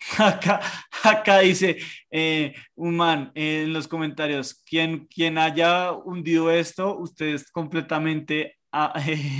Acá, 0.18 0.60
acá 1.02 1.38
dice 1.40 1.78
eh, 2.10 2.54
un 2.74 2.96
man 2.96 3.32
eh, 3.34 3.62
en 3.64 3.72
los 3.72 3.88
comentarios, 3.88 4.62
quien, 4.68 5.06
quien 5.06 5.38
haya 5.38 5.92
hundido 5.92 6.50
esto, 6.50 6.98
usted 6.98 7.28
es 7.34 7.50
completamente 7.50 8.56
ah, 8.70 8.92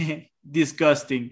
disgusting, 0.42 1.30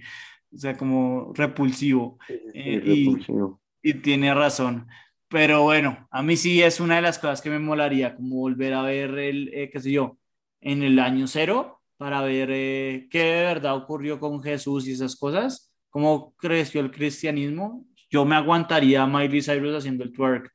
o 0.55 0.59
sea, 0.59 0.77
como 0.77 1.33
repulsivo. 1.35 2.19
Eh, 2.29 2.43
Es 2.55 2.85
y- 2.87 3.05
repulsivo. 3.07 3.61
Y 3.83 3.95
tiene 3.95 4.33
razón. 4.35 4.87
Pero 5.29 5.63
bueno, 5.63 6.07
a 6.11 6.23
mí 6.23 6.37
sí 6.37 6.63
es 6.63 6.79
una 6.79 6.97
de 6.97 7.03
las 7.03 7.19
cosas 7.19 7.41
que 7.41 7.49
me 7.51 7.59
molaría, 7.59 8.15
como 8.15 8.37
volver 8.37 8.75
a 8.75 8.83
ver 8.83 9.19
el, 9.19 9.49
eh, 9.55 9.71
qué 9.73 9.81
sé 9.81 9.91
yo, 9.91 10.19
en 10.61 10.83
el 10.83 10.99
año 10.99 11.27
cero, 11.27 11.81
para 11.97 12.21
ver 12.23 12.51
eh, 12.53 13.09
qué 13.11 13.19
de 13.25 13.43
verdad 13.45 13.75
ocurrió 13.77 14.21
con 14.21 14.43
Jesús 14.43 14.87
y 14.87 14.93
esas 14.93 15.17
cosas, 15.17 15.73
cómo 15.89 16.35
creció 16.37 16.81
el 16.83 16.91
cristianismo. 16.91 17.87
Yo 18.13 18.27
me 18.27 18.37
aguantaría 18.37 19.03
a 19.03 19.07
Miley 19.07 19.41
Cyrus 19.41 19.75
haciendo 19.75 20.05
el 20.05 20.13
twerk 20.13 20.53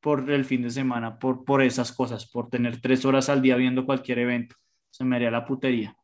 por 0.00 0.28
el 0.28 0.44
fin 0.44 0.62
de 0.62 0.70
semana, 0.70 1.20
por, 1.20 1.44
por 1.44 1.62
esas 1.62 1.92
cosas, 1.92 2.26
por 2.26 2.50
tener 2.50 2.80
tres 2.80 3.04
horas 3.04 3.28
al 3.28 3.40
día 3.40 3.54
viendo 3.54 3.86
cualquier 3.86 4.18
evento. 4.18 4.56
Se 4.90 5.04
me 5.04 5.14
haría 5.14 5.30
la 5.30 5.44
putería. 5.44 5.96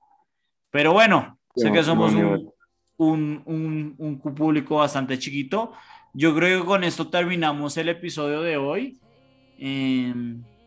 Pero 0.70 0.92
bueno, 0.92 1.38
sé 1.56 1.72
que 1.72 1.82
somos 1.82 2.12
no, 2.12 2.38
un, 2.98 3.42
un, 3.46 3.96
un, 3.98 4.20
un 4.22 4.34
público 4.34 4.76
bastante 4.76 5.18
chiquito. 5.18 5.72
Yo 6.14 6.34
creo 6.36 6.60
que 6.60 6.66
con 6.66 6.84
esto 6.84 7.08
terminamos 7.08 7.76
el 7.78 7.88
episodio 7.88 8.42
de 8.42 8.56
hoy. 8.56 9.00
Eh, 9.58 10.14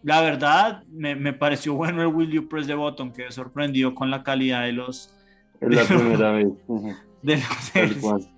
la 0.04 0.20
verdad, 0.20 0.84
me, 0.90 1.16
me 1.16 1.32
pareció 1.32 1.76
bueno 1.76 2.02
el 2.02 2.08
Will 2.08 2.30
You 2.30 2.50
Press 2.50 2.68
the 2.68 2.76
Button, 2.76 3.14
que 3.14 3.32
sorprendió 3.32 3.96
con 3.96 4.12
la 4.12 4.22
calidad 4.22 4.64
de 4.64 4.74
los, 4.74 5.14
Es 5.62 5.70
la 5.70 5.84
primera 5.86 6.32
vez. 6.32 6.48
Ujú, 6.68 6.94
de 7.22 7.38
los. 7.38 8.30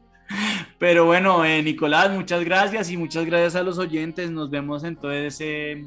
Pero 0.80 1.06
bueno, 1.06 1.44
eh, 1.44 1.64
Nicolás, 1.64 2.12
muchas 2.12 2.44
gracias 2.44 2.92
y 2.92 2.98
muchas 2.98 3.26
gracias 3.26 3.56
a 3.56 3.64
los 3.64 3.78
oyentes. 3.80 4.30
Nos 4.30 4.50
vemos 4.50 4.84
entonces 4.84 5.38
eh, 5.42 5.86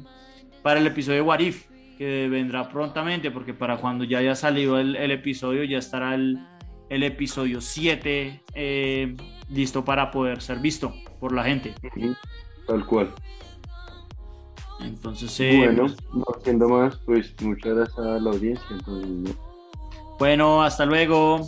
para 0.61 0.79
el 0.79 0.87
episodio 0.87 1.17
de 1.17 1.21
Warif, 1.21 1.67
que 1.97 2.27
vendrá 2.29 2.67
prontamente, 2.69 3.31
porque 3.31 3.53
para 3.53 3.77
cuando 3.77 4.03
ya 4.03 4.17
haya 4.17 4.35
salido 4.35 4.79
el, 4.79 4.95
el 4.97 5.11
episodio, 5.11 5.63
ya 5.63 5.77
estará 5.77 6.15
el, 6.15 6.39
el 6.89 7.03
episodio 7.03 7.61
7 7.61 8.43
eh, 8.53 9.15
listo 9.49 9.85
para 9.85 10.11
poder 10.11 10.41
ser 10.41 10.59
visto 10.59 10.93
por 11.21 11.31
la 11.31 11.45
gente. 11.45 11.73
Tal 12.67 12.85
cual. 12.85 13.13
Entonces, 14.81 15.39
eh, 15.39 15.57
Bueno, 15.57 15.87
no 16.13 16.25
siendo 16.43 16.67
más, 16.67 16.97
pues 17.05 17.33
muchas 17.41 17.75
gracias 17.75 17.97
a 17.97 18.19
la 18.19 18.29
audiencia. 18.31 18.65
entonces, 18.71 19.09
¿no? 19.09 19.29
bueno, 20.19 20.63
hasta 20.63 20.85
luego. 20.85 21.47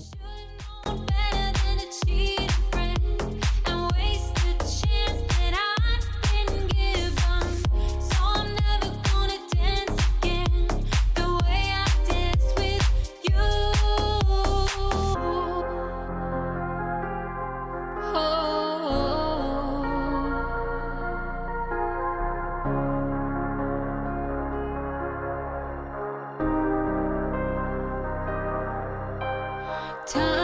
Time 30.06 30.43